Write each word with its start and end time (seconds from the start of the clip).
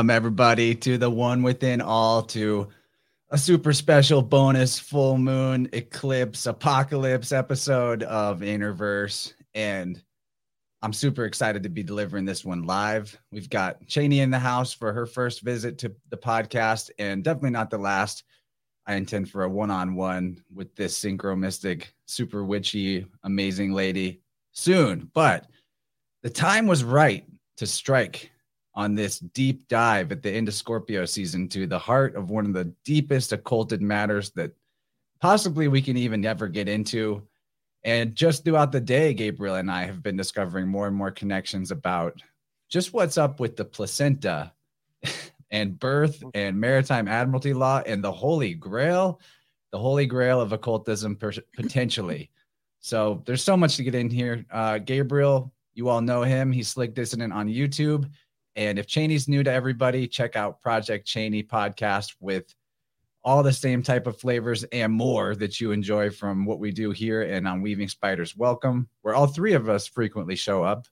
Welcome, 0.00 0.16
everybody, 0.16 0.74
to 0.76 0.96
the 0.96 1.10
One 1.10 1.42
Within 1.42 1.82
All, 1.82 2.22
to 2.22 2.68
a 3.28 3.36
super 3.36 3.74
special 3.74 4.22
bonus 4.22 4.78
full 4.78 5.18
moon 5.18 5.68
eclipse 5.74 6.46
apocalypse 6.46 7.32
episode 7.32 8.02
of 8.04 8.40
Interverse. 8.40 9.34
And 9.54 10.02
I'm 10.80 10.94
super 10.94 11.26
excited 11.26 11.64
to 11.64 11.68
be 11.68 11.82
delivering 11.82 12.24
this 12.24 12.46
one 12.46 12.62
live. 12.62 13.14
We've 13.30 13.50
got 13.50 13.86
Cheney 13.88 14.20
in 14.20 14.30
the 14.30 14.38
house 14.38 14.72
for 14.72 14.90
her 14.90 15.04
first 15.04 15.42
visit 15.42 15.76
to 15.80 15.94
the 16.08 16.16
podcast, 16.16 16.88
and 16.98 17.22
definitely 17.22 17.50
not 17.50 17.68
the 17.68 17.76
last. 17.76 18.24
I 18.86 18.94
intend 18.94 19.28
for 19.28 19.44
a 19.44 19.50
one 19.50 19.70
on 19.70 19.96
one 19.96 20.42
with 20.50 20.74
this 20.76 20.98
synchro 20.98 21.38
mystic, 21.38 21.92
super 22.06 22.42
witchy, 22.42 23.04
amazing 23.22 23.74
lady 23.74 24.22
soon. 24.52 25.10
But 25.12 25.46
the 26.22 26.30
time 26.30 26.66
was 26.66 26.84
right 26.84 27.26
to 27.58 27.66
strike 27.66 28.30
on 28.74 28.94
this 28.94 29.18
deep 29.18 29.66
dive 29.68 30.12
at 30.12 30.22
the 30.22 30.30
end 30.30 30.48
of 30.48 30.54
Scorpio 30.54 31.04
season 31.04 31.48
to 31.48 31.66
the 31.66 31.78
heart 31.78 32.14
of 32.14 32.30
one 32.30 32.46
of 32.46 32.52
the 32.52 32.72
deepest 32.84 33.32
occulted 33.32 33.82
matters 33.82 34.30
that 34.32 34.52
possibly 35.20 35.68
we 35.68 35.82
can 35.82 35.96
even 35.96 36.24
ever 36.24 36.48
get 36.48 36.68
into. 36.68 37.26
And 37.84 38.14
just 38.14 38.44
throughout 38.44 38.72
the 38.72 38.80
day, 38.80 39.14
Gabriel 39.14 39.56
and 39.56 39.70
I 39.70 39.84
have 39.84 40.02
been 40.02 40.16
discovering 40.16 40.68
more 40.68 40.86
and 40.86 40.96
more 40.96 41.10
connections 41.10 41.70
about 41.70 42.20
just 42.68 42.92
what's 42.92 43.18
up 43.18 43.40
with 43.40 43.56
the 43.56 43.64
placenta 43.64 44.52
and 45.50 45.78
birth 45.78 46.22
and 46.34 46.60
maritime 46.60 47.08
admiralty 47.08 47.52
law 47.52 47.82
and 47.84 48.04
the 48.04 48.12
holy 48.12 48.54
grail, 48.54 49.20
the 49.72 49.78
holy 49.78 50.06
grail 50.06 50.40
of 50.40 50.52
occultism 50.52 51.16
per- 51.16 51.32
potentially. 51.54 52.30
So 52.80 53.22
there's 53.26 53.42
so 53.42 53.56
much 53.56 53.76
to 53.76 53.82
get 53.82 53.94
in 53.94 54.10
here. 54.10 54.44
Uh, 54.50 54.78
Gabriel, 54.78 55.52
you 55.74 55.88
all 55.88 56.00
know 56.00 56.22
him. 56.22 56.52
He's 56.52 56.68
Slick 56.68 56.94
Dissident 56.94 57.32
on 57.32 57.48
YouTube. 57.48 58.08
And 58.56 58.78
if 58.78 58.86
Cheney's 58.86 59.28
new 59.28 59.42
to 59.42 59.52
everybody, 59.52 60.08
check 60.08 60.36
out 60.36 60.60
Project 60.60 61.06
Cheney 61.06 61.42
podcast 61.42 62.14
with 62.20 62.54
all 63.22 63.42
the 63.42 63.52
same 63.52 63.82
type 63.82 64.06
of 64.06 64.18
flavors 64.18 64.64
and 64.64 64.92
more 64.92 65.34
that 65.36 65.60
you 65.60 65.72
enjoy 65.72 66.10
from 66.10 66.44
what 66.44 66.58
we 66.58 66.70
do 66.70 66.90
here 66.90 67.22
and 67.22 67.46
on 67.46 67.60
Weaving 67.60 67.88
Spiders 67.88 68.36
Welcome, 68.36 68.88
where 69.02 69.14
all 69.14 69.26
three 69.26 69.52
of 69.52 69.68
us 69.68 69.86
frequently 69.86 70.36
show 70.36 70.64
up. 70.64 70.86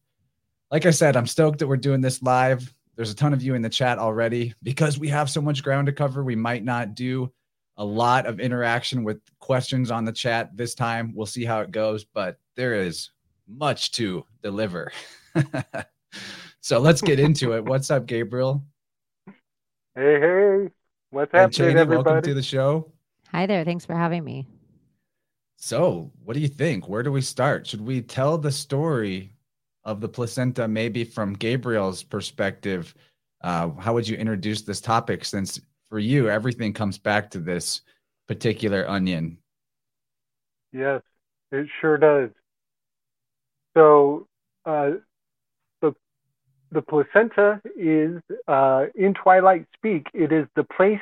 Like 0.71 0.85
I 0.85 0.91
said, 0.91 1.17
I'm 1.17 1.27
stoked 1.27 1.59
that 1.61 1.67
we're 1.67 1.79
doing 1.79 2.01
this 2.01 2.23
live. 2.23 2.73
There's 2.97 3.11
a 3.11 3.17
ton 3.17 3.33
of 3.33 3.43
you 3.43 3.55
in 3.55 3.63
the 3.63 3.71
chat 3.71 3.99
already. 3.99 4.55
Because 4.63 4.99
we 4.99 5.09
have 5.09 5.31
so 5.31 5.41
much 5.41 5.63
ground 5.63 5.87
to 5.87 5.93
cover, 5.93 6.23
we 6.23 6.37
might 6.37 6.65
not 6.65 6.95
do 6.95 7.33
a 7.79 7.85
lot 7.85 8.27
of 8.27 8.41
interaction 8.41 9.05
with 9.05 9.21
questions 9.39 9.91
on 9.91 10.05
the 10.05 10.13
chat 10.13 10.55
this 10.57 10.75
time. 10.75 11.13
We'll 11.15 11.27
see 11.27 11.45
how 11.45 11.61
it 11.61 11.71
goes, 11.71 12.05
but 12.05 12.39
there 12.57 12.75
is 12.75 13.11
much 13.47 13.93
to 13.93 14.27
deliver. 14.43 14.93
So 16.69 16.79
let's 16.79 17.01
get 17.01 17.19
into 17.19 17.55
it. 17.55 17.65
What's 17.65 17.91
up, 17.91 18.05
Gabriel? 18.05 18.63
Hey, 19.95 20.21
hey. 20.21 20.69
What's 21.09 21.33
happening, 21.33 21.51
Cheney, 21.51 21.81
everybody? 21.81 22.05
Welcome 22.05 22.23
to 22.25 22.35
the 22.35 22.43
show. 22.43 22.93
Hi 23.33 23.47
there. 23.47 23.65
Thanks 23.65 23.87
for 23.87 23.95
having 23.95 24.23
me. 24.23 24.47
So, 25.57 26.13
what 26.23 26.35
do 26.35 26.41
you 26.41 26.49
think? 26.49 26.87
Where 26.87 27.03
do 27.03 27.11
we 27.11 27.23
start? 27.23 27.67
Should 27.67 27.81
we 27.81 28.03
tell 28.03 28.37
the 28.37 28.53
story 28.53 29.33
of 29.85 30.03
the 30.03 30.11
placenta 30.11 30.69
maybe 30.69 31.05
from 31.05 31.33
Gabriel's 31.33 32.03
perspective? 32.03 32.95
Uh, 33.41 33.71
how 33.79 33.95
would 33.95 34.07
you 34.07 34.19
introduce 34.19 34.61
this 34.61 34.83
topic 34.83 35.25
since 35.25 35.59
for 35.89 35.99
you, 35.99 36.29
everything 36.29 36.75
comes 36.75 36.99
back 36.99 37.31
to 37.31 37.39
this 37.39 37.81
particular 38.27 38.87
onion? 38.87 39.39
Yes, 40.75 41.01
it 41.51 41.67
sure 41.81 41.97
does. 41.97 42.29
So, 43.75 44.29
uh, 44.67 44.91
the 44.91 45.03
the 46.73 46.83
placenta 46.83 47.61
is 47.77 48.21
uh, 48.47 48.87
in 48.95 49.15
Twilight 49.15 49.67
speak. 49.75 50.07
It 50.15 50.33
is 50.33 50.47
the 50.55 50.65
place 50.65 51.01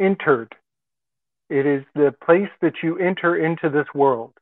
entered. 0.00 0.54
It 1.48 1.66
is 1.66 1.84
the 1.94 2.14
place 2.24 2.50
that 2.60 2.74
you 2.82 2.98
enter 2.98 3.36
into 3.36 3.68
this 3.68 3.86
world, 3.94 4.32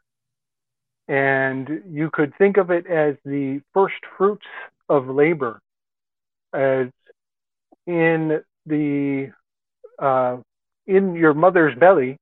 and 1.08 1.82
you 1.90 2.10
could 2.10 2.34
think 2.36 2.58
of 2.58 2.70
it 2.70 2.86
as 2.86 3.16
the 3.24 3.62
first 3.72 3.96
fruits 4.16 4.46
of 4.88 5.08
labor, 5.08 5.60
as 6.52 6.88
in 7.86 8.42
the 8.66 9.32
uh, 9.98 10.36
in 10.86 11.14
your 11.14 11.34
mother's 11.34 11.78
belly, 11.78 12.18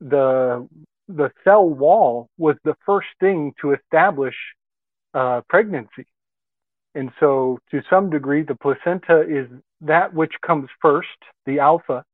the 0.00 0.68
the 1.08 1.30
cell 1.44 1.68
wall 1.68 2.28
was 2.38 2.56
the 2.64 2.76
first 2.86 3.08
thing 3.20 3.52
to 3.60 3.72
establish 3.72 4.36
uh, 5.14 5.40
pregnancy. 5.48 6.06
And 6.94 7.10
so, 7.18 7.58
to 7.70 7.82
some 7.88 8.10
degree, 8.10 8.42
the 8.42 8.54
placenta 8.54 9.22
is 9.22 9.48
that 9.80 10.12
which 10.12 10.34
comes 10.46 10.68
first, 10.80 11.08
the 11.46 11.58
alpha. 11.58 12.04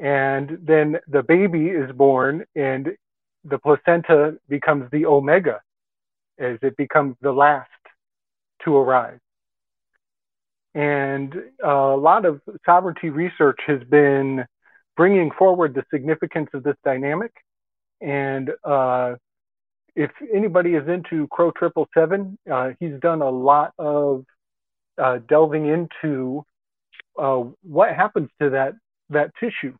And 0.00 0.58
then 0.62 0.96
the 1.08 1.22
baby 1.22 1.66
is 1.66 1.90
born, 1.92 2.44
and 2.54 2.96
the 3.44 3.58
placenta 3.58 4.38
becomes 4.48 4.90
the 4.90 5.06
omega, 5.06 5.60
as 6.38 6.58
it 6.62 6.76
becomes 6.76 7.16
the 7.20 7.32
last 7.32 7.68
to 8.64 8.76
arrive. 8.76 9.18
And 10.74 11.34
a 11.62 11.96
lot 11.96 12.24
of 12.24 12.40
sovereignty 12.64 13.10
research 13.10 13.58
has 13.66 13.82
been 13.90 14.46
bringing 14.96 15.30
forward 15.32 15.74
the 15.74 15.84
significance 15.92 16.50
of 16.54 16.62
this 16.62 16.76
dynamic. 16.84 17.32
And 18.00 18.50
uh, 18.64 19.14
if 19.98 20.12
anybody 20.32 20.76
is 20.76 20.86
into 20.88 21.26
Crow 21.26 21.50
Triple 21.50 21.88
Seven, 21.92 22.38
uh, 22.50 22.70
he's 22.78 23.00
done 23.00 23.20
a 23.20 23.28
lot 23.28 23.72
of 23.80 24.24
uh, 24.96 25.18
delving 25.28 25.66
into 25.66 26.44
uh, 27.18 27.42
what 27.64 27.96
happens 27.96 28.30
to 28.40 28.50
that 28.50 28.74
that 29.10 29.32
tissue. 29.40 29.74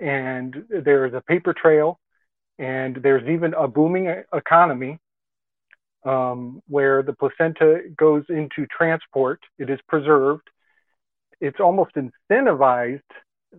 And 0.00 0.64
there's 0.70 1.12
a 1.12 1.20
paper 1.20 1.52
trail, 1.52 1.98
and 2.58 2.96
there's 3.02 3.28
even 3.28 3.52
a 3.52 3.68
booming 3.68 4.06
economy 4.32 4.98
um, 6.02 6.62
where 6.66 7.02
the 7.02 7.12
placenta 7.12 7.80
goes 7.94 8.24
into 8.30 8.66
transport. 8.74 9.40
It 9.58 9.68
is 9.68 9.80
preserved. 9.86 10.48
It's 11.42 11.60
almost 11.60 11.92
incentivized 11.94 13.10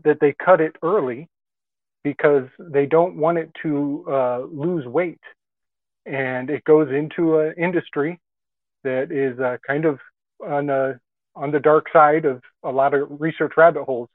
that 0.04 0.18
they 0.20 0.34
cut 0.44 0.60
it 0.60 0.76
early 0.82 1.28
because 2.04 2.48
they 2.58 2.88
don't 2.88 3.16
want 3.16 3.38
it 3.38 3.52
to 3.62 4.06
uh, 4.10 4.40
lose 4.52 4.88
weight. 4.88 5.20
And 6.10 6.50
it 6.50 6.64
goes 6.64 6.90
into 6.92 7.38
an 7.38 7.54
industry 7.58 8.20
that 8.84 9.12
is 9.12 9.40
uh, 9.40 9.58
kind 9.66 9.86
of 9.86 10.00
on, 10.46 10.70
a, 10.70 11.00
on 11.36 11.52
the 11.52 11.60
dark 11.60 11.86
side 11.94 12.26
of 12.26 12.42
a 12.64 12.72
lot 12.72 12.94
of 12.96 13.22
research 13.22 13.54
rabbit 13.58 13.84
holes, 13.84 14.10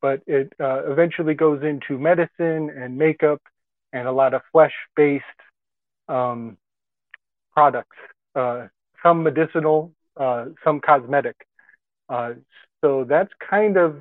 but 0.00 0.22
it 0.26 0.52
uh, 0.60 0.90
eventually 0.90 1.34
goes 1.34 1.62
into 1.62 1.98
medicine 1.98 2.70
and 2.70 2.96
makeup 2.96 3.42
and 3.92 4.06
a 4.06 4.12
lot 4.12 4.34
of 4.34 4.42
flesh-based 4.52 5.24
um, 6.08 6.56
products, 7.52 7.96
uh, 8.36 8.68
some 9.02 9.22
medicinal, 9.22 9.92
uh, 10.16 10.46
some 10.64 10.80
cosmetic. 10.80 11.36
Uh, 12.08 12.34
so 12.84 13.04
that's 13.04 13.32
kind 13.50 13.76
of 13.76 14.00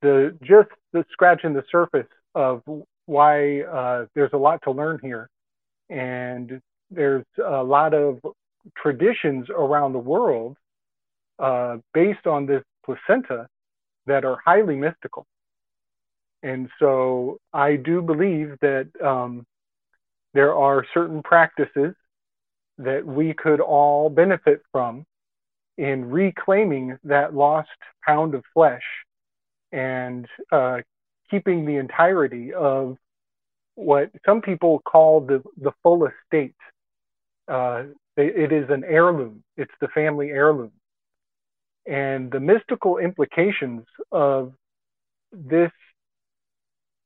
the 0.00 0.36
just 0.42 0.70
the 0.92 1.04
scratching 1.12 1.52
the 1.52 1.64
surface 1.70 2.06
of 2.34 2.62
why 3.06 3.62
uh, 3.62 4.06
there's 4.14 4.32
a 4.32 4.36
lot 4.36 4.60
to 4.62 4.70
learn 4.70 4.98
here, 5.02 5.28
and 5.90 6.60
there's 6.90 7.24
a 7.44 7.62
lot 7.62 7.94
of 7.94 8.20
traditions 8.76 9.48
around 9.50 9.92
the 9.92 9.98
world 9.98 10.56
uh, 11.38 11.76
based 11.94 12.26
on 12.26 12.46
this 12.46 12.62
placenta 12.84 13.46
that 14.06 14.24
are 14.24 14.38
highly 14.44 14.76
mystical. 14.76 15.26
And 16.42 16.68
so 16.78 17.38
I 17.52 17.76
do 17.76 18.00
believe 18.00 18.56
that 18.60 18.88
um, 19.04 19.44
there 20.34 20.54
are 20.54 20.86
certain 20.94 21.22
practices 21.22 21.94
that 22.78 23.04
we 23.04 23.34
could 23.34 23.60
all 23.60 24.08
benefit 24.08 24.62
from 24.70 25.04
in 25.76 26.08
reclaiming 26.10 26.98
that 27.04 27.34
lost 27.34 27.68
pound 28.06 28.34
of 28.34 28.44
flesh 28.54 28.82
and 29.72 30.26
uh, 30.52 30.78
keeping 31.30 31.64
the 31.64 31.76
entirety 31.76 32.52
of 32.54 32.96
what 33.78 34.10
some 34.26 34.40
people 34.42 34.80
call 34.80 35.20
the, 35.20 35.42
the 35.60 35.72
full 35.82 36.06
estate. 36.06 36.54
Uh, 37.46 37.84
it 38.16 38.52
is 38.52 38.68
an 38.68 38.82
heirloom, 38.84 39.44
it's 39.56 39.72
the 39.80 39.88
family 39.88 40.30
heirloom. 40.30 40.72
And 41.86 42.30
the 42.30 42.40
mystical 42.40 42.98
implications 42.98 43.86
of 44.12 44.52
this 45.32 45.70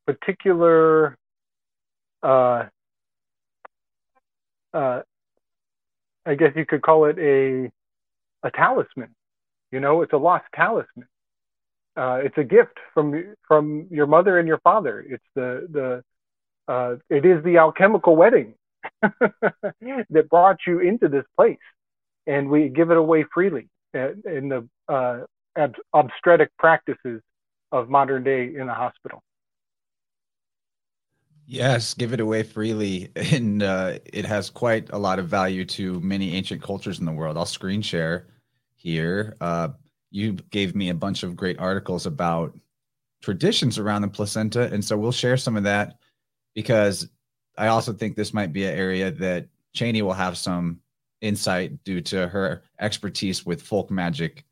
particular 0.06 1.16
uh, 2.22 2.64
uh, 4.72 5.02
I 6.24 6.34
guess 6.34 6.52
you 6.54 6.64
could 6.66 6.82
call 6.82 7.06
it 7.06 7.18
a 7.18 7.70
a 8.46 8.50
talisman. 8.50 9.14
You 9.70 9.80
know, 9.80 10.02
it's 10.02 10.12
a 10.12 10.16
lost 10.16 10.44
talisman. 10.54 11.08
Uh, 11.96 12.20
it's 12.24 12.38
a 12.38 12.44
gift 12.44 12.78
from 12.94 13.34
from 13.46 13.86
your 13.90 14.06
mother 14.06 14.38
and 14.38 14.48
your 14.48 14.58
father. 14.60 15.04
It's 15.06 15.24
the 15.34 15.68
the 15.70 16.04
uh, 16.68 16.96
it 17.10 17.24
is 17.24 17.42
the 17.44 17.58
alchemical 17.58 18.16
wedding 18.16 18.54
that 19.02 20.28
brought 20.30 20.58
you 20.66 20.80
into 20.80 21.08
this 21.08 21.24
place, 21.36 21.58
and 22.26 22.48
we 22.48 22.68
give 22.68 22.90
it 22.90 22.96
away 22.96 23.24
freely 23.32 23.68
in 23.94 24.48
the 24.48 24.68
uh, 24.88 25.20
obstetric 25.92 26.50
practices 26.58 27.20
of 27.70 27.88
modern 27.88 28.22
day 28.22 28.54
in 28.54 28.66
the 28.66 28.74
hospital. 28.74 29.22
Yes, 31.46 31.94
give 31.94 32.12
it 32.12 32.20
away 32.20 32.42
freely. 32.42 33.10
And 33.16 33.62
uh, 33.62 33.98
it 34.12 34.24
has 34.24 34.50
quite 34.50 34.90
a 34.90 34.98
lot 34.98 35.18
of 35.18 35.28
value 35.28 35.64
to 35.66 36.00
many 36.00 36.34
ancient 36.34 36.62
cultures 36.62 36.98
in 36.98 37.06
the 37.06 37.12
world. 37.12 37.36
I'll 37.36 37.46
screen 37.46 37.82
share 37.82 38.28
here. 38.76 39.36
Uh, 39.40 39.68
you 40.10 40.32
gave 40.50 40.74
me 40.74 40.90
a 40.90 40.94
bunch 40.94 41.22
of 41.22 41.36
great 41.36 41.58
articles 41.58 42.06
about 42.06 42.58
traditions 43.22 43.78
around 43.78 44.02
the 44.02 44.08
placenta. 44.08 44.72
And 44.72 44.84
so 44.84 44.96
we'll 44.96 45.12
share 45.12 45.36
some 45.36 45.56
of 45.56 45.64
that 45.64 45.96
because 46.54 47.08
I 47.56 47.68
also 47.68 47.92
think 47.92 48.16
this 48.16 48.34
might 48.34 48.52
be 48.52 48.64
an 48.64 48.76
area 48.76 49.10
that 49.10 49.48
Cheney 49.74 50.02
will 50.02 50.12
have 50.12 50.36
some 50.36 50.80
insight 51.20 51.82
due 51.84 52.00
to 52.00 52.28
her 52.28 52.64
expertise 52.80 53.46
with 53.46 53.62
folk 53.62 53.90
magic 53.90 54.44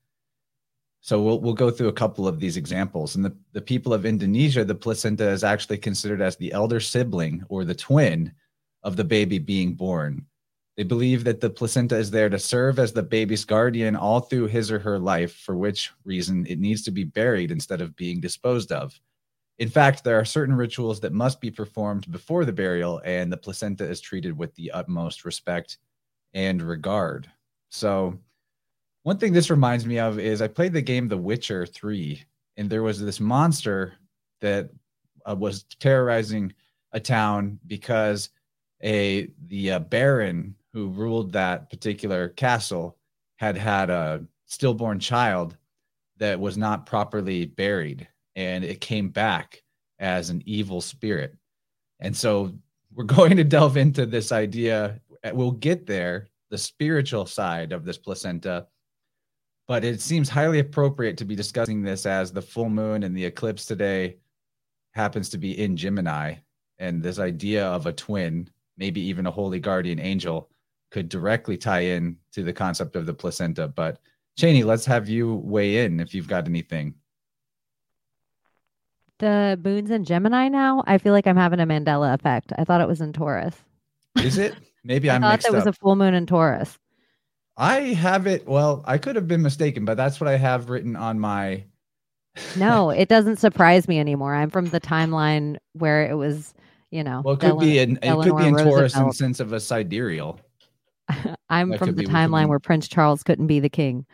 so 1.00 1.20
we'll 1.20 1.41
we'll 1.41 1.55
go 1.55 1.70
through 1.70 1.88
a 1.88 1.94
couple 1.94 2.29
of 2.29 2.41
these 2.41 2.56
examples. 2.56 3.17
And 3.17 3.25
the, 3.25 3.35
the 3.52 3.62
people 3.62 3.94
of 3.94 4.05
Indonesia, 4.05 4.64
the 4.64 4.75
placenta 4.75 5.29
is 5.29 5.43
actually 5.43 5.79
considered 5.79 6.20
as 6.20 6.37
the 6.37 6.52
elder 6.52 6.81
sibling 6.81 7.43
or 7.49 7.64
the 7.64 7.75
twin 7.75 8.32
of 8.82 8.97
the 8.97 9.05
baby 9.05 9.38
being 9.38 9.75
born. 9.75 10.26
They 10.76 10.82
believe 10.85 11.25
that 11.25 11.41
the 11.41 11.50
placenta 11.50 11.97
is 11.97 12.11
there 12.11 12.29
to 12.29 12.38
serve 12.38 12.79
as 12.79 12.93
the 12.93 13.02
baby's 13.02 13.44
guardian 13.44 13.97
all 13.97 14.20
through 14.20 14.47
his 14.47 14.70
or 14.70 14.79
her 14.79 14.99
life, 14.99 15.35
for 15.35 15.56
which 15.56 15.91
reason 16.05 16.47
it 16.47 16.58
needs 16.58 16.82
to 16.85 16.91
be 16.91 17.05
buried 17.05 17.50
instead 17.50 17.81
of 17.81 17.97
being 17.97 18.20
disposed 18.20 18.70
of. 18.70 18.99
In 19.61 19.69
fact, 19.69 20.03
there 20.03 20.19
are 20.19 20.25
certain 20.25 20.55
rituals 20.55 21.01
that 21.01 21.12
must 21.12 21.39
be 21.39 21.51
performed 21.51 22.11
before 22.11 22.47
the 22.47 22.53
burial, 22.53 23.03
and 23.05 23.31
the 23.31 23.37
placenta 23.37 23.87
is 23.87 24.01
treated 24.01 24.37
with 24.37 24.55
the 24.55 24.71
utmost 24.71 25.27
respect 25.27 25.77
and 26.33 26.62
regard. 26.62 27.31
So, 27.69 28.19
one 29.03 29.19
thing 29.19 29.35
this 29.35 29.51
reminds 29.51 29.85
me 29.85 29.99
of 29.99 30.19
is 30.19 30.41
I 30.41 30.49
played 30.49 30.73
the 30.73 30.81
game 30.81 31.09
The 31.09 31.19
Witcher 31.19 31.67
3, 31.67 32.25
and 32.57 32.71
there 32.71 32.83
was 32.83 33.01
this 33.01 33.21
monster 33.21 33.93
that 34.41 34.71
uh, 35.29 35.37
was 35.39 35.65
terrorizing 35.79 36.55
a 36.93 37.01
town 37.01 37.59
because 37.67 38.31
a 38.83 39.29
the 39.49 39.73
uh, 39.73 39.79
baron 39.81 40.55
who 40.73 40.89
ruled 40.89 41.33
that 41.33 41.69
particular 41.69 42.31
castle 42.31 42.97
had 43.37 43.59
had 43.59 43.91
a 43.91 44.25
stillborn 44.47 45.01
child 45.01 45.59
that 46.17 46.41
was 46.41 46.57
not 46.57 46.87
properly 46.87 47.45
buried 47.45 48.09
and 48.37 48.65
it 48.65 48.81
came 48.81 49.09
back 49.09 49.62
as 49.99 50.31
an 50.31 50.43
evil 50.47 50.81
spirit. 50.81 51.37
And 52.00 52.17
so 52.17 52.53
we're 52.94 53.05
going 53.19 53.37
to 53.37 53.44
delve 53.44 53.77
into 53.77 54.06
this 54.06 54.32
idea. 54.32 55.00
We'll 55.32 55.50
get 55.53 55.87
there, 55.87 56.29
the 56.50 56.59
spiritual 56.59 57.27
side 57.27 57.73
of 57.73 57.85
this 57.85 57.99
placenta 57.99 58.67
but 59.71 59.85
it 59.85 60.00
seems 60.00 60.29
highly 60.29 60.59
appropriate 60.59 61.17
to 61.17 61.25
be 61.25 61.37
discussing 61.37 61.81
this 61.81 62.05
as 62.05 62.32
the 62.32 62.43
full 62.43 62.69
moon 62.69 63.05
and 63.05 63.17
the 63.17 63.25
eclipse 63.25 63.65
today 63.65 64.17
happens 64.94 65.29
to 65.29 65.38
be 65.38 65.62
in 65.62 65.76
Gemini. 65.76 66.35
And 66.81 67.00
this 67.00 67.21
idea 67.21 67.65
of 67.67 67.87
a 67.87 67.93
twin, 67.93 68.50
maybe 68.76 69.00
even 69.00 69.29
a 69.29 69.31
holy 69.31 69.61
guardian 69.61 70.00
angel, 70.00 70.50
could 70.91 71.09
directly 71.09 71.56
tie 71.56 71.83
in 71.83 72.17
to 72.33 72.43
the 72.43 72.53
concept 72.53 72.97
of 72.97 73.06
the 73.06 73.15
placenta. 73.15 73.69
But 73.69 74.00
Cheney, 74.37 74.65
let's 74.65 74.85
have 74.87 75.09
you 75.09 75.37
weigh 75.37 75.85
in 75.85 76.00
if 76.00 76.15
you've 76.15 76.26
got 76.26 76.49
anything. 76.49 76.94
The 79.20 79.61
moon's 79.62 79.90
in 79.90 80.05
Gemini 80.05 80.49
now. 80.49 80.82
I 80.87 80.96
feel 80.96 81.12
like 81.12 81.26
I'm 81.26 81.37
having 81.37 81.61
a 81.61 81.67
Mandela 81.67 82.14
effect. 82.14 82.52
I 82.59 82.64
thought 82.64 82.80
it 82.80 82.88
was 82.88 83.02
in 83.02 83.12
Taurus. 83.12 83.54
Is 84.16 84.38
it? 84.38 84.54
Maybe 84.83 85.11
I'm 85.11 85.21
thought 85.21 85.42
there 85.42 85.52
was 85.52 85.66
up. 85.66 85.75
a 85.75 85.78
full 85.78 85.95
moon 85.95 86.14
in 86.14 86.26
Taurus. 86.26 86.78
I 87.56 87.80
have 87.92 88.26
it. 88.26 88.49
Well, 88.49 88.83
I 88.87 88.97
could 88.97 89.16
have 89.16 89.28
been 89.28 89.42
mistaken, 89.42 89.85
but 89.85 89.99
that's 89.99 90.21
what 90.21 90.28
I 90.28 90.38
have 90.38 90.71
written 90.71 90.97
on 90.97 91.21
my. 91.21 91.64
No, 92.56 92.88
it 92.90 93.11
doesn't 93.11 93.37
surprise 93.37 93.87
me 93.87 94.00
anymore. 94.00 94.35
I'm 94.35 94.49
from 94.49 94.66
the 94.71 94.80
timeline 94.80 95.59
where 95.75 96.09
it 96.11 96.14
was, 96.14 96.54
you 96.90 97.04
know. 97.04 97.21
Well, 97.23 97.35
it 97.35 97.40
could 97.40 97.59
be 97.59 97.78
in 97.78 97.99
it 98.02 98.14
could 98.23 98.37
be 98.38 98.47
in 98.47 98.56
Taurus 98.56 98.97
in 98.97 99.12
sense 99.12 99.38
of 99.38 99.52
a 99.52 99.61
sidereal. 99.61 100.40
I'm 101.50 101.71
that 101.71 101.78
from 101.78 101.88
the 101.88 101.92
be- 101.92 101.99
we 102.00 102.06
could 102.06 102.14
timeline 102.14 102.49
where 102.49 102.59
Prince 102.59 102.88
Charles 102.88 103.23
couldn't 103.23 103.49
be 103.49 103.61
the 103.61 103.68
king. 103.68 104.06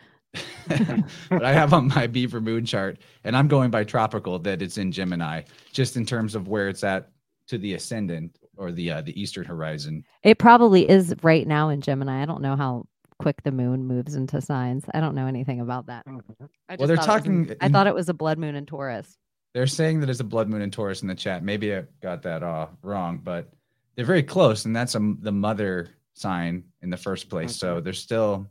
But 1.29 1.45
I 1.45 1.53
have 1.53 1.73
on 1.73 1.89
my 1.89 2.07
Beaver 2.07 2.41
Moon 2.41 2.65
chart, 2.65 2.99
and 3.25 3.37
I'm 3.37 3.49
going 3.49 3.71
by 3.71 3.85
tropical 3.85 4.39
that 4.41 4.63
it's 4.63 4.79
in 4.79 4.93
Gemini, 4.93 5.43
just 5.73 5.97
in 5.97 6.05
terms 6.07 6.35
of 6.35 6.49
where 6.49 6.69
it's 6.69 6.85
at 6.85 7.11
to 7.49 7.59
the 7.59 7.75
ascendant 7.75 8.39
or 8.57 8.73
the 8.73 8.91
uh, 8.91 9.03
the 9.03 9.19
eastern 9.21 9.45
horizon. 9.45 10.05
It 10.23 10.39
probably 10.39 10.89
is 10.89 11.15
right 11.23 11.47
now 11.47 11.69
in 11.69 11.81
Gemini. 11.81 12.23
I 12.23 12.27
don't 12.27 12.43
know 12.43 12.57
how 12.57 12.87
quick 13.19 13.43
the 13.43 13.53
moon 13.53 13.87
moves 13.87 14.15
into 14.15 14.41
signs. 14.41 14.85
I 14.93 15.01
don't 15.01 15.15
know 15.15 15.27
anything 15.27 15.61
about 15.61 15.87
that. 15.87 16.05
I 16.07 16.77
Well, 16.77 16.89
they're 16.89 16.97
thought 16.97 17.27
it 17.27 17.29
was 17.29 17.47
talking 17.47 17.57
I 17.61 17.69
thought 17.69 17.87
it 17.87 17.95
was 17.95 18.09
a 18.09 18.15
blood 18.15 18.39
moon 18.39 18.55
in 18.55 18.67
Taurus. 18.67 19.17
They're 19.55 19.67
saying 19.67 20.01
that 20.01 20.11
it's 20.11 20.21
a 20.21 20.25
blood 20.25 20.49
moon 20.49 20.61
in 20.61 20.71
Taurus 20.71 21.03
in 21.03 21.09
the 21.09 21.15
chat. 21.15 21.43
Maybe 21.43 21.75
I 21.75 21.85
got 22.03 22.23
that 22.23 22.43
uh, 22.43 22.67
wrong, 22.83 23.21
but 23.23 23.51
they're 23.95 24.05
very 24.05 24.23
close, 24.23 24.67
and 24.67 24.77
that's 24.77 24.95
a, 24.95 25.15
the 25.21 25.33
mother 25.33 25.89
sign 26.15 26.65
in 26.83 26.91
the 26.91 26.97
first 26.97 27.31
place. 27.31 27.57
So 27.57 27.81
they're 27.81 27.93
still 27.95 28.47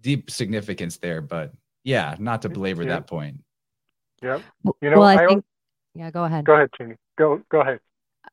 deep 0.00 0.30
significance 0.30 0.96
there. 0.98 1.20
But 1.20 1.52
yeah, 1.84 2.16
not 2.18 2.42
to 2.42 2.48
belabor 2.48 2.82
Yeah. 2.82 2.90
that 2.90 3.06
point. 3.06 3.42
Yep. 4.22 4.42
W- 4.64 4.74
You 4.82 4.90
know, 4.90 4.98
well, 4.98 5.08
I, 5.08 5.14
I 5.16 5.22
al- 5.22 5.28
think. 5.28 5.44
Yeah, 5.94 6.10
go 6.10 6.24
ahead. 6.24 6.44
Go 6.44 6.54
ahead, 6.54 6.70
Cheney. 6.76 6.94
Go 7.18 7.42
go 7.50 7.60
ahead. 7.60 7.80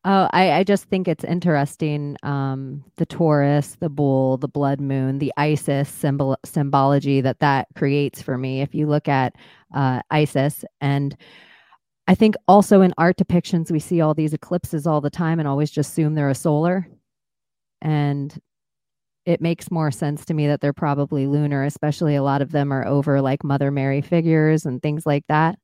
Oh, 0.04 0.30
I, 0.32 0.52
I 0.52 0.64
just 0.64 0.86
think 0.86 1.08
it's 1.08 1.24
interesting. 1.24 2.18
Um, 2.22 2.84
the 2.98 3.06
Taurus, 3.06 3.78
the 3.80 3.90
bull, 3.90 4.38
the 4.38 4.48
blood 4.48 4.80
moon, 4.82 5.18
the 5.20 5.34
Isis 5.38 5.90
symbol 5.90 6.38
symbology 6.46 7.22
that 7.22 7.40
that 7.40 7.68
creates 7.76 8.22
for 8.22 8.38
me. 8.38 8.62
If 8.62 8.76
you 8.76 8.86
look 8.88 9.08
at 9.08 9.36
uh, 9.74 10.02
Isis, 10.12 10.64
and 10.82 11.16
I 12.08 12.16
think 12.16 12.36
also 12.48 12.82
in 12.82 12.94
art 12.98 13.18
depictions, 13.18 13.72
we 13.72 13.80
see 13.80 14.02
all 14.02 14.14
these 14.14 14.34
eclipses 14.34 14.86
all 14.86 15.02
the 15.02 15.10
time 15.10 15.40
and 15.40 15.48
always 15.48 15.72
just 15.72 15.92
assume 15.92 16.16
they're 16.16 16.30
a 16.30 16.36
solar. 16.36 16.88
And 17.82 18.38
it 19.28 19.42
makes 19.42 19.70
more 19.70 19.92
sense 19.92 20.24
to 20.24 20.34
me 20.34 20.48
that 20.48 20.62
they're 20.62 20.72
probably 20.72 21.28
lunar, 21.28 21.66
especially 21.66 22.16
a 22.16 22.24
lot 22.24 22.42
of 22.42 22.54
them 22.54 22.72
are 22.72 22.88
over 22.88 23.22
like 23.22 23.44
Mother 23.44 23.72
Mary 23.72 24.02
figures 24.02 24.66
and 24.66 24.82
things 24.82 25.06
like 25.06 25.26
that. 25.28 25.60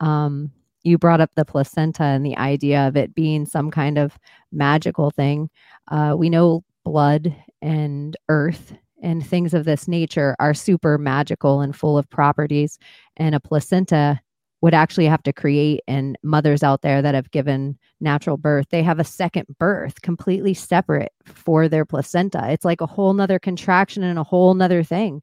Um, 0.00 0.50
you 0.84 0.96
brought 0.96 1.20
up 1.20 1.30
the 1.34 1.44
placenta 1.44 2.02
and 2.02 2.24
the 2.24 2.38
idea 2.38 2.88
of 2.88 2.96
it 2.96 3.14
being 3.14 3.44
some 3.44 3.70
kind 3.70 3.98
of 3.98 4.18
magical 4.52 5.10
thing. 5.10 5.50
Uh, 5.90 6.14
we 6.16 6.30
know 6.30 6.64
blood 6.82 7.36
and 7.60 8.16
earth 8.30 8.72
and 9.02 9.24
things 9.24 9.52
of 9.52 9.66
this 9.66 9.86
nature 9.86 10.34
are 10.38 10.54
super 10.54 10.96
magical 10.96 11.60
and 11.60 11.76
full 11.76 11.98
of 11.98 12.08
properties. 12.08 12.78
And 13.18 13.34
a 13.34 13.40
placenta 13.40 14.18
would 14.60 14.74
actually 14.74 15.06
have 15.06 15.22
to 15.22 15.32
create 15.32 15.80
and 15.88 16.18
mothers 16.22 16.62
out 16.62 16.82
there 16.82 17.00
that 17.02 17.14
have 17.14 17.30
given 17.30 17.78
natural 18.00 18.36
birth 18.36 18.66
they 18.70 18.82
have 18.82 18.98
a 18.98 19.04
second 19.04 19.46
birth 19.58 20.02
completely 20.02 20.54
separate 20.54 21.12
for 21.24 21.68
their 21.68 21.84
placenta. 21.84 22.50
It's 22.50 22.64
like 22.64 22.80
a 22.80 22.86
whole 22.86 23.12
nother 23.14 23.38
contraction 23.38 24.02
and 24.02 24.18
a 24.18 24.24
whole 24.24 24.54
nother 24.54 24.82
thing. 24.82 25.22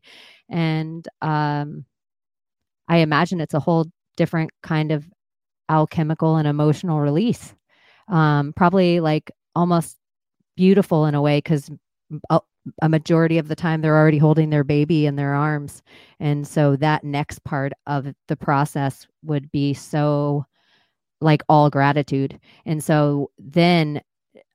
And 0.50 1.08
um 1.22 1.86
i 2.88 2.98
imagine 2.98 3.42
it's 3.42 3.54
a 3.54 3.60
whole 3.60 3.86
different 4.18 4.52
kind 4.64 4.92
of 4.92 5.06
alchemical 5.70 6.38
and 6.38 6.48
emotional 6.48 7.02
release. 7.02 7.56
Um 8.10 8.54
probably 8.56 9.00
like 9.00 9.32
almost 9.56 9.98
beautiful 10.58 11.06
in 11.08 11.16
a 11.16 11.22
way 11.22 11.40
because 11.40 11.72
a, 12.82 12.90
majority 12.90 13.38
of 13.38 13.48
the 13.48 13.56
time 13.56 13.82
they're 13.82 13.98
already 13.98 14.18
holding 14.18 14.50
their 14.50 14.64
baby 14.64 15.06
in 15.06 15.16
their 15.16 15.34
arms. 15.34 15.82
And 16.20 16.48
so 16.48 16.76
that 16.78 17.04
next 17.04 17.44
part 17.44 17.74
of 17.88 18.08
the 18.28 18.36
process 18.36 19.08
would 19.24 19.52
be 19.52 19.74
so 19.74 20.46
like 21.22 21.44
all 21.50 21.70
gratitude. 21.70 22.40
And 22.66 22.84
so 22.84 23.32
then 23.40 24.02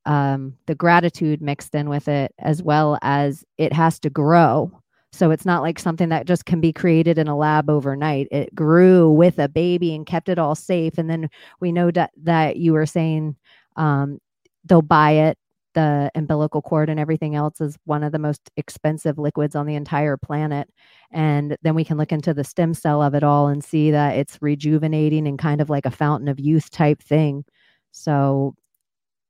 um 0.06 0.56
the 0.66 0.74
gratitude 0.74 1.42
mixed 1.42 1.74
in 1.74 1.88
with 1.88 2.08
it 2.08 2.32
as 2.38 2.62
well 2.62 2.98
as 3.02 3.44
it 3.58 3.72
has 3.72 3.98
to 4.00 4.10
grow. 4.10 4.70
So 5.12 5.30
it's 5.30 5.44
not 5.46 5.62
like 5.62 5.78
something 5.78 6.08
that 6.10 6.26
just 6.26 6.46
can 6.46 6.60
be 6.60 6.72
created 6.72 7.18
in 7.18 7.28
a 7.28 7.36
lab 7.36 7.68
overnight. 7.68 8.28
It 8.30 8.54
grew 8.54 9.10
with 9.10 9.38
a 9.38 9.48
baby 9.48 9.94
and 9.94 10.06
kept 10.06 10.28
it 10.28 10.38
all 10.38 10.54
safe. 10.54 10.98
And 10.98 11.10
then 11.10 11.28
we 11.60 11.72
know 11.72 11.90
that 11.92 12.12
that 12.22 12.56
you 12.56 12.72
were 12.72 12.86
saying 12.86 13.36
um 13.76 14.18
they'll 14.64 14.82
buy 14.82 15.12
it 15.12 15.38
the 15.74 16.10
umbilical 16.14 16.62
cord 16.62 16.88
and 16.88 16.98
everything 16.98 17.34
else 17.34 17.60
is 17.60 17.78
one 17.84 18.02
of 18.02 18.12
the 18.12 18.18
most 18.18 18.50
expensive 18.56 19.18
liquids 19.18 19.54
on 19.54 19.66
the 19.66 19.74
entire 19.74 20.16
planet. 20.16 20.68
And 21.12 21.56
then 21.62 21.74
we 21.74 21.84
can 21.84 21.96
look 21.96 22.12
into 22.12 22.34
the 22.34 22.44
stem 22.44 22.74
cell 22.74 23.02
of 23.02 23.14
it 23.14 23.22
all 23.22 23.48
and 23.48 23.62
see 23.62 23.90
that 23.90 24.16
it's 24.16 24.38
rejuvenating 24.40 25.26
and 25.26 25.38
kind 25.38 25.60
of 25.60 25.70
like 25.70 25.86
a 25.86 25.90
fountain 25.90 26.28
of 26.28 26.40
youth 26.40 26.70
type 26.70 27.02
thing. 27.02 27.44
So, 27.92 28.54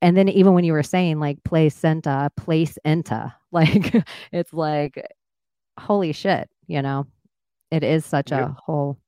and 0.03 0.17
then 0.17 0.29
even 0.29 0.55
when 0.55 0.65
you 0.65 0.73
were 0.73 0.83
saying 0.83 1.21
like 1.21 1.43
placenta, 1.45 2.31
placenta, 2.37 3.35
like 3.53 3.95
it's 4.33 4.53
like, 4.53 5.07
holy 5.79 6.13
shit, 6.13 6.49
you 6.67 6.83
know, 6.83 7.07
it 7.71 7.85
is 7.85 8.05
such 8.05 8.33
a 8.33 8.55
whole, 8.65 8.99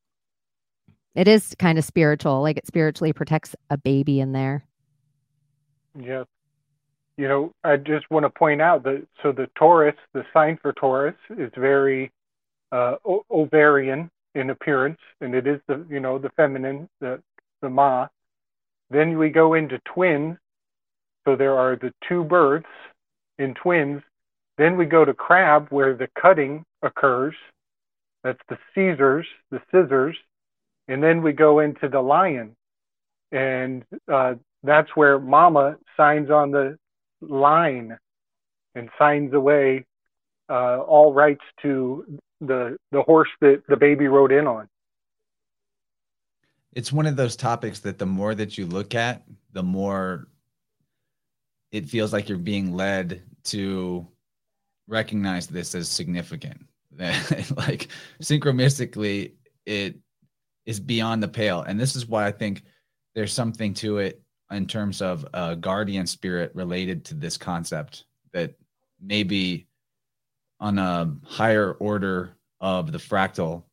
it 1.14 1.28
is 1.28 1.54
kind 1.58 1.78
of 1.78 1.84
spiritual. 1.84 2.42
Like 2.42 2.58
it 2.58 2.66
spiritually 2.66 3.12
protects 3.12 3.54
a 3.70 3.76
baby 3.76 4.20
in 4.20 4.32
there. 4.32 4.66
Yes 5.98 6.26
you 7.16 7.28
know, 7.28 7.52
I 7.62 7.76
just 7.76 8.10
want 8.10 8.24
to 8.24 8.30
point 8.30 8.62
out 8.62 8.84
that 8.84 9.06
so 9.22 9.32
the 9.32 9.48
Taurus, 9.56 9.96
the 10.14 10.24
sign 10.32 10.58
for 10.60 10.72
Taurus, 10.72 11.14
is 11.30 11.50
very 11.56 12.10
uh, 12.70 12.96
ovarian 13.30 14.10
in 14.34 14.50
appearance, 14.50 14.98
and 15.20 15.34
it 15.34 15.46
is 15.46 15.60
the 15.68 15.84
you 15.90 16.00
know 16.00 16.18
the 16.18 16.30
feminine, 16.30 16.88
the 17.00 17.22
the 17.60 17.68
Ma. 17.68 18.08
Then 18.90 19.18
we 19.18 19.30
go 19.30 19.54
into 19.54 19.78
twins, 19.94 20.36
so 21.24 21.36
there 21.36 21.58
are 21.58 21.76
the 21.76 21.92
two 22.08 22.24
births 22.24 22.66
in 23.38 23.54
twins. 23.54 24.02
Then 24.58 24.76
we 24.76 24.86
go 24.86 25.04
to 25.04 25.14
crab, 25.14 25.68
where 25.70 25.94
the 25.94 26.08
cutting 26.20 26.64
occurs. 26.82 27.34
That's 28.22 28.40
the 28.48 28.58
Caesars, 28.74 29.26
the 29.50 29.60
scissors, 29.70 30.16
and 30.88 31.02
then 31.02 31.22
we 31.22 31.32
go 31.32 31.58
into 31.58 31.88
the 31.88 32.00
lion, 32.00 32.54
and 33.32 33.84
uh, 34.10 34.34
that's 34.62 34.90
where 34.94 35.18
Mama 35.18 35.76
signs 35.96 36.30
on 36.30 36.50
the 36.52 36.78
line 37.22 37.96
and 38.74 38.90
signs 38.98 39.32
away 39.32 39.84
uh, 40.48 40.78
all 40.80 41.12
rights 41.12 41.44
to 41.62 42.18
the 42.40 42.76
the 42.90 43.02
horse 43.02 43.28
that 43.40 43.62
the 43.68 43.76
baby 43.76 44.08
rode 44.08 44.32
in 44.32 44.46
on. 44.46 44.68
It's 46.72 46.92
one 46.92 47.06
of 47.06 47.16
those 47.16 47.36
topics 47.36 47.80
that 47.80 47.98
the 47.98 48.06
more 48.06 48.34
that 48.34 48.56
you 48.56 48.66
look 48.66 48.94
at, 48.94 49.22
the 49.52 49.62
more 49.62 50.28
it 51.70 51.88
feels 51.88 52.12
like 52.12 52.28
you're 52.28 52.38
being 52.38 52.74
led 52.74 53.22
to 53.44 54.06
recognize 54.88 55.46
this 55.46 55.74
as 55.74 55.88
significant. 55.88 56.66
like 56.98 57.88
synchronistically, 58.22 59.32
it 59.64 59.98
is 60.66 60.80
beyond 60.80 61.22
the 61.22 61.28
pale. 61.28 61.62
And 61.62 61.80
this 61.80 61.96
is 61.96 62.06
why 62.06 62.26
I 62.26 62.32
think 62.32 62.62
there's 63.14 63.32
something 63.32 63.74
to 63.74 63.98
it 63.98 64.22
in 64.52 64.66
terms 64.66 65.02
of 65.02 65.26
a 65.34 65.56
guardian 65.56 66.06
spirit 66.06 66.52
related 66.54 67.04
to 67.06 67.14
this 67.14 67.36
concept 67.36 68.04
that 68.32 68.54
maybe 69.00 69.66
on 70.60 70.78
a 70.78 71.12
higher 71.24 71.72
order 71.72 72.36
of 72.60 72.92
the 72.92 72.98
fractal 72.98 73.64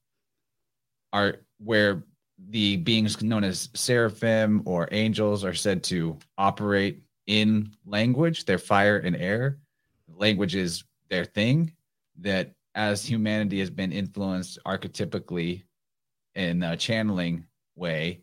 are 1.13 1.37
where 1.59 2.03
the 2.49 2.77
beings 2.77 3.21
known 3.21 3.43
as 3.43 3.69
seraphim 3.75 4.61
or 4.65 4.87
angels 4.91 5.43
are 5.43 5.53
said 5.53 5.83
to 5.83 6.17
operate 6.37 7.03
in 7.27 7.71
language. 7.85 8.45
Their 8.45 8.57
fire 8.57 8.97
and 8.97 9.15
air. 9.15 9.59
Language 10.07 10.55
is 10.55 10.83
their 11.09 11.25
thing 11.25 11.73
that 12.19 12.53
as 12.75 13.05
humanity 13.05 13.59
has 13.59 13.69
been 13.69 13.91
influenced 13.91 14.57
archetypically 14.65 15.63
in 16.35 16.63
a 16.63 16.77
channeling 16.77 17.45
way 17.75 18.21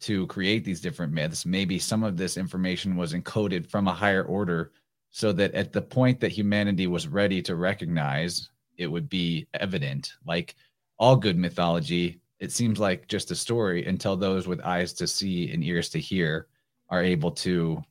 to 0.00 0.26
create 0.26 0.64
these 0.64 0.80
different 0.80 1.12
myths, 1.12 1.46
maybe 1.46 1.78
some 1.78 2.02
of 2.02 2.16
this 2.16 2.36
information 2.36 2.96
was 2.96 3.14
encoded 3.14 3.68
from 3.68 3.88
a 3.88 3.94
higher 3.94 4.24
order 4.24 4.72
so 5.10 5.32
that 5.32 5.54
at 5.54 5.72
the 5.72 5.80
point 5.80 6.20
that 6.20 6.32
humanity 6.32 6.86
was 6.86 7.08
ready 7.08 7.40
to 7.42 7.56
recognize, 7.56 8.50
it 8.76 8.86
would 8.86 9.08
be 9.08 9.46
evident. 9.54 10.12
Like 10.26 10.54
all 10.98 11.16
good 11.16 11.38
mythology, 11.38 12.20
it 12.38 12.52
seems 12.52 12.78
like 12.78 13.08
just 13.08 13.30
a 13.30 13.34
story 13.34 13.86
until 13.86 14.16
those 14.16 14.46
with 14.46 14.60
eyes 14.60 14.92
to 14.94 15.06
see 15.06 15.50
and 15.52 15.64
ears 15.64 15.88
to 15.90 15.98
hear 15.98 16.48
are 16.90 17.02
able 17.02 17.30
to 17.30 17.82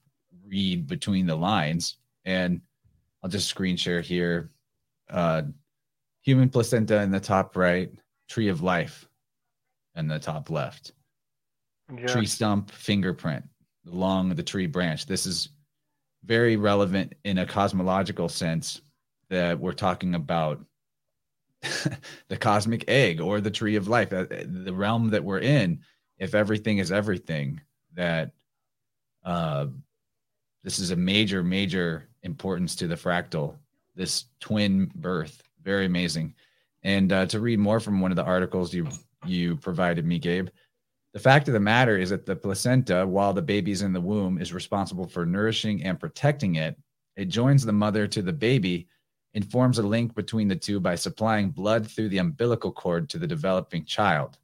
read 0.47 0.87
between 0.87 1.25
the 1.25 1.35
lines. 1.35 1.97
And 2.25 2.61
I'll 3.23 3.29
just 3.29 3.47
screen 3.47 3.75
share 3.75 4.01
here. 4.01 4.51
Uh, 5.09 5.43
human 6.21 6.49
placenta 6.49 7.01
in 7.01 7.09
the 7.09 7.19
top 7.19 7.57
right, 7.57 7.91
tree 8.27 8.49
of 8.49 8.61
life 8.61 9.07
in 9.95 10.07
the 10.07 10.19
top 10.19 10.51
left 10.51 10.91
yeah. 11.93 12.07
tree 12.07 12.25
stump 12.25 12.71
fingerprint 12.71 13.43
along 13.87 14.29
the 14.29 14.43
tree 14.43 14.67
branch. 14.67 15.05
This 15.05 15.25
is 15.25 15.49
very 16.23 16.55
relevant 16.55 17.13
in 17.23 17.37
a 17.37 17.45
cosmological 17.45 18.29
sense 18.29 18.81
that 19.29 19.59
we're 19.59 19.73
talking 19.73 20.15
about 20.15 20.63
the 22.27 22.37
cosmic 22.37 22.85
egg 22.87 23.21
or 23.21 23.41
the 23.41 23.51
tree 23.51 23.75
of 23.75 23.87
life, 23.87 24.13
uh, 24.13 24.25
the 24.29 24.73
realm 24.73 25.09
that 25.09 25.23
we're 25.23 25.39
in. 25.39 25.79
If 26.17 26.33
everything 26.33 26.77
is 26.77 26.91
everything, 26.91 27.61
that 27.93 28.31
uh, 29.23 29.67
this 30.63 30.79
is 30.79 30.91
a 30.91 30.95
major, 30.95 31.43
major 31.43 32.07
importance 32.23 32.75
to 32.77 32.87
the 32.87 32.95
fractal. 32.95 33.55
This 33.95 34.25
twin 34.39 34.91
birth, 34.95 35.41
very 35.63 35.85
amazing. 35.85 36.33
And 36.83 37.11
uh, 37.11 37.25
to 37.27 37.39
read 37.39 37.59
more 37.59 37.79
from 37.79 37.99
one 37.99 38.11
of 38.11 38.15
the 38.15 38.23
articles 38.23 38.73
you 38.73 38.87
you 39.25 39.55
provided 39.55 40.05
me, 40.05 40.19
Gabe, 40.19 40.49
the 41.15 41.21
fact 41.21 41.47
of 41.47 41.53
the 41.53 41.61
matter 41.61 41.97
is 41.97 42.09
that 42.09 42.25
the 42.25 42.35
placenta, 42.35 43.07
while 43.07 43.31
the 43.31 43.41
baby's 43.41 43.83
in 43.83 43.93
the 43.93 44.01
womb, 44.01 44.37
is 44.37 44.51
responsible 44.51 45.07
for 45.07 45.25
nourishing 45.25 45.81
and 45.81 45.97
protecting 45.97 46.55
it. 46.55 46.77
It 47.15 47.29
joins 47.29 47.63
the 47.63 47.71
mother 47.71 48.05
to 48.05 48.21
the 48.21 48.33
baby 48.33 48.89
and 49.33 49.49
forms 49.49 49.79
a 49.79 49.81
link 49.81 50.13
between 50.13 50.49
the 50.49 50.57
two 50.57 50.81
by 50.81 50.95
supplying 50.95 51.51
blood 51.51 51.89
through 51.89 52.09
the 52.09 52.17
umbilical 52.17 52.69
cord 52.69 53.09
to 53.11 53.17
the 53.17 53.25
developing 53.25 53.85
child. 53.85 54.37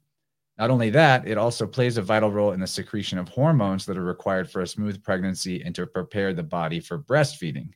Not 0.56 0.70
only 0.70 0.88
that, 0.88 1.28
it 1.28 1.36
also 1.36 1.66
plays 1.66 1.98
a 1.98 2.02
vital 2.02 2.30
role 2.30 2.52
in 2.52 2.60
the 2.60 2.66
secretion 2.66 3.18
of 3.18 3.28
hormones 3.28 3.84
that 3.84 3.98
are 3.98 4.02
required 4.02 4.50
for 4.50 4.62
a 4.62 4.66
smooth 4.66 5.02
pregnancy 5.02 5.62
and 5.62 5.74
to 5.74 5.86
prepare 5.86 6.32
the 6.32 6.42
body 6.42 6.80
for 6.80 6.98
breastfeeding. 6.98 7.68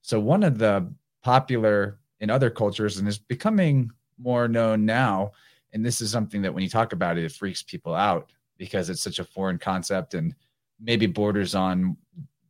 So, 0.00 0.18
one 0.18 0.44
of 0.44 0.56
the 0.56 0.90
popular 1.22 1.98
in 2.20 2.30
other 2.30 2.48
cultures 2.48 2.96
and 2.96 3.06
is 3.06 3.18
becoming 3.18 3.90
more 4.16 4.48
known 4.48 4.86
now 4.86 5.32
and 5.72 5.84
this 5.84 6.00
is 6.00 6.10
something 6.10 6.42
that 6.42 6.52
when 6.52 6.62
you 6.62 6.68
talk 6.68 6.92
about 6.92 7.18
it, 7.18 7.24
it 7.24 7.32
freaks 7.32 7.62
people 7.62 7.94
out 7.94 8.32
because 8.58 8.90
it's 8.90 9.02
such 9.02 9.18
a 9.18 9.24
foreign 9.24 9.58
concept 9.58 10.14
and 10.14 10.34
maybe 10.80 11.06
borders 11.06 11.54
on 11.54 11.96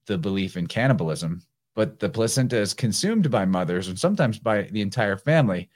the 0.07 0.19
belief 0.19 0.57
in 0.57 0.67
cannibalism. 0.67 1.43
But 1.75 1.99
the 1.99 2.09
placenta 2.09 2.57
is 2.57 2.75
consumed 2.75 3.31
by 3.31 3.45
mothers 3.45 3.89
and 3.89 3.99
sometimes 3.99 4.39
by 4.39 4.63
the 4.63 4.81
entire 4.81 5.17
family 5.17 5.69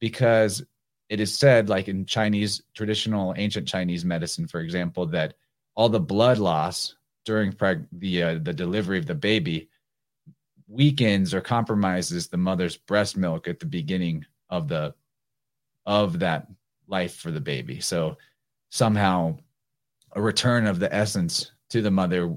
because 0.00 0.62
it 1.08 1.20
is 1.20 1.34
said, 1.34 1.68
like 1.68 1.88
in 1.88 2.06
Chinese 2.06 2.62
traditional 2.74 3.34
ancient 3.36 3.68
Chinese 3.68 4.04
medicine, 4.04 4.46
for 4.46 4.60
example, 4.60 5.06
that 5.06 5.34
all 5.74 5.88
the 5.88 6.00
blood 6.00 6.38
loss 6.38 6.96
during 7.24 7.52
preg- 7.52 7.86
the 7.92 8.22
uh, 8.22 8.38
the 8.42 8.52
delivery 8.52 8.98
of 8.98 9.06
the 9.06 9.14
baby 9.14 9.68
weakens 10.68 11.34
or 11.34 11.40
compromises 11.40 12.28
the 12.28 12.36
mother's 12.36 12.76
breast 12.76 13.16
milk 13.16 13.46
at 13.46 13.60
the 13.60 13.66
beginning 13.66 14.24
of 14.48 14.68
the 14.68 14.94
of 15.86 16.18
that 16.18 16.46
life 16.88 17.16
for 17.16 17.30
the 17.30 17.40
baby. 17.40 17.80
So 17.80 18.16
somehow 18.70 19.38
a 20.12 20.22
return 20.22 20.66
of 20.66 20.78
the 20.78 20.92
essence 20.94 21.52
to 21.70 21.82
the 21.82 21.90
mother 21.90 22.36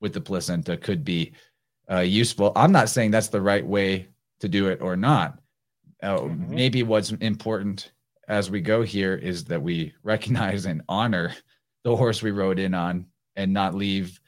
with 0.00 0.12
the 0.12 0.20
placenta 0.20 0.76
could 0.76 1.04
be 1.04 1.32
uh, 1.90 2.00
useful. 2.00 2.52
I'm 2.56 2.72
not 2.72 2.88
saying 2.88 3.10
that's 3.10 3.28
the 3.28 3.40
right 3.40 3.66
way 3.66 4.08
to 4.40 4.48
do 4.48 4.68
it 4.68 4.80
or 4.80 4.96
not. 4.96 5.38
Uh, 6.02 6.18
mm-hmm. 6.18 6.54
Maybe 6.54 6.82
what's 6.82 7.10
important 7.12 7.92
as 8.28 8.50
we 8.50 8.60
go 8.60 8.82
here 8.82 9.14
is 9.14 9.44
that 9.44 9.60
we 9.60 9.92
recognize 10.02 10.66
and 10.66 10.82
honor 10.88 11.34
the 11.84 11.96
horse 11.96 12.22
we 12.22 12.30
rode 12.30 12.58
in 12.58 12.74
on 12.74 13.06
and 13.36 13.52
not 13.52 13.74
leave 13.74 14.20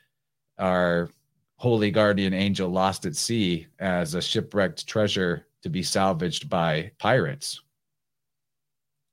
our 0.58 1.10
holy 1.56 1.90
guardian 1.90 2.34
angel 2.34 2.68
lost 2.68 3.06
at 3.06 3.14
sea 3.14 3.66
as 3.78 4.14
a 4.14 4.22
shipwrecked 4.22 4.86
treasure 4.86 5.46
to 5.62 5.68
be 5.68 5.82
salvaged 5.82 6.48
by 6.48 6.90
pirates. 6.98 7.62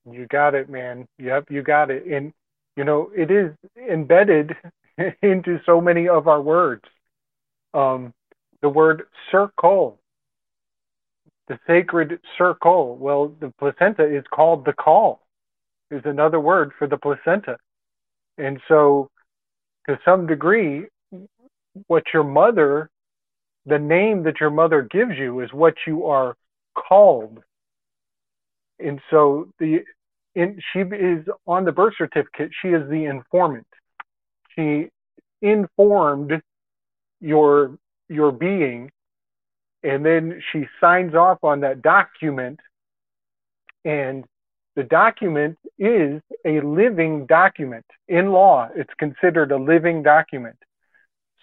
You 0.05 0.27
got 0.27 0.55
it, 0.55 0.69
man. 0.69 1.07
Yep, 1.17 1.45
you 1.49 1.61
got 1.61 1.91
it. 1.91 2.05
And 2.05 2.33
you 2.75 2.83
know, 2.83 3.11
it 3.15 3.29
is 3.31 3.51
embedded 3.91 4.55
into 5.21 5.59
so 5.65 5.81
many 5.81 6.07
of 6.07 6.27
our 6.27 6.41
words. 6.41 6.83
Um, 7.73 8.13
the 8.61 8.69
word 8.69 9.03
circle, 9.31 9.99
the 11.47 11.59
sacred 11.67 12.19
circle. 12.37 12.95
Well, 12.97 13.33
the 13.39 13.53
placenta 13.59 14.03
is 14.05 14.23
called 14.33 14.65
the 14.65 14.73
call, 14.73 15.21
is 15.91 16.01
another 16.05 16.39
word 16.39 16.71
for 16.77 16.87
the 16.87 16.97
placenta. 16.97 17.57
And 18.37 18.59
so, 18.67 19.09
to 19.87 19.99
some 20.05 20.27
degree, 20.27 20.85
what 21.87 22.03
your 22.13 22.23
mother, 22.23 22.89
the 23.65 23.79
name 23.79 24.23
that 24.23 24.39
your 24.39 24.51
mother 24.51 24.87
gives 24.89 25.17
you 25.17 25.41
is 25.41 25.51
what 25.51 25.75
you 25.85 26.05
are 26.05 26.35
called. 26.75 27.43
And 28.79 28.99
so 29.09 29.49
the 29.59 29.83
she 30.35 30.79
is 30.79 31.25
on 31.47 31.65
the 31.65 31.71
birth 31.71 31.93
certificate. 31.97 32.51
She 32.61 32.69
is 32.69 32.89
the 32.89 33.05
informant. 33.05 33.67
She 34.55 34.89
informed 35.41 36.41
your 37.19 37.77
your 38.09 38.31
being, 38.31 38.91
and 39.83 40.05
then 40.05 40.41
she 40.51 40.65
signs 40.79 41.13
off 41.13 41.43
on 41.43 41.61
that 41.61 41.81
document. 41.81 42.59
And 43.85 44.25
the 44.75 44.83
document 44.83 45.57
is 45.77 46.21
a 46.45 46.61
living 46.61 47.25
document. 47.25 47.85
In 48.07 48.31
law, 48.31 48.69
it's 48.75 48.93
considered 48.97 49.51
a 49.51 49.57
living 49.57 50.03
document. 50.03 50.57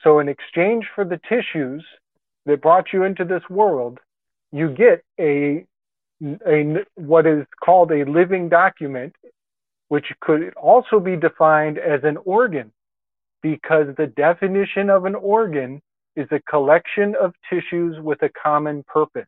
So, 0.03 0.21
in 0.21 0.29
exchange 0.29 0.87
for 0.95 1.05
the 1.05 1.21
tissues 1.29 1.85
that 2.47 2.63
brought 2.63 2.93
you 2.93 3.03
into 3.03 3.25
this 3.25 3.43
world, 3.51 3.99
you 4.53 4.71
get 4.71 5.03
a 5.19 5.67
a, 6.23 6.85
what 6.95 7.27
is 7.27 7.47
called 7.63 7.93
a 7.93 8.05
living 8.05 8.49
document, 8.49 9.15
which 9.89 10.07
could 10.21 10.53
also 10.55 10.99
be 10.99 11.17
defined 11.17 11.79
as 11.79 12.01
an 12.05 12.17
organ, 12.25 12.73
because 13.43 13.87
the 13.97 14.07
definition 14.07 14.91
of 14.91 15.05
an 15.05 15.15
organ 15.15 15.81
is 16.17 16.27
a 16.31 16.41
collection 16.41 17.15
of 17.21 17.35
tissues 17.49 18.01
with 18.01 18.23
a 18.23 18.31
common 18.31 18.83
purpose. 18.89 19.27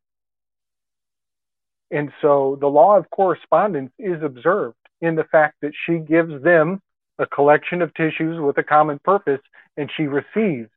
And 1.90 2.10
so 2.20 2.58
the 2.60 2.66
law 2.66 2.96
of 2.96 3.08
correspondence 3.10 3.92
is 3.98 4.22
observed 4.22 4.76
in 5.00 5.14
the 5.14 5.24
fact 5.24 5.56
that 5.62 5.72
she 5.86 5.98
gives 5.98 6.42
them 6.42 6.80
a 7.18 7.26
collection 7.26 7.82
of 7.82 7.94
tissues 7.94 8.40
with 8.40 8.58
a 8.58 8.62
common 8.62 8.98
purpose, 9.04 9.40
and 9.76 9.90
she 9.96 10.04
receives 10.04 10.68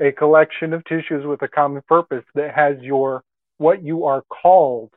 a 0.00 0.12
collection 0.12 0.72
of 0.72 0.84
tissues 0.84 1.24
with 1.24 1.42
a 1.42 1.48
common 1.48 1.82
purpose 1.88 2.24
that 2.34 2.54
has 2.54 2.76
your 2.80 3.22
what 3.58 3.82
you 3.82 4.04
are 4.04 4.22
called 4.28 4.90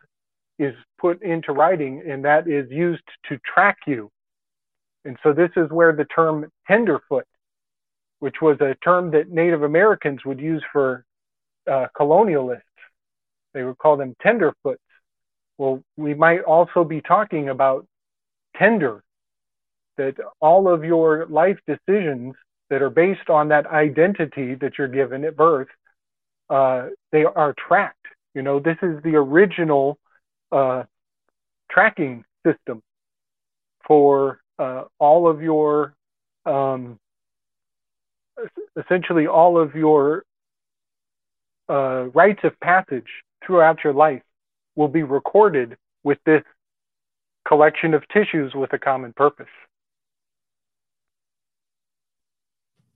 is 0.60 0.76
put 1.00 1.24
into 1.24 1.54
writing 1.54 2.04
and 2.08 2.26
that 2.26 2.48
is 2.48 2.70
used 2.70 3.04
to 3.30 3.40
track 3.40 3.78
you. 3.88 4.12
And 5.06 5.18
so 5.24 5.34
this 5.34 5.50
is 5.56 5.70
where 5.72 5.94
the 5.94 6.06
term 6.06 6.52
tenderfoot, 6.68 7.26
which 8.20 8.36
was 8.42 8.60
a 8.60 8.76
term 8.84 9.12
that 9.12 9.30
Native 9.30 9.64
Americans 9.64 10.20
would 10.26 10.40
use 10.40 10.64
for 10.72 11.06
uh, 11.66 11.88
colonialists, 11.98 12.62
they 13.54 13.64
would 13.64 13.78
call 13.78 13.96
them 13.98 14.16
tenderfoots. 14.24 14.78
Well, 15.58 15.82
we 15.98 16.14
might 16.14 16.42
also 16.42 16.84
be 16.84 17.02
talking 17.02 17.50
about 17.50 17.88
tender, 18.58 19.02
that 19.98 20.16
all 20.42 20.68
of 20.72 20.84
your 20.84 21.26
life 21.28 21.60
decisions 21.68 22.36
that 22.70 22.82
are 22.82 22.90
based 22.90 23.30
on 23.30 23.50
that 23.50 23.68
identity 23.68 24.56
that 24.56 24.78
you're 24.78 24.88
given 24.88 25.24
at 25.24 25.36
birth, 25.36 25.68
uh, 26.50 26.88
they 27.12 27.24
are 27.24 27.54
tracked. 27.68 27.96
You 28.34 28.42
know, 28.42 28.60
this 28.60 28.78
is 28.82 29.02
the 29.04 29.16
original 29.16 29.98
uh, 30.52 30.84
tracking 31.72 32.24
system 32.46 32.82
for 33.86 34.40
uh, 34.58 34.84
all 35.00 35.30
of 35.30 35.42
your, 35.42 35.96
um, 36.46 37.00
essentially 38.78 39.28
all 39.28 39.60
of 39.60 39.76
your 39.76 40.24
uh, 41.70 42.06
rites 42.14 42.42
of 42.44 42.60
passage 42.60 43.08
throughout 43.46 43.84
your 43.84 43.94
life 43.94 44.22
will 44.76 44.88
be 44.88 45.04
recorded 45.04 45.78
with 46.04 46.18
this 46.26 46.44
collection 47.48 47.94
of 47.94 48.08
tissues 48.10 48.54
with 48.54 48.72
a 48.74 48.80
common 48.80 49.14
purpose. 49.14 49.48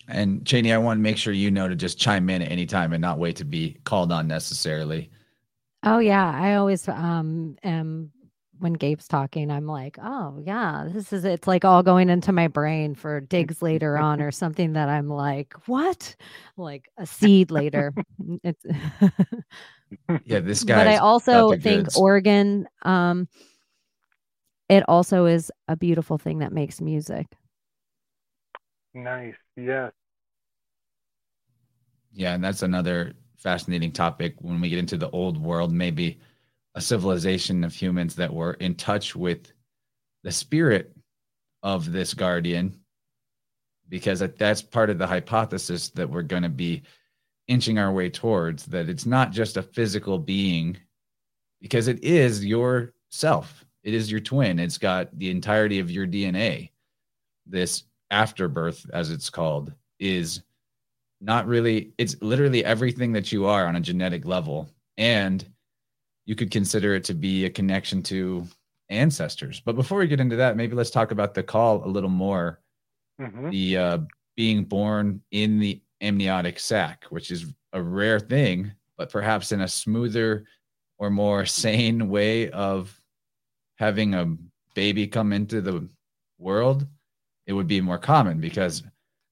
And 0.07 0.45
Cheney, 0.45 0.73
I 0.73 0.77
want 0.77 0.97
to 0.97 1.01
make 1.01 1.17
sure 1.17 1.33
you 1.33 1.49
know 1.49 1.67
to 1.67 1.75
just 1.75 1.97
chime 1.97 2.29
in 2.29 2.41
at 2.41 2.51
any 2.51 2.65
time 2.65 2.93
and 2.93 3.01
not 3.01 3.19
wait 3.19 3.37
to 3.37 3.45
be 3.45 3.77
called 3.85 4.11
on 4.11 4.27
necessarily. 4.27 5.09
Oh 5.83 5.99
yeah, 5.99 6.31
I 6.33 6.55
always 6.55 6.87
um 6.87 7.57
am 7.63 8.11
when 8.59 8.73
Gabe's 8.73 9.09
talking, 9.09 9.51
I'm 9.51 9.65
like, 9.67 9.97
oh 10.01 10.41
yeah, 10.41 10.87
this 10.89 11.11
is 11.11 11.25
it's 11.25 11.47
like 11.47 11.65
all 11.65 11.83
going 11.83 12.09
into 12.09 12.31
my 12.31 12.47
brain 12.47 12.95
for 12.95 13.19
digs 13.19 13.61
later 13.61 13.97
on 13.97 14.21
or 14.21 14.31
something 14.31 14.73
that 14.73 14.87
I'm 14.87 15.09
like, 15.09 15.53
what? 15.67 16.15
Like 16.55 16.89
a 16.97 17.05
seed 17.05 17.51
later. 17.51 17.93
it's 18.43 18.65
yeah, 20.25 20.39
this 20.39 20.63
guy. 20.63 20.75
But 20.77 20.87
I 20.87 20.97
also 20.97 21.51
think 21.57 21.85
goods. 21.85 21.97
organ, 21.97 22.67
um, 22.83 23.27
it 24.69 24.83
also 24.87 25.25
is 25.25 25.51
a 25.67 25.75
beautiful 25.75 26.17
thing 26.17 26.39
that 26.39 26.53
makes 26.53 26.79
music. 26.79 27.27
Nice. 28.93 29.35
Yes. 29.57 29.91
Yeah, 32.13 32.33
and 32.35 32.43
that's 32.43 32.61
another 32.61 33.13
fascinating 33.43 33.91
topic. 33.91 34.35
When 34.39 34.59
we 34.61 34.69
get 34.69 34.79
into 34.79 34.97
the 34.97 35.09
old 35.11 35.37
world, 35.37 35.71
maybe 35.71 36.19
a 36.75 36.81
civilization 36.81 37.63
of 37.63 37.73
humans 37.73 38.15
that 38.15 38.33
were 38.33 38.53
in 38.53 38.75
touch 38.75 39.15
with 39.15 39.51
the 40.23 40.31
spirit 40.31 40.95
of 41.61 41.91
this 41.91 42.13
guardian, 42.13 42.79
because 43.89 44.19
that's 44.19 44.61
part 44.61 44.89
of 44.89 44.97
the 44.97 45.05
hypothesis 45.05 45.89
that 45.89 46.09
we're 46.09 46.23
going 46.23 46.43
to 46.43 46.49
be 46.49 46.81
inching 47.47 47.77
our 47.77 47.91
way 47.91 48.09
towards 48.09 48.65
that 48.65 48.89
it's 48.89 49.05
not 49.05 49.31
just 49.31 49.57
a 49.57 49.61
physical 49.61 50.17
being, 50.17 50.77
because 51.61 51.87
it 51.87 52.03
is 52.03 52.43
your 52.43 52.93
self, 53.11 53.65
it 53.83 53.93
is 53.93 54.09
your 54.09 54.21
twin, 54.21 54.59
it's 54.59 54.77
got 54.77 55.15
the 55.19 55.29
entirety 55.29 55.79
of 55.79 55.91
your 55.91 56.07
DNA. 56.07 56.71
This 57.45 57.83
afterbirth, 58.09 58.89
as 58.93 59.11
it's 59.11 59.29
called, 59.29 59.73
is 59.99 60.41
not 61.23 61.47
really 61.47 61.93
it's 61.97 62.21
literally 62.21 62.65
everything 62.65 63.13
that 63.13 63.31
you 63.31 63.45
are 63.45 63.65
on 63.65 63.75
a 63.75 63.81
genetic 63.81 64.25
level. 64.25 64.69
And 64.97 65.47
you 66.25 66.35
could 66.35 66.51
consider 66.51 66.93
it 66.93 67.05
to 67.05 67.13
be 67.13 67.45
a 67.45 67.49
connection 67.49 68.03
to 68.03 68.45
ancestors. 68.89 69.61
But 69.61 69.75
before 69.75 69.97
we 69.99 70.07
get 70.07 70.19
into 70.19 70.35
that 70.35 70.57
maybe 70.57 70.75
let's 70.75 70.91
talk 70.91 71.11
about 71.11 71.33
the 71.33 71.43
call 71.43 71.83
a 71.85 71.87
little 71.87 72.09
more. 72.09 72.59
Mm-hmm. 73.21 73.51
the 73.51 73.77
uh, 73.77 73.97
being 74.35 74.63
born 74.63 75.21
in 75.29 75.59
the 75.59 75.79
amniotic 76.01 76.59
sac 76.59 77.05
which 77.11 77.29
is 77.29 77.45
a 77.71 77.79
rare 77.79 78.19
thing 78.19 78.71
but 78.97 79.11
perhaps 79.11 79.51
in 79.51 79.61
a 79.61 79.67
smoother 79.67 80.45
or 80.97 81.11
more 81.11 81.45
sane 81.45 82.09
way 82.09 82.49
of 82.49 82.99
having 83.77 84.15
a 84.15 84.35
baby 84.73 85.05
come 85.05 85.31
into 85.31 85.61
the 85.61 85.87
world 86.39 86.87
it 87.45 87.53
would 87.53 87.67
be 87.67 87.79
more 87.79 87.99
common 87.99 88.39
because 88.39 88.81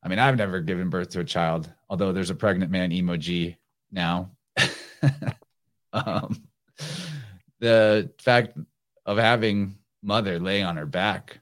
I 0.03 0.07
mean, 0.07 0.19
I've 0.19 0.37
never 0.37 0.61
given 0.61 0.89
birth 0.89 1.09
to 1.11 1.19
a 1.19 1.25
child, 1.25 1.71
although 1.91 2.13
there's 2.13 2.29
a 2.29 2.35
pregnant 2.35 2.71
man 2.71 2.89
emoji 2.89 3.57
now. 3.91 4.31
um, 5.93 6.41
the 7.59 8.09
fact 8.17 8.57
of 9.05 9.17
having 9.17 9.75
mother 10.01 10.39
lay 10.39 10.63
on 10.63 10.77
her 10.77 10.85
back 10.85 11.41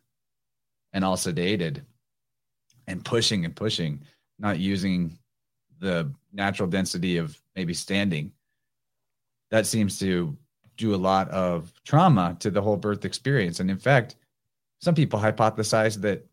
and 0.91 1.05
all 1.05 1.15
sedated 1.15 1.83
and 2.87 3.05
pushing 3.05 3.45
and 3.45 3.55
pushing, 3.55 4.01
not 4.39 4.57
using 4.57 5.19
the 5.77 6.11
natural 6.33 6.67
density 6.67 7.17
of 7.17 7.39
maybe 7.55 7.75
standing, 7.75 8.31
that 9.51 9.67
seems 9.67 9.99
to 9.99 10.35
do 10.77 10.95
a 10.95 10.97
lot 10.97 11.29
of 11.29 11.71
trauma 11.85 12.35
to 12.39 12.49
the 12.49 12.61
whole 12.61 12.75
birth 12.75 13.05
experience. 13.05 13.59
And 13.59 13.69
in 13.69 13.77
fact, 13.77 14.15
some 14.81 14.95
people 14.95 15.19
hypothesize 15.19 16.01
that 16.01 16.25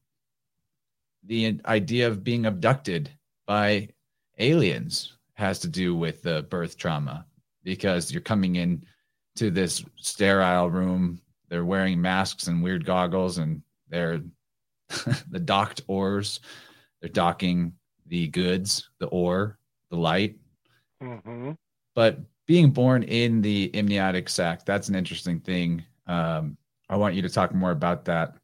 the 1.22 1.60
idea 1.66 2.08
of 2.08 2.24
being 2.24 2.46
abducted 2.46 3.10
by 3.46 3.90
aliens 4.38 5.14
has 5.34 5.58
to 5.58 5.68
do 5.68 5.94
with 5.94 6.22
the 6.22 6.42
birth 6.44 6.76
trauma 6.76 7.26
because 7.62 8.12
you're 8.12 8.20
coming 8.20 8.56
in 8.56 8.84
to 9.36 9.50
this 9.50 9.84
sterile 9.96 10.70
room 10.70 11.20
they're 11.48 11.64
wearing 11.64 12.00
masks 12.00 12.46
and 12.46 12.62
weird 12.62 12.84
goggles 12.84 13.38
and 13.38 13.62
they're 13.88 14.20
the 15.30 15.40
docked 15.40 15.82
oars 15.88 16.40
they're 17.00 17.10
docking 17.10 17.72
the 18.06 18.28
goods 18.28 18.90
the 19.00 19.06
ore 19.08 19.58
the 19.90 19.96
light 19.96 20.36
mm-hmm. 21.02 21.52
but 21.94 22.18
being 22.46 22.70
born 22.70 23.02
in 23.02 23.42
the 23.42 23.70
amniotic 23.74 24.28
sac 24.28 24.64
that's 24.64 24.88
an 24.88 24.94
interesting 24.94 25.40
thing 25.40 25.84
um, 26.06 26.56
I 26.88 26.96
want 26.96 27.14
you 27.14 27.22
to 27.22 27.28
talk 27.28 27.54
more 27.54 27.72
about 27.72 28.04
that, 28.04 28.36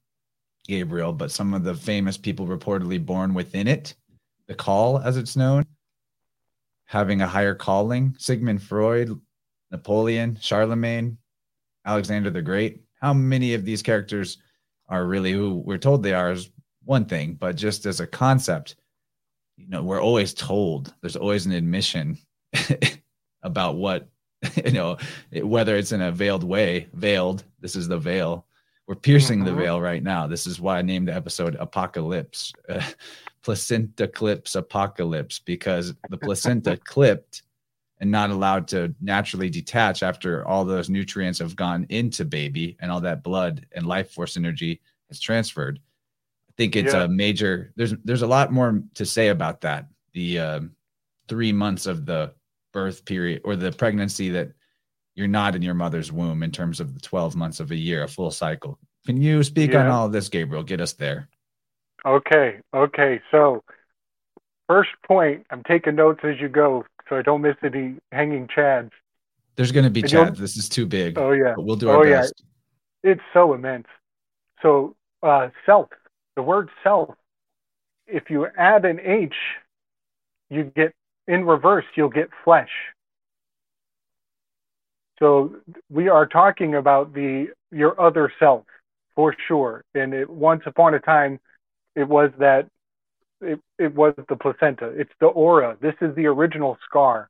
Gabriel. 0.67 1.13
But 1.13 1.31
some 1.31 1.55
of 1.55 1.65
the 1.65 1.75
famous 1.75 2.17
people 2.17 2.47
reportedly 2.47 3.05
born 3.05 3.35
within 3.35 3.69
it, 3.69 3.95
the 4.47 4.55
call, 4.55 4.99
as 4.99 5.17
it's 5.17 5.37
known, 5.37 5.65
having 6.93 7.23
a 7.23 7.27
higher 7.27 7.55
calling, 7.55 8.15
Sigmund 8.19 8.63
Freud, 8.63 9.19
Napoleon, 9.71 10.37
Charlemagne, 10.39 11.17
Alexander 11.87 12.29
the 12.29 12.43
Great. 12.43 12.83
How 13.01 13.15
many 13.15 13.55
of 13.55 13.65
these 13.65 13.81
characters 13.81 14.37
are 14.91 15.07
really 15.07 15.33
who 15.33 15.63
we're 15.65 15.79
told 15.79 16.03
they 16.03 16.13
are 16.13 16.33
is 16.33 16.51
one 16.85 17.07
thing, 17.07 17.33
but 17.41 17.57
just 17.57 17.87
as 17.87 18.01
a 18.01 18.07
concept, 18.07 18.77
you 19.57 19.71
know, 19.71 19.83
we're 19.83 20.03
always 20.03 20.35
told 20.35 20.93
there's 21.01 21.17
always 21.17 21.47
an 21.47 21.53
admission 21.53 22.19
about 23.43 23.77
what 23.77 24.11
you 24.63 24.73
know, 24.73 24.99
whether 25.33 25.77
it's 25.77 25.93
in 25.93 26.03
a 26.03 26.13
veiled 26.13 26.45
way, 26.45 26.89
veiled. 26.93 27.43
This 27.59 27.75
is 27.75 27.89
the 27.89 27.97
veil. 27.97 28.45
We're 28.87 28.97
piercing 28.97 29.41
mm-hmm. 29.41 29.57
the 29.57 29.63
veil 29.63 29.81
right 29.81 30.03
now. 30.03 30.27
This 30.27 30.47
is 30.47 30.61
why 30.61 30.79
I 30.79 30.83
named 30.83 31.09
the 31.09 31.15
episode 31.15 31.57
"Apocalypse," 31.57 32.53
uh, 32.69 32.83
placenta 33.43 34.09
clips 34.09 34.55
apocalypse, 34.55 35.39
because 35.39 35.95
the 36.11 36.19
placenta 36.19 36.77
clipped 36.85 37.43
and 38.01 38.11
not 38.11 38.31
allowed 38.31 38.67
to 38.67 38.93
naturally 39.01 39.49
detach 39.49 40.03
after 40.03 40.47
all 40.47 40.65
those 40.65 40.91
nutrients 40.91 41.39
have 41.39 41.55
gone 41.55 41.87
into 41.89 42.25
baby 42.25 42.77
and 42.81 42.91
all 42.91 43.01
that 43.01 43.23
blood 43.23 43.65
and 43.73 43.87
life 43.87 44.11
force 44.11 44.37
energy 44.37 44.81
has 45.09 45.21
transferred. 45.21 45.79
I 46.49 46.53
think 46.57 46.75
it's 46.75 46.93
yeah. 46.93 47.05
a 47.05 47.09
major. 47.09 47.73
There's 47.77 47.95
there's 48.05 48.23
a 48.23 48.27
lot 48.27 48.53
more 48.53 48.83
to 48.95 49.07
say 49.07 49.29
about 49.29 49.61
that. 49.61 49.87
The 50.15 50.39
uh, 50.39 50.61
three 51.29 51.53
months 51.53 51.87
of 51.87 52.05
the 52.05 52.35
birth 52.73 53.05
period 53.05 53.43
or 53.45 53.55
the 53.55 53.71
pregnancy 53.71 54.31
that 54.31 54.51
you're 55.15 55.29
not 55.29 55.55
in 55.55 55.63
your 55.63 55.75
mother's 55.75 56.11
womb 56.11 56.43
in 56.43 56.51
terms 56.51 56.81
of 56.81 56.95
the 56.95 57.01
12 57.01 57.37
months 57.37 57.61
of 57.61 57.71
a 57.71 57.77
year, 57.77 58.03
a 58.03 58.09
full 58.09 58.31
cycle. 58.31 58.79
Can 59.07 59.21
you 59.21 59.43
speak 59.43 59.73
yeah. 59.73 59.85
on 59.85 59.87
all 59.89 60.07
of 60.07 60.13
this, 60.13 60.29
Gabriel? 60.29 60.63
Get 60.63 60.81
us 60.81 60.93
there. 60.93 61.29
Okay. 62.07 62.59
Okay. 62.75 63.21
So, 63.31 63.63
first 64.69 64.91
point, 65.07 65.47
I'm 65.51 65.63
taking 65.65 65.97
notes 65.97 66.21
as 66.25 66.41
you 66.41 66.49
go 66.49 66.85
so 67.09 67.17
I 67.17 67.23
don't 67.23 67.43
miss 67.43 67.57
any 67.63 67.97
hanging 68.11 68.49
chads. 68.49 68.91
There's 69.57 69.73
going 69.73 69.85
to 69.85 69.91
be 69.91 70.03
chads. 70.03 70.39
This 70.39 70.57
is 70.57 70.69
too 70.69 70.87
big. 70.87 71.19
Oh, 71.19 71.33
yeah. 71.33 71.55
we'll 71.57 71.77
do 71.77 71.91
our 71.91 72.07
oh, 72.07 72.11
best. 72.11 72.43
Yeah. 73.03 73.13
It's 73.13 73.21
so 73.35 73.53
immense. 73.53 73.87
So, 74.63 74.95
uh, 75.23 75.49
self, 75.67 75.89
the 76.37 76.43
word 76.43 76.71
self, 76.83 77.11
if 78.07 78.31
you 78.31 78.47
add 78.57 78.85
an 78.85 79.01
H, 79.01 79.35
you 80.49 80.65
get 80.75 80.95
in 81.27 81.45
reverse, 81.45 81.85
you'll 81.97 82.09
get 82.09 82.31
flesh. 82.45 82.71
So 85.23 85.55
we 85.89 86.09
are 86.09 86.27
talking 86.27 86.75
about 86.75 87.15
the 87.15 87.47
your 87.71 87.99
other 88.01 88.33
self 88.41 88.65
for 89.15 89.37
sure. 89.47 89.85
And 89.95 90.13
it, 90.13 90.29
once 90.29 90.63
upon 90.67 90.95
a 90.95 90.99
time, 90.99 91.39
it 91.95 92.09
was 92.09 92.31
that 92.41 92.67
it, 93.41 93.61
it 93.79 93.95
was 93.95 94.15
the 94.29 94.35
placenta. 94.35 94.87
It's 94.89 95.13
the 95.21 95.27
aura. 95.27 95.77
This 95.81 95.95
is 96.01 96.13
the 96.17 96.27
original 96.27 96.77
scar. 96.85 97.29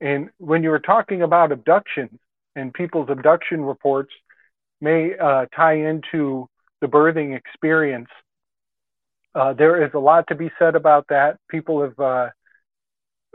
And 0.00 0.30
when 0.38 0.62
you 0.62 0.70
were 0.70 0.78
talking 0.78 1.22
about 1.22 1.50
abductions 1.50 2.16
and 2.54 2.72
people's 2.72 3.10
abduction 3.10 3.62
reports 3.62 4.12
may 4.80 5.18
uh, 5.18 5.46
tie 5.54 5.88
into 5.88 6.48
the 6.80 6.86
birthing 6.86 7.36
experience, 7.36 8.08
uh, 9.34 9.52
there 9.54 9.84
is 9.84 9.90
a 9.94 9.98
lot 9.98 10.28
to 10.28 10.36
be 10.36 10.52
said 10.60 10.76
about 10.76 11.06
that. 11.08 11.38
People 11.50 11.82
have 11.82 11.98
uh, 11.98 12.28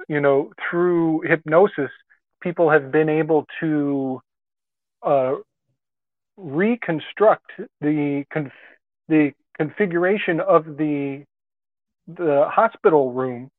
you 0.07 0.21
know, 0.21 0.51
through 0.69 1.21
hypnosis, 1.21 1.91
people 2.41 2.69
have 2.69 2.91
been 2.91 3.09
able 3.09 3.45
to 3.59 4.21
uh, 5.03 5.35
reconstruct 6.37 7.51
the 7.81 8.23
conf- 8.31 8.51
the 9.07 9.31
configuration 9.57 10.39
of 10.39 10.77
the 10.77 11.23
the 12.07 12.47
hospital 12.49 13.11
room 13.11 13.49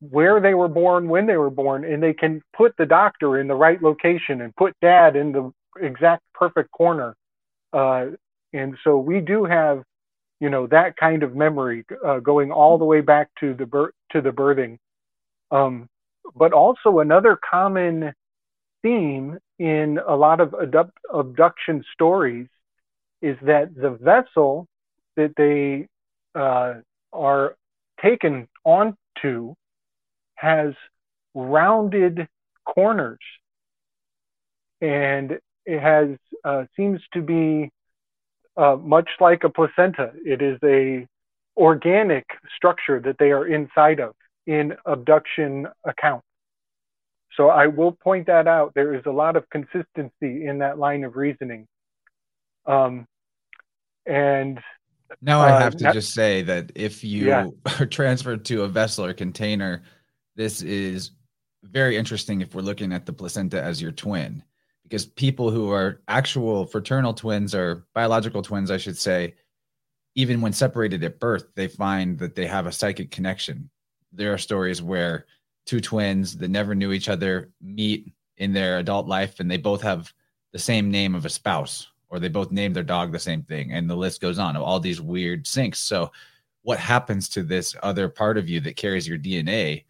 where 0.00 0.40
they 0.40 0.54
were 0.54 0.68
born 0.68 1.08
when 1.08 1.26
they 1.26 1.36
were 1.36 1.50
born 1.50 1.84
and 1.84 2.02
they 2.02 2.12
can 2.12 2.42
put 2.56 2.76
the 2.76 2.86
doctor 2.86 3.38
in 3.38 3.48
the 3.48 3.54
right 3.54 3.82
location 3.82 4.42
and 4.42 4.54
put 4.56 4.74
dad 4.80 5.16
in 5.16 5.32
the 5.32 5.50
exact 5.80 6.22
perfect 6.34 6.70
corner 6.70 7.14
uh, 7.72 8.06
and 8.52 8.76
so 8.84 8.98
we 8.98 9.20
do 9.20 9.44
have 9.44 9.82
you 10.40 10.50
know 10.50 10.66
that 10.66 10.96
kind 10.96 11.22
of 11.22 11.34
memory 11.34 11.84
uh, 12.04 12.18
going 12.20 12.52
all 12.52 12.78
the 12.78 12.84
way 12.84 13.00
back 13.00 13.28
to 13.40 13.54
the 13.54 13.90
to 14.10 14.20
the 14.20 14.30
birthing. 14.30 14.78
Um, 15.50 15.88
but 16.34 16.52
also 16.52 16.98
another 16.98 17.38
common 17.50 18.12
theme 18.82 19.38
in 19.58 19.98
a 20.06 20.14
lot 20.14 20.40
of 20.40 20.54
abduct- 20.54 20.98
abduction 21.12 21.84
stories 21.92 22.48
is 23.22 23.36
that 23.42 23.74
the 23.74 23.90
vessel 23.90 24.66
that 25.16 25.32
they 25.36 25.88
uh, 26.38 26.74
are 27.12 27.56
taken 28.02 28.48
onto 28.64 29.54
has 30.34 30.74
rounded 31.34 32.28
corners. 32.64 33.18
And 34.80 35.38
it 35.64 35.80
has 35.80 36.18
uh, 36.44 36.64
seems 36.76 37.00
to 37.14 37.22
be 37.22 37.70
uh, 38.56 38.76
much 38.76 39.08
like 39.20 39.44
a 39.44 39.48
placenta. 39.48 40.12
It 40.24 40.42
is 40.42 40.58
a 40.62 41.06
organic 41.56 42.26
structure 42.56 43.00
that 43.00 43.16
they 43.18 43.30
are 43.30 43.46
inside 43.46 44.00
of 44.00 44.14
in 44.46 44.74
abduction 44.86 45.66
accounts. 45.84 46.26
So 47.36 47.48
I 47.48 47.66
will 47.66 47.92
point 47.92 48.26
that 48.28 48.46
out. 48.46 48.72
There 48.74 48.94
is 48.94 49.02
a 49.06 49.10
lot 49.10 49.36
of 49.36 49.48
consistency 49.50 50.46
in 50.46 50.58
that 50.58 50.78
line 50.78 51.04
of 51.04 51.16
reasoning. 51.16 51.66
Um, 52.66 53.06
and 54.06 54.60
now 55.20 55.40
I 55.40 55.50
uh, 55.50 55.60
have 55.60 55.76
to 55.76 55.92
just 55.92 56.14
say 56.14 56.42
that 56.42 56.70
if 56.74 57.02
you 57.02 57.26
yeah. 57.26 57.48
are 57.80 57.86
transferred 57.86 58.44
to 58.46 58.62
a 58.62 58.68
vessel 58.68 59.04
or 59.04 59.14
container, 59.14 59.82
this 60.36 60.62
is 60.62 61.12
very 61.62 61.96
interesting 61.96 62.40
if 62.40 62.54
we're 62.54 62.62
looking 62.62 62.92
at 62.92 63.06
the 63.06 63.12
placenta 63.12 63.60
as 63.60 63.80
your 63.80 63.92
twin, 63.92 64.42
because 64.84 65.06
people 65.06 65.50
who 65.50 65.70
are 65.70 66.02
actual 66.08 66.66
fraternal 66.66 67.14
twins 67.14 67.54
or 67.54 67.86
biological 67.94 68.42
twins, 68.42 68.70
I 68.70 68.76
should 68.76 68.98
say, 68.98 69.34
even 70.14 70.40
when 70.40 70.52
separated 70.52 71.02
at 71.02 71.18
birth, 71.18 71.46
they 71.56 71.66
find 71.66 72.18
that 72.18 72.34
they 72.36 72.46
have 72.46 72.66
a 72.66 72.72
psychic 72.72 73.10
connection 73.10 73.70
there 74.14 74.32
are 74.32 74.38
stories 74.38 74.82
where 74.82 75.26
two 75.66 75.80
twins 75.80 76.36
that 76.36 76.50
never 76.50 76.74
knew 76.74 76.92
each 76.92 77.08
other 77.08 77.50
meet 77.60 78.12
in 78.36 78.52
their 78.52 78.78
adult 78.78 79.06
life 79.06 79.40
and 79.40 79.50
they 79.50 79.56
both 79.56 79.82
have 79.82 80.12
the 80.52 80.58
same 80.58 80.90
name 80.90 81.14
of 81.14 81.24
a 81.24 81.30
spouse 81.30 81.88
or 82.08 82.18
they 82.18 82.28
both 82.28 82.52
name 82.52 82.72
their 82.72 82.82
dog 82.82 83.12
the 83.12 83.18
same 83.18 83.42
thing 83.42 83.72
and 83.72 83.88
the 83.88 83.96
list 83.96 84.20
goes 84.20 84.38
on 84.38 84.56
of 84.56 84.62
all 84.62 84.80
these 84.80 85.00
weird 85.00 85.44
syncs. 85.44 85.76
So 85.76 86.10
what 86.62 86.78
happens 86.78 87.28
to 87.30 87.42
this 87.42 87.74
other 87.82 88.08
part 88.08 88.38
of 88.38 88.48
you 88.48 88.60
that 88.60 88.76
carries 88.76 89.08
your 89.08 89.18
dna 89.18 89.84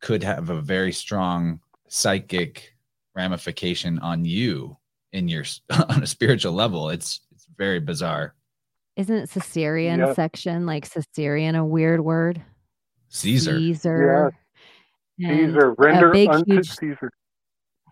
could 0.00 0.22
have 0.22 0.50
a 0.50 0.60
very 0.60 0.92
strong 0.92 1.60
psychic 1.88 2.74
ramification 3.14 3.98
on 4.00 4.24
you 4.24 4.76
in 5.12 5.28
your 5.28 5.44
on 5.88 6.02
a 6.02 6.06
spiritual 6.06 6.52
level. 6.52 6.90
It's 6.90 7.20
it's 7.32 7.46
very 7.56 7.80
bizarre. 7.80 8.34
Isn't 8.96 9.30
Caesarean 9.30 10.00
yep. 10.00 10.14
section 10.14 10.66
like 10.66 10.90
Caesarean 10.90 11.54
a 11.54 11.64
weird 11.64 12.02
word 12.02 12.42
Caesar. 13.12 13.58
Caesar. 13.58 14.32
Yeah. 15.18 15.36
Caesar. 15.36 15.74
Render 15.76 16.14
unto 16.30 16.54
huge, 16.54 16.70
Caesar. 16.70 17.12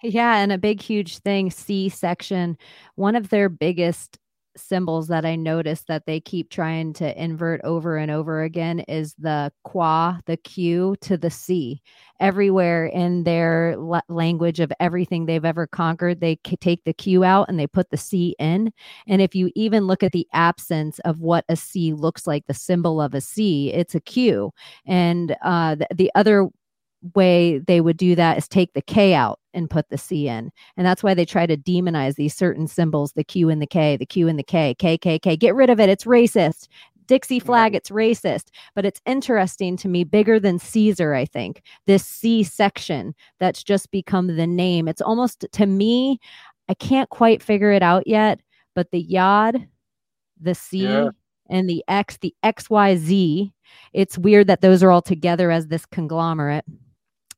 Yeah, 0.03 0.37
and 0.39 0.51
a 0.51 0.59
big, 0.59 0.81
huge 0.81 1.19
thing, 1.19 1.51
C 1.51 1.91
section. 1.91 2.57
One 2.95 3.15
of 3.15 3.29
their 3.29 3.51
biggest 3.51 4.19
symbols 4.57 5.09
that 5.09 5.25
I 5.25 5.37
noticed 5.37 5.87
that 5.89 6.07
they 6.07 6.21
keep 6.21 6.51
trying 6.51 6.93
to 6.95 7.23
invert 7.23 7.61
over 7.65 7.97
and 7.97 8.11
over 8.11 8.43
again 8.43 8.81
is 8.81 9.15
the 9.19 9.53
qua, 9.65 10.19
the 10.27 10.37
Q 10.37 10.97
to 11.01 11.17
the 11.17 11.31
C. 11.31 11.83
Everywhere 12.21 12.87
in 12.87 13.25
their 13.25 13.77
la- 13.79 14.01
language 14.09 14.61
of 14.61 14.73
everything 14.79 15.27
they've 15.27 15.45
ever 15.45 15.67
conquered, 15.67 16.21
they 16.21 16.39
c- 16.47 16.57
take 16.57 16.85
the 16.85 16.93
Q 16.93 17.25
out 17.25 17.49
and 17.49 17.59
they 17.59 17.67
put 17.67 17.91
the 17.91 17.97
C 17.97 18.37
in. 18.39 18.73
And 19.09 19.23
if 19.23 19.35
you 19.35 19.51
even 19.55 19.87
look 19.87 20.03
at 20.03 20.13
the 20.13 20.29
absence 20.33 20.99
of 21.01 21.21
what 21.21 21.45
a 21.49 21.57
C 21.57 21.93
looks 21.93 22.27
like, 22.27 22.47
the 22.47 22.55
symbol 22.55 23.01
of 23.01 23.15
a 23.15 23.21
C, 23.21 23.73
it's 23.73 23.95
a 23.95 24.01
Q. 24.01 24.53
And 24.87 25.37
uh, 25.43 25.77
the 25.95 26.11
other 26.15 26.49
way 27.15 27.59
they 27.59 27.81
would 27.81 27.97
do 27.97 28.15
that 28.15 28.39
is 28.39 28.47
take 28.47 28.75
the 28.75 28.83
K 28.83 29.15
out 29.15 29.40
and 29.55 29.71
put 29.71 29.89
the 29.89 29.99
C 29.99 30.29
in. 30.29 30.51
And 30.77 30.87
that's 30.87 31.03
why 31.03 31.15
they 31.15 31.25
try 31.25 31.47
to 31.47 31.57
demonize 31.57 32.15
these 32.15 32.35
certain 32.35 32.67
symbols, 32.67 33.13
the 33.13 33.25
Q 33.25 33.49
and 33.51 33.61
the 33.61 33.67
K, 33.67 33.97
the 33.97 34.07
Q 34.07 34.29
and 34.29 34.39
the 34.39 34.45
K, 34.45 34.75
K, 34.79 34.97
K, 34.99 35.19
K. 35.19 35.37
Get 35.37 35.55
rid 35.55 35.71
of 35.71 35.81
it. 35.81 35.89
It's 35.89 36.05
racist. 36.05 36.69
Dixie 37.07 37.41
flag, 37.41 37.73
mm-hmm. 37.73 37.77
it's 37.79 37.91
racist. 37.91 38.51
But 38.77 38.85
it's 38.85 39.01
interesting 39.05 39.77
to 39.79 39.89
me, 39.89 40.05
bigger 40.05 40.39
than 40.39 40.61
Caesar, 40.61 41.13
I 41.13 41.25
think, 41.25 41.63
this 41.87 42.07
C 42.07 42.45
section 42.45 43.15
that's 43.41 43.65
just 43.65 43.91
become 43.91 44.29
the 44.29 44.47
name. 44.47 44.87
It's 44.87 45.03
almost 45.03 45.45
to 45.51 45.67
me, 45.67 46.21
I 46.69 46.75
can't 46.75 47.11
quite 47.11 47.43
figure 47.43 47.73
it 47.73 47.83
out 47.83 48.07
yet, 48.07 48.41
but 48.77 48.93
the 48.93 49.01
Yod, 49.01 49.67
the 50.41 50.55
C, 50.55 50.85
yeah. 50.85 51.09
and 51.49 51.69
the 51.69 51.83
X, 51.89 52.17
the 52.19 52.33
XYZ, 52.45 53.51
it's 53.93 54.17
weird 54.17 54.47
that 54.47 54.61
those 54.61 54.85
are 54.85 54.93
all 54.93 55.03
together 55.03 55.51
as 55.51 55.67
this 55.67 55.87
conglomerate. 55.87 56.65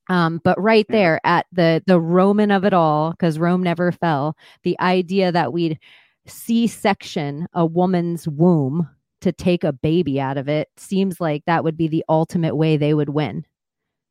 Um, 0.08 0.40
but 0.42 0.60
right 0.60 0.86
there 0.88 1.20
at 1.24 1.46
the 1.52 1.82
the 1.86 2.00
Roman 2.00 2.50
of 2.50 2.64
it 2.64 2.72
all, 2.74 3.12
because 3.12 3.38
Rome 3.38 3.62
never 3.62 3.92
fell, 3.92 4.36
the 4.64 4.78
idea 4.80 5.32
that 5.32 5.52
we'd 5.52 5.78
C 6.26 6.66
section 6.66 7.46
a 7.54 7.64
woman's 7.66 8.28
womb 8.28 8.88
to 9.20 9.32
take 9.32 9.64
a 9.64 9.72
baby 9.72 10.20
out 10.20 10.36
of 10.36 10.48
it 10.48 10.68
seems 10.76 11.20
like 11.20 11.44
that 11.46 11.64
would 11.64 11.76
be 11.76 11.88
the 11.88 12.04
ultimate 12.08 12.56
way 12.56 12.76
they 12.76 12.94
would 12.94 13.10
win. 13.10 13.44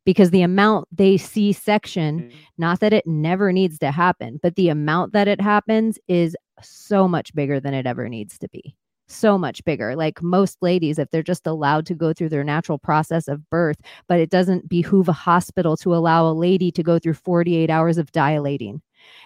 Because 0.06 0.32
the 0.32 0.42
amount 0.42 0.88
they 0.92 1.18
C 1.18 1.54
section, 1.54 2.32
not 2.58 2.80
that 2.80 2.94
it 2.94 3.06
never 3.06 3.52
needs 3.52 3.78
to 3.80 3.92
happen, 3.92 4.40
but 4.42 4.56
the 4.56 4.70
amount 4.70 5.14
that 5.14 5.28
it 5.28 5.40
happens 5.42 6.00
is 6.08 6.36
so 6.62 7.08
much 7.08 7.34
bigger 7.36 7.60
than 7.60 7.74
it 7.74 7.86
ever 7.86 8.10
needs 8.10 8.38
to 8.40 8.50
be. 8.50 8.76
So 9.12 9.38
much 9.38 9.64
bigger. 9.66 9.96
Like 9.96 10.24
most 10.24 10.58
ladies, 10.62 10.98
if 10.98 11.10
they're 11.12 11.22
just 11.22 11.46
allowed 11.46 11.86
to 11.88 11.94
go 11.96 12.14
through 12.14 12.30
their 12.30 12.44
natural 12.44 12.78
process 12.78 13.28
of 13.28 13.50
birth, 13.50 13.78
but 14.08 14.20
it 14.20 14.30
doesn't 14.30 14.70
behoove 14.70 15.10
a 15.10 15.14
hospital 15.14 15.76
to 15.78 15.94
allow 15.94 16.30
a 16.30 16.34
lady 16.34 16.72
to 16.72 16.82
go 16.82 16.98
through 16.98 17.16
48 17.16 17.70
hours 17.70 17.98
of 17.98 18.12
dilating. 18.12 18.82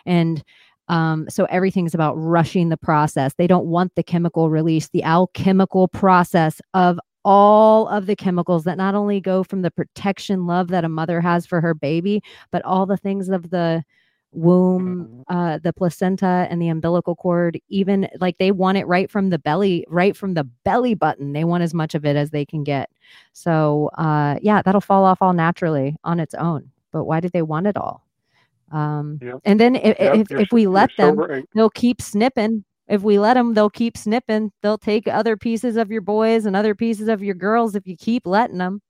And 0.05 0.43
um, 0.87 1.27
so 1.29 1.45
everything's 1.45 1.93
about 1.93 2.15
rushing 2.15 2.69
the 2.69 2.77
process. 2.77 3.33
They 3.35 3.47
don't 3.47 3.67
want 3.67 3.93
the 3.95 4.03
chemical 4.03 4.49
release, 4.49 4.89
the 4.89 5.03
alchemical 5.03 5.87
process 5.87 6.61
of 6.73 6.99
all 7.23 7.87
of 7.87 8.05
the 8.05 8.15
chemicals 8.15 8.63
that 8.63 8.77
not 8.77 8.93
only 8.95 9.19
go 9.19 9.43
from 9.43 9.61
the 9.63 9.71
protection 9.71 10.45
love 10.45 10.67
that 10.69 10.85
a 10.85 10.89
mother 10.89 11.21
has 11.21 11.45
for 11.45 11.59
her 11.61 11.73
baby, 11.73 12.21
but 12.51 12.63
all 12.63 12.85
the 12.85 12.97
things 12.97 13.29
of 13.29 13.49
the 13.49 13.83
womb, 14.35 15.23
uh, 15.27 15.57
the 15.59 15.73
placenta, 15.73 16.47
and 16.49 16.61
the 16.61 16.67
umbilical 16.67 17.15
cord. 17.15 17.59
Even 17.69 18.07
like 18.19 18.37
they 18.37 18.51
want 18.51 18.77
it 18.77 18.85
right 18.85 19.09
from 19.09 19.29
the 19.29 19.39
belly, 19.39 19.85
right 19.87 20.15
from 20.15 20.33
the 20.33 20.43
belly 20.43 20.93
button. 20.93 21.33
They 21.33 21.43
want 21.43 21.63
as 21.63 21.73
much 21.73 21.95
of 21.95 22.05
it 22.05 22.15
as 22.15 22.31
they 22.31 22.45
can 22.45 22.63
get. 22.63 22.89
So, 23.33 23.89
uh, 23.97 24.37
yeah, 24.41 24.61
that'll 24.61 24.81
fall 24.81 25.05
off 25.05 25.21
all 25.21 25.33
naturally 25.33 25.95
on 26.03 26.19
its 26.19 26.33
own. 26.35 26.71
But 26.91 27.05
why 27.05 27.19
do 27.19 27.29
they 27.29 27.41
want 27.41 27.67
it 27.67 27.77
all? 27.77 28.05
Um, 28.71 29.19
Yep. 29.21 29.39
And 29.45 29.59
then 29.59 29.75
if, 29.75 29.97
Yep, 29.99 30.15
if, 30.15 30.31
if 30.31 30.51
we 30.51 30.67
let 30.67 30.89
them, 30.97 31.17
they'll 31.55 31.69
keep 31.69 32.01
snipping. 32.01 32.65
If 32.87 33.01
we 33.01 33.17
let 33.17 33.33
them, 33.33 33.53
they'll 33.53 33.69
keep 33.69 33.97
snipping. 33.97 34.51
They'll 34.61 34.77
take 34.77 35.07
other 35.07 35.37
pieces 35.37 35.75
of 35.75 35.91
your 35.91 36.01
boys 36.01 36.45
and 36.45 36.55
other 36.55 36.75
pieces 36.75 37.07
of 37.07 37.23
your 37.23 37.35
girls 37.35 37.75
if 37.75 37.87
you 37.87 37.97
keep 37.97 38.27
letting 38.27 38.59
them. 38.59 38.81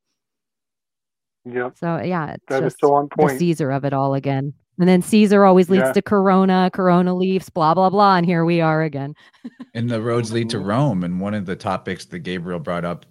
Yeah. 1.45 1.69
So 1.75 2.01
yeah, 2.01 2.33
it's 2.33 2.43
that 2.47 2.63
is 2.63 2.73
just 2.73 2.81
so 2.81 2.93
on 2.93 3.07
the 3.09 3.15
point. 3.15 3.39
Caesar 3.39 3.71
of 3.71 3.85
it 3.85 3.93
all 3.93 4.15
again. 4.15 4.53
And 4.79 4.87
then 4.89 5.01
Caesar 5.01 5.45
always 5.45 5.69
leads 5.69 5.83
Yeah. 5.83 5.93
to 5.93 6.01
Corona, 6.01 6.69
Corona 6.73 7.13
leaves, 7.15 7.49
blah 7.49 7.73
blah 7.73 7.89
blah, 7.89 8.17
and 8.17 8.25
here 8.25 8.43
we 8.45 8.59
are 8.61 8.83
again. 8.83 9.15
And 9.73 9.89
the 9.89 10.01
roads 10.01 10.31
lead 10.33 10.49
to. 10.51 10.59
Rome. 10.59 11.03
And 11.03 11.19
one 11.19 11.33
of 11.33 11.45
the 11.45 11.55
topics 11.55 12.05
that 12.05 12.19
Gabriel 12.19 12.59
brought 12.59 12.83
up, 12.85 13.05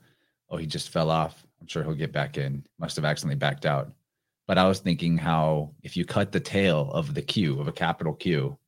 oh, 0.50 0.56
he 0.56 0.66
just 0.66 0.90
fell 0.90 1.10
off. 1.10 1.44
I'm 1.60 1.66
sure 1.66 1.82
he'll 1.82 1.94
get 1.94 2.12
back 2.12 2.36
in. 2.36 2.64
Must 2.78 2.96
have 2.96 3.04
accidentally 3.04 3.36
backed 3.38 3.64
out. 3.66 3.90
But 4.46 4.58
I 4.58 4.68
was 4.68 4.80
thinking 4.80 5.16
how 5.16 5.72
if 5.82 5.96
you 5.96 6.04
cut 6.04 6.32
the 6.32 6.40
tail 6.40 6.90
of 6.92 7.14
the 7.14 7.22
Q, 7.22 7.58
of 7.60 7.66
a 7.68 7.72
capital 7.72 8.12
Q, 8.12 8.58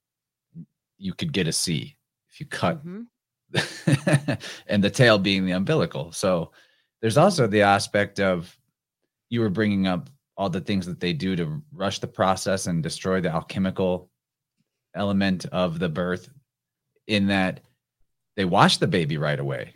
you 0.96 1.12
could 1.12 1.32
get 1.35 1.46
a 1.46 1.52
C. 1.52 1.96
If 2.30 2.40
you 2.40 2.46
cut 2.46 2.82
Mhm. 2.87 3.06
and 4.66 4.82
the 4.82 4.90
tail 4.90 5.18
being 5.18 5.44
the 5.44 5.52
umbilical. 5.52 6.12
So 6.12 6.52
there's 7.00 7.18
also 7.18 7.46
the 7.46 7.62
aspect 7.62 8.20
of 8.20 8.59
you 9.28 9.40
were 9.40 9.50
bringing 9.50 9.87
up 9.87 10.09
all 10.37 10.51
the 10.51 10.61
things 10.61 10.87
that 10.87 11.01
they 11.01 11.12
do 11.12 11.35
to 11.37 11.62
rush 11.72 11.99
the 11.99 12.07
process 12.07 12.66
and 12.66 12.83
destroy 12.83 13.20
the 13.20 13.31
alchemical 13.31 14.11
element 14.94 15.46
of 15.46 15.79
the 15.79 15.88
birth 15.88 16.29
in 17.07 17.27
that 17.27 17.61
they 18.37 18.44
wash 18.44 18.77
the 18.77 18.87
baby 18.87 19.16
right 19.16 19.40
away. 19.40 19.75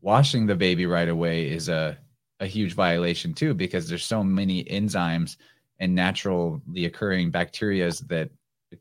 Washing 0.00 0.46
the 0.46 0.54
baby 0.54 0.86
right 0.86 1.08
away 1.08 1.48
is 1.48 1.68
a, 1.68 1.98
a 2.40 2.46
huge 2.46 2.74
violation 2.74 3.34
too, 3.34 3.52
because 3.52 3.88
there's 3.88 4.04
so 4.04 4.22
many 4.22 4.64
enzymes 4.64 5.36
and 5.80 5.94
naturally 5.94 6.84
occurring 6.86 7.30
bacterias 7.30 8.06
that 8.08 8.30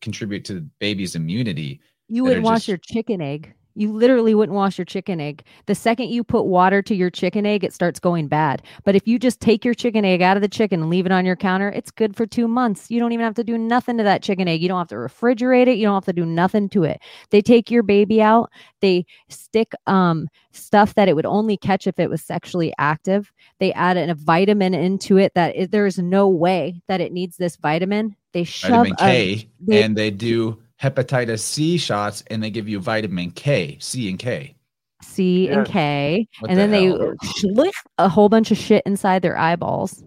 contribute 0.02 0.46
to 0.46 0.56
the 0.56 0.68
baby's 0.80 1.16
immunity. 1.16 1.82
You 2.08 2.24
wouldn't 2.24 2.44
wash 2.44 2.60
just- 2.60 2.68
your 2.70 2.78
chicken 2.78 3.22
egg. 3.22 3.54
You 3.78 3.92
literally 3.94 4.34
wouldn't 4.34 4.56
wash 4.56 4.78
your 4.78 4.86
chicken 4.86 5.22
egg. 5.22 5.44
The 5.68 5.76
second 5.76 6.10
you 6.10 6.24
put 6.24 6.44
water 6.44 6.82
to 6.82 6.96
your 6.96 7.10
chicken 7.12 7.46
egg, 7.46 7.64
it 7.64 7.74
starts 7.74 8.00
going 8.00 8.28
bad. 8.28 8.64
But 8.84 8.96
if 8.96 9.08
you 9.08 9.20
just 9.20 9.40
take 9.40 9.64
your 9.64 9.76
chicken 9.76 10.04
egg 10.04 10.22
out 10.22 10.36
of 10.36 10.42
the 10.42 10.48
chicken 10.48 10.82
and 10.82 10.90
leave 10.90 11.06
it 11.06 11.12
on 11.12 11.26
your 11.26 11.36
counter, 11.36 11.70
it's 11.70 11.92
good 11.92 12.16
for 12.16 12.26
two 12.26 12.48
months. 12.48 12.90
You 12.90 13.00
don't 13.00 13.12
even 13.12 13.24
have 13.24 13.36
to 13.36 13.44
do 13.44 13.58
nothing 13.58 13.98
to 14.00 14.04
that 14.04 14.24
chicken 14.24 14.48
egg. 14.48 14.62
You 14.64 14.68
don't 14.68 14.80
have 14.80 14.88
to 14.90 14.96
refrigerate 14.96 15.68
it. 15.68 15.78
You 15.78 15.86
don't 15.86 15.94
have 15.94 16.06
to 16.06 16.14
do 16.14 16.26
nothing 16.26 16.70
to 16.70 16.84
it. 16.86 17.00
They 17.30 17.42
take 17.42 17.70
your 17.70 17.84
baby 17.84 18.22
out. 18.22 18.52
They 18.82 19.06
stick 19.30 19.74
um, 19.86 20.28
stuff 20.52 20.96
that 20.96 21.08
it 21.08 21.16
would 21.16 21.26
only 21.28 21.56
catch 21.56 21.86
if 21.86 22.00
it 22.00 22.10
was 22.10 22.24
sexually 22.24 22.74
active. 22.80 23.32
They 23.60 23.74
add 23.74 23.98
a 23.98 24.16
vitamin 24.16 24.74
into 24.74 25.18
it 25.18 25.34
that 25.36 25.56
it, 25.56 25.72
there 25.72 25.86
is 25.86 26.00
no 26.00 26.28
way 26.28 26.82
that 26.88 27.00
it 27.02 27.14
needs 27.14 27.38
this 27.38 27.56
vitamin. 27.58 28.16
They 28.34 28.44
shove 28.44 28.88
vitamin 28.88 28.94
a- 28.94 28.96
K, 28.98 29.50
they- 29.62 29.84
and 29.84 29.96
they 29.96 30.10
do 30.12 30.58
hepatitis 30.82 31.40
C 31.40 31.78
shots, 31.78 32.24
and 32.28 32.42
they 32.42 32.50
give 32.50 32.68
you 32.68 32.80
vitamin 32.80 33.32
K, 33.32 33.78
C 33.80 34.10
and 34.10 34.20
K. 34.20 34.56
C 35.02 35.48
and 35.50 35.66
K, 35.66 36.28
What 36.40 36.50
and 36.50 36.58
the 36.58 36.62
then 36.64 36.72
they 36.72 36.86
hell? 36.86 37.14
schlick 37.24 37.74
a 37.98 38.10
whole 38.10 38.30
bunch 38.30 38.52
of 38.52 38.58
shit 38.58 38.84
inside 38.86 39.22
their 39.22 39.38
eyeballs. 39.38 40.04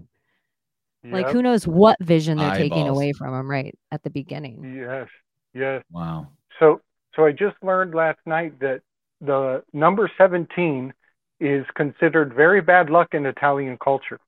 Like 1.02 1.28
who 1.30 1.42
knows 1.42 1.66
what 1.66 1.96
vision 2.02 2.37
they're 2.37 2.56
taking 2.56 2.87
away 2.87 3.12
from 3.12 3.33
them 3.33 3.50
right 3.50 3.74
at 3.90 4.02
the 4.02 4.11
beginning. 4.11 4.76
Yes, 4.76 5.09
yes. 5.54 5.83
Wow. 5.90 6.28
So, 6.59 6.83
so 7.14 7.24
I 7.24 7.33
just 7.33 7.56
learned 7.62 7.94
last 7.94 8.18
night 8.26 8.59
that 8.61 8.83
the 9.22 9.62
number 9.72 10.11
17 10.18 10.92
is 11.40 11.64
considered 11.74 12.35
very 12.35 12.61
bad 12.61 12.90
luck 12.90 13.09
in 13.14 13.24
Italian 13.24 13.78
culture. 13.83 14.20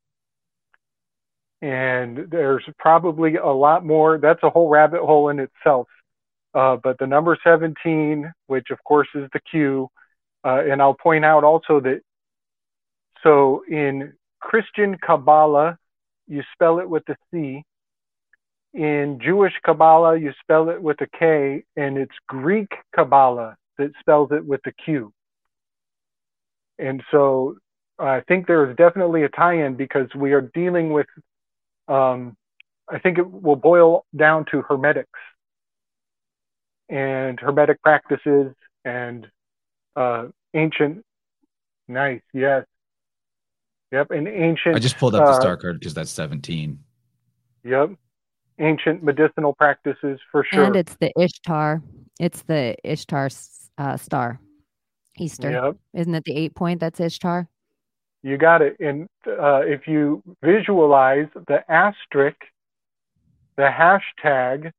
And 1.60 2.30
there's 2.30 2.64
probably 2.78 3.36
a 3.36 3.46
lot 3.48 3.84
more. 3.84 4.18
That's 4.18 4.42
a 4.42 4.50
whole 4.50 4.68
rabbit 4.68 5.02
hole 5.02 5.28
in 5.28 5.38
itself. 5.40 5.88
Uh, 6.54 6.76
but 6.82 6.98
the 6.98 7.06
number 7.06 7.36
17, 7.42 8.30
which 8.46 8.70
of 8.70 8.82
course 8.84 9.08
is 9.14 9.28
the 9.32 9.40
Q, 9.40 9.88
uh, 10.44 10.62
and 10.68 10.82
I'll 10.82 10.94
point 10.94 11.24
out 11.24 11.44
also 11.44 11.80
that 11.80 12.00
so 13.22 13.62
in 13.68 14.12
Christian 14.40 14.96
Cabala, 14.98 15.76
you 16.26 16.42
spell 16.52 16.78
it 16.80 16.88
with 16.88 17.08
a 17.08 17.16
C. 17.30 17.62
In 18.74 19.20
Jewish 19.22 19.52
Kabbalah, 19.64 20.18
you 20.18 20.32
spell 20.40 20.70
it 20.70 20.82
with 20.82 21.00
a 21.00 21.06
K, 21.18 21.62
and 21.76 21.98
it's 21.98 22.14
Greek 22.26 22.72
Qabalah 22.96 23.54
that 23.78 23.92
spells 24.00 24.30
it 24.32 24.44
with 24.44 24.60
a 24.66 24.72
Q. 24.72 25.12
And 26.78 27.02
so 27.10 27.56
I 27.98 28.20
think 28.20 28.46
there 28.46 28.68
is 28.68 28.76
definitely 28.76 29.24
a 29.24 29.28
tie 29.28 29.64
in 29.64 29.76
because 29.76 30.08
we 30.16 30.32
are 30.32 30.40
dealing 30.54 30.92
with, 30.92 31.06
um, 31.86 32.36
I 32.90 32.98
think 32.98 33.18
it 33.18 33.30
will 33.30 33.56
boil 33.56 34.04
down 34.16 34.46
to 34.50 34.62
hermetics 34.62 35.20
and 36.92 37.40
hermetic 37.40 37.82
practices 37.82 38.52
and 38.84 39.26
uh, 39.96 40.26
ancient, 40.54 41.04
nice, 41.88 42.20
yes. 42.34 42.66
Yep, 43.92 44.10
and 44.10 44.28
ancient. 44.28 44.76
I 44.76 44.78
just 44.78 44.98
pulled 44.98 45.14
up 45.14 45.24
the 45.24 45.32
uh, 45.32 45.40
star 45.40 45.56
card 45.56 45.78
because 45.78 45.94
that's 45.94 46.10
17. 46.10 46.78
Yep. 47.64 47.90
Ancient 48.58 49.02
medicinal 49.02 49.54
practices 49.54 50.20
for 50.30 50.46
sure. 50.50 50.64
And 50.64 50.76
it's 50.76 50.96
the 50.96 51.12
Ishtar. 51.18 51.82
It's 52.20 52.42
the 52.42 52.76
Ishtar 52.84 53.28
uh, 53.78 53.96
star. 53.96 54.40
Easter. 55.18 55.50
Yep. 55.50 55.76
Isn't 55.94 56.14
it 56.14 56.24
the 56.24 56.34
eight 56.34 56.54
point 56.54 56.80
that's 56.80 57.00
Ishtar? 57.00 57.48
You 58.22 58.38
got 58.38 58.62
it. 58.62 58.76
And 58.80 59.08
uh, 59.26 59.60
if 59.64 59.86
you 59.86 60.22
visualize 60.42 61.26
the 61.34 61.58
asterisk, 61.70 62.36
the 63.56 63.68
hashtag, 63.68 64.72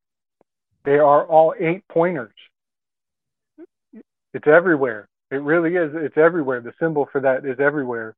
they 0.85 0.97
are 0.99 1.25
all 1.25 1.53
eight 1.59 1.83
pointers. 1.89 2.33
It's 4.33 4.47
everywhere. 4.47 5.07
It 5.31 5.37
really 5.41 5.75
is. 5.75 5.91
It's 5.95 6.17
everywhere. 6.17 6.61
The 6.61 6.73
symbol 6.79 7.07
for 7.11 7.21
that 7.21 7.45
is 7.45 7.59
everywhere. 7.59 8.15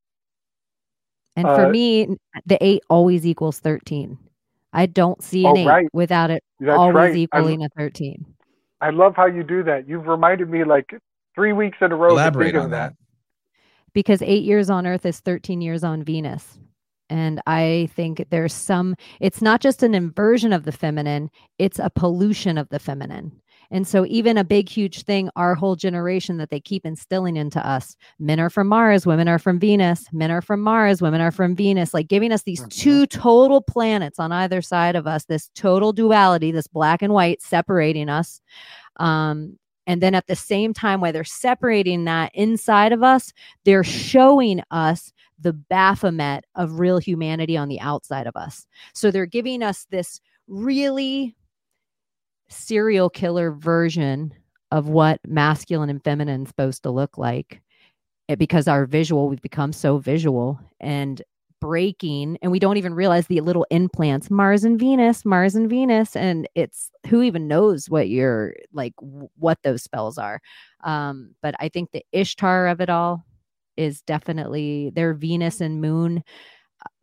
And 1.36 1.46
for 1.46 1.66
Uh, 1.66 1.70
me, 1.70 2.18
the 2.46 2.58
eight 2.64 2.84
always 2.90 3.26
equals 3.26 3.60
13. 3.60 4.18
I 4.72 4.86
don't 4.86 5.22
see 5.22 5.46
an 5.46 5.52
Oh, 5.52 5.58
eight 5.58 5.66
right. 5.68 5.88
without 5.94 6.32
it 6.32 6.44
That's 6.60 6.78
always 6.78 6.96
right. 6.96 7.14
I, 7.14 7.18
equaling 7.18 7.64
a 7.64 7.70
13. 7.78 8.26
I 8.82 8.90
love 8.90 9.16
how 9.16 9.26
you 9.26 9.44
do 9.44 9.64
that. 9.64 9.88
You've 9.88 10.08
reminded 10.08 10.50
me 10.50 10.64
like 10.64 10.90
three 11.34 11.54
weeks 11.54 11.78
in 11.82 11.92
a 11.92 11.96
row 11.96 12.10
Elaborate 12.12 12.48
think 12.48 12.56
of 12.58 12.64
on 12.66 12.70
that. 12.72 12.94
because 13.94 14.22
eight 14.22 14.44
years 14.44 14.70
on 14.70 14.86
earth 14.88 15.06
is 15.06 15.20
13 15.20 15.62
years 15.62 15.84
on 15.84 16.04
venus 16.04 16.58
and 17.10 17.42
i 17.46 17.90
think 17.96 18.26
there's 18.30 18.54
some 18.54 18.96
it's 19.20 19.42
not 19.42 19.62
just 19.62 19.84
an 19.84 19.94
inversion 19.94 20.52
of 20.54 20.64
the 20.66 20.72
feminine 20.72 21.30
it's 21.60 21.80
a 21.80 21.90
pollution 21.90 22.58
of 22.58 22.68
the 22.70 22.80
feminine 22.80 23.32
and 23.72 23.88
so 23.88 24.06
even 24.08 24.38
a 24.38 24.44
big 24.44 24.70
huge 24.70 25.04
thing 25.04 25.30
our 25.36 25.56
whole 25.56 25.76
generation 25.76 26.38
that 26.38 26.50
they 26.50 26.60
keep 26.60 26.86
instilling 26.86 27.36
into 27.36 27.66
us 27.68 27.96
men 28.20 28.40
are 28.40 28.50
from 28.50 28.68
mars 28.68 29.06
women 29.06 29.28
are 29.28 29.40
from 29.40 29.60
venus 29.60 30.06
men 30.12 30.32
are 30.32 30.42
from 30.42 30.62
mars 30.62 31.02
women 31.02 31.22
are 31.22 31.32
from 31.32 31.56
venus 31.56 31.94
like 31.94 32.08
giving 32.08 32.32
us 32.32 32.44
these 32.44 32.62
Mhm. 32.62 32.70
two 32.70 33.06
total 33.08 33.62
planets 33.62 34.20
on 34.20 34.32
either 34.32 34.62
side 34.62 34.96
of 34.96 35.08
us 35.08 35.26
this 35.26 35.50
total 35.56 35.94
duality 35.94 36.52
this 36.52 36.68
black 36.68 37.02
and 37.02 37.14
white 37.14 37.42
separating 37.42 38.10
us 38.10 38.42
um 38.98 39.58
and 39.88 40.02
then 40.02 40.16
at 40.16 40.28
the 40.28 40.36
same 40.36 40.74
time 40.74 41.02
while 41.02 41.14
they're 41.14 41.24
separating 41.24 42.06
that 42.06 42.32
inside 42.34 42.92
of 42.92 43.04
us 43.04 43.32
they're 43.64 43.84
showing 43.84 44.62
us 44.72 45.12
the 45.40 45.54
Baphomet 45.54 46.46
of 46.56 46.80
real 46.80 46.98
humanity 46.98 47.58
on 47.58 47.68
the 47.68 47.80
outside 47.82 48.26
of 48.26 48.36
us. 48.38 48.66
So 48.94 49.12
they're 49.12 49.26
giving 49.26 49.62
us 49.62 49.86
this 49.92 50.22
really 50.48 51.36
serial 52.48 53.10
killer 53.10 53.52
version 53.52 54.34
of 54.72 54.88
what 54.88 55.20
masculine 55.28 55.90
and 55.90 56.04
feminine 56.04 56.44
is 56.44 56.48
supposed 56.48 56.84
to 56.84 56.92
look 56.92 57.18
like 57.18 57.62
it, 58.28 58.40
because 58.40 58.68
our 58.68 58.86
visual 58.86 59.28
we've 59.28 59.42
become 59.42 59.74
so 59.74 59.98
visual 59.98 60.60
and 60.80 61.22
breaking 61.62 62.38
and 62.42 62.52
we 62.52 62.60
don't 62.60 62.78
even 62.78 62.94
realize 62.94 63.28
the 63.28 63.42
little 63.42 63.66
implants 63.72 64.30
mars 64.30 64.64
and 64.64 64.80
venus 64.80 65.26
mars 65.26 65.56
and 65.56 65.70
venus 65.70 66.16
and 66.16 66.48
it's 66.56 66.92
who 67.08 67.22
even 67.22 67.48
knows 67.48 67.90
what 67.90 68.10
you're 68.10 68.54
like 68.74 68.94
what 69.38 69.58
those 69.64 69.84
spells 69.84 70.18
are. 70.18 70.40
Um 70.84 71.36
but 71.42 71.56
i 71.60 71.70
think 71.70 71.92
the 71.92 72.04
ishtar 72.12 72.68
of 72.68 72.82
it 72.82 72.90
all 72.90 73.26
is 73.78 74.02
definitely 74.02 74.92
their 74.96 75.14
venus 75.14 75.62
and 75.62 75.82
moon 75.82 76.24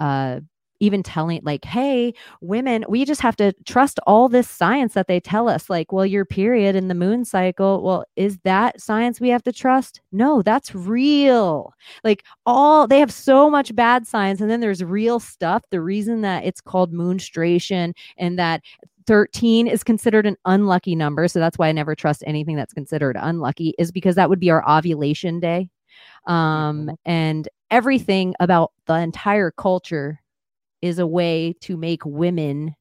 uh 0.00 0.40
even 0.82 1.02
telling 1.02 1.40
like 1.44 1.64
hey 1.64 2.12
women 2.40 2.84
we 2.88 3.04
just 3.04 3.20
have 3.20 3.36
to 3.36 3.52
trust 3.64 4.00
all 4.06 4.28
this 4.28 4.48
science 4.50 4.94
that 4.94 5.06
they 5.06 5.20
tell 5.20 5.48
us 5.48 5.70
like 5.70 5.92
well 5.92 6.04
your 6.04 6.24
period 6.24 6.74
in 6.74 6.88
the 6.88 6.94
moon 6.94 7.24
cycle 7.24 7.82
well 7.82 8.04
is 8.16 8.38
that 8.44 8.80
science 8.80 9.20
we 9.20 9.28
have 9.28 9.42
to 9.44 9.52
trust? 9.52 10.00
No 10.10 10.42
that's 10.42 10.74
real. 10.74 11.72
Like 12.04 12.24
all 12.46 12.86
they 12.86 12.98
have 12.98 13.12
so 13.12 13.48
much 13.48 13.74
bad 13.74 14.06
science 14.06 14.40
and 14.40 14.50
then 14.50 14.60
there's 14.60 14.82
real 14.82 15.20
stuff 15.20 15.62
the 15.70 15.80
reason 15.80 16.22
that 16.22 16.44
it's 16.44 16.60
called 16.60 16.92
moonstration 16.92 17.94
and 18.18 18.38
that 18.38 18.62
13 19.06 19.66
is 19.66 19.82
considered 19.84 20.26
an 20.26 20.36
unlucky 20.44 20.94
number 20.94 21.26
so 21.28 21.38
that's 21.40 21.58
why 21.58 21.68
i 21.68 21.72
never 21.72 21.94
trust 21.94 22.22
anything 22.26 22.54
that's 22.56 22.72
considered 22.72 23.16
unlucky 23.20 23.74
is 23.78 23.90
because 23.90 24.14
that 24.14 24.28
would 24.28 24.40
be 24.40 24.50
our 24.50 24.68
ovulation 24.68 25.40
day. 25.40 25.68
Um 26.26 26.90
and 27.04 27.48
everything 27.70 28.34
about 28.40 28.72
the 28.86 28.94
entire 28.94 29.50
culture 29.50 30.21
is 30.82 30.98
a 30.98 31.06
way 31.06 31.54
to 31.60 31.76
make 31.76 32.04
women 32.04 32.74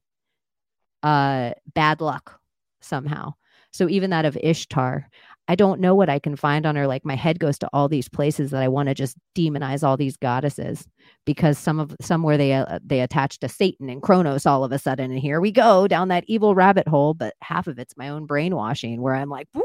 uh 1.02 1.52
bad 1.74 2.00
luck 2.00 2.40
somehow. 2.80 3.34
So 3.72 3.88
even 3.88 4.10
that 4.10 4.26
of 4.26 4.36
Ishtar, 4.36 5.08
I 5.48 5.54
don't 5.54 5.80
know 5.80 5.94
what 5.94 6.08
I 6.08 6.18
can 6.18 6.36
find 6.36 6.66
on 6.66 6.76
her. 6.76 6.86
Like 6.86 7.04
my 7.04 7.16
head 7.16 7.40
goes 7.40 7.58
to 7.58 7.68
all 7.72 7.88
these 7.88 8.08
places 8.08 8.50
that 8.50 8.62
I 8.62 8.68
want 8.68 8.88
to 8.88 8.94
just 8.94 9.16
demonize 9.36 9.82
all 9.82 9.96
these 9.96 10.16
goddesses 10.16 10.86
because 11.24 11.58
some 11.58 11.80
of 11.80 11.96
somewhere 12.00 12.36
they 12.36 12.52
uh, 12.52 12.78
they 12.84 13.00
attach 13.00 13.38
to 13.40 13.48
Satan 13.48 13.88
and 13.88 14.02
Kronos 14.02 14.46
all 14.46 14.62
of 14.62 14.72
a 14.72 14.78
sudden, 14.78 15.10
and 15.10 15.20
here 15.20 15.40
we 15.40 15.50
go 15.50 15.88
down 15.88 16.08
that 16.08 16.24
evil 16.28 16.54
rabbit 16.54 16.86
hole. 16.86 17.14
But 17.14 17.34
half 17.42 17.66
of 17.66 17.78
it's 17.78 17.96
my 17.96 18.08
own 18.08 18.26
brainwashing, 18.26 19.00
where 19.00 19.14
I'm 19.14 19.28
like, 19.28 19.48
whoop, 19.52 19.64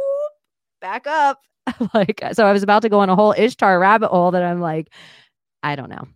back 0.82 1.06
up. 1.06 1.41
like 1.93 2.23
so, 2.34 2.45
I 2.45 2.54
was 2.54 2.63
about 2.63 2.82
to 2.82 2.89
go 2.89 3.00
on 3.00 3.10
a 3.10 3.15
whole 3.15 3.34
Ishtar 3.38 3.80
rabbit 3.80 4.10
hole 4.10 4.32
that 4.32 4.43
I'm 4.43 4.60
like, 4.60 4.91
I 5.62 5.76
don't 5.76 5.89
know. 5.89 6.08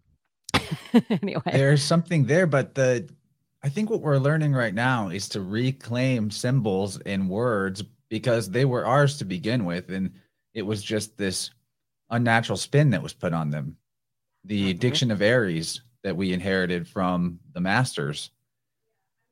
anyway, 1.22 1.42
there's 1.52 1.84
something 1.84 2.26
there, 2.26 2.48
but 2.48 2.76
the 2.76 3.10
I 3.64 3.70
think 3.70 3.90
what 3.90 4.02
we're 4.02 4.18
learning 4.18 4.54
right 4.54 4.74
now 4.74 5.10
is 5.10 5.30
to 5.30 5.42
reclaim 5.42 6.32
symbols 6.32 7.00
and 7.02 7.30
words 7.30 7.84
because 8.10 8.50
they 8.50 8.66
were 8.66 8.86
ours 8.86 9.18
to 9.20 9.26
begin 9.26 9.66
with, 9.66 9.90
and 9.90 10.14
it 10.54 10.64
was 10.64 10.82
just 10.84 11.18
this 11.18 11.52
unnatural 12.10 12.58
spin 12.58 12.90
that 12.90 13.04
was 13.04 13.14
put 13.14 13.34
on 13.34 13.52
them. 13.52 13.78
The 14.46 14.74
Mhm. 14.74 14.80
diction 14.80 15.12
of 15.12 15.22
Aries 15.22 15.82
that 16.04 16.18
we 16.18 16.34
inherited 16.34 16.88
from 16.88 17.40
the 17.54 17.62
masters, 17.62 18.32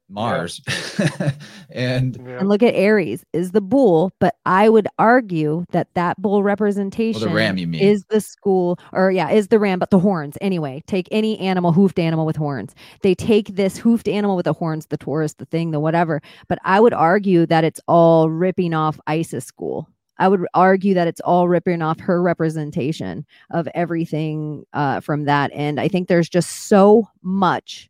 Mars, 0.10 0.62
and 1.69 2.17
Yeah. 2.17 2.39
and 2.39 2.50
look 2.50 2.63
at 2.63 2.74
Aries 2.74 3.24
is 3.34 3.52
the 3.52 3.62
bull, 3.62 4.12
but 4.19 4.36
I 4.45 4.67
would 4.69 4.88
argue 4.98 5.65
that 5.72 5.88
that 5.93 6.22
bull 6.22 6.41
representation 6.43 7.22
the 7.30 7.30
ram, 7.36 7.58
you 7.58 7.67
mean. 7.67 7.82
is 7.82 8.04
the 8.10 8.19
school, 8.19 8.80
or 8.91 9.12
yeah, 9.12 9.30
is 9.30 9.50
the 9.50 9.60
ram, 9.60 9.80
but 9.80 9.91
the 9.91 10.00
horns. 10.00 10.38
Anyway, 10.41 10.82
take 10.88 11.08
any 11.12 11.38
animal, 11.39 11.72
hoofed 11.72 12.00
animal 12.00 12.26
with 12.26 12.36
horns. 12.36 12.74
They 13.04 13.13
take 13.13 13.56
this 13.56 13.78
hoofed 13.78 14.08
animal 14.08 14.36
with 14.36 14.45
the 14.45 14.54
horns, 14.54 14.88
the 14.88 14.98
Taurus, 14.98 15.36
the 15.36 15.45
thing, 15.45 15.72
the 15.72 15.80
whatever. 15.80 16.22
But 16.48 16.60
I 16.63 16.80
would 16.80 16.93
argue 16.93 17.45
that 17.45 17.63
it's 17.63 17.80
all 17.88 18.30
ripping 18.30 18.74
off 18.74 19.00
Isis 19.08 19.45
school. 19.45 19.88
I 20.17 20.28
would 20.28 20.45
argue 20.54 20.93
that 20.95 21.08
it's 21.08 21.22
all 21.22 21.48
ripping 21.48 21.82
off 21.82 21.98
her 22.02 22.22
representation 22.22 23.26
of 23.52 23.69
everything 23.74 24.65
uh, 24.74 25.00
from 25.00 25.24
that. 25.26 25.50
And 25.54 25.80
I 25.80 25.88
think 25.88 26.10
there's 26.10 26.28
just 26.28 26.67
so 26.67 27.08
much 27.24 27.89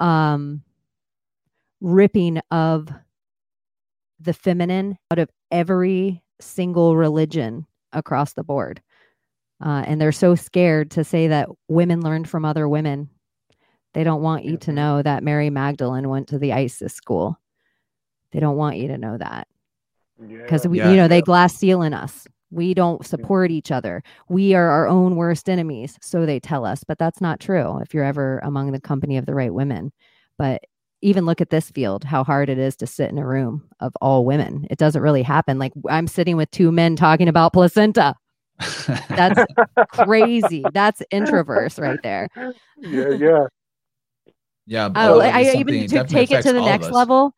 um, 0.00 0.62
ripping 1.82 2.40
of 2.50 2.88
the 4.20 4.32
feminine 4.32 4.96
out 5.10 5.18
of 5.18 5.28
every 5.50 6.22
single 6.40 6.96
religion 6.96 7.66
across 7.92 8.32
the 8.32 8.44
board. 8.44 8.80
Uh, 9.60 9.84
and 9.86 10.00
they're 10.00 10.12
so 10.12 10.34
scared 10.34 10.92
to 10.92 11.04
say 11.04 11.28
that 11.28 11.48
women 11.68 12.00
learned 12.00 12.28
from 12.28 12.44
other 12.44 12.68
women. 12.68 13.10
They 13.94 14.04
don't 14.04 14.22
want 14.22 14.44
you 14.44 14.56
to 14.56 14.70
Mhm. 14.70 14.74
know 14.74 15.02
that 15.02 15.22
Mary 15.22 15.50
Magdalene 15.50 16.08
went 16.08 16.28
to 16.28 16.38
the 16.38 16.52
ISIS 16.52 16.94
school. 16.94 17.38
They 18.30 18.40
don't 18.40 18.56
want 18.56 18.78
you 18.78 18.88
to 18.88 18.96
know 18.98 19.18
that 19.18 19.46
because 20.18 20.64
Yeah. 20.64 20.70
we, 20.70 20.78
Yeah. 20.78 20.90
you 20.90 20.96
know, 20.96 21.08
they 21.08 21.20
glass 21.20 21.54
seal 21.54 21.82
in 21.82 21.92
us. 21.92 22.26
We 22.50 22.74
don't 22.74 23.04
support 23.04 23.50
each 23.50 23.70
other. 23.70 24.02
We 24.28 24.54
are 24.54 24.68
our 24.70 24.86
own 24.86 25.16
worst 25.16 25.48
enemies, 25.48 25.98
so 26.00 26.26
they 26.26 26.38
tell 26.40 26.64
us. 26.64 26.84
But 26.84 26.98
that's 26.98 27.20
not 27.20 27.40
true. 27.40 27.78
If 27.78 27.92
you're 27.92 28.04
ever 28.04 28.38
among 28.42 28.72
the 28.72 28.80
company 28.80 29.16
of 29.16 29.26
the 29.26 29.34
right 29.34 29.52
women, 29.52 29.92
but 30.38 30.62
even 31.02 31.26
look 31.26 31.40
at 31.40 31.50
this 31.50 31.70
field, 31.70 32.04
how 32.04 32.24
hard 32.24 32.48
it 32.48 32.58
is 32.58 32.76
to 32.76 32.86
sit 32.86 33.10
in 33.10 33.18
a 33.18 33.26
room 33.26 33.68
of 33.80 33.92
all 34.00 34.24
women. 34.24 34.66
It 34.70 34.78
doesn't 34.78 35.02
really 35.02 35.22
happen. 35.22 35.58
Like 35.58 35.72
I'm 35.88 36.06
sitting 36.06 36.36
with 36.36 36.50
two 36.50 36.72
men 36.72 36.96
talking 36.96 37.28
about 37.28 37.52
placenta. 37.52 38.14
That's 39.08 39.44
crazy. 39.92 40.64
That's 40.72 41.02
introverse 41.12 41.78
right 41.78 42.00
there. 42.02 42.28
yeah, 42.78 43.08
yeah. 43.10 43.44
yeah. 44.66 44.88
Oh, 44.94 45.18
but 45.18 45.34
I 45.34 45.52
even 45.54 45.88
to 45.88 46.04
take 46.04 46.30
it 46.30 46.42
to 46.42 46.52
the 46.52 46.60
next 46.60 46.90
level. 46.90 47.34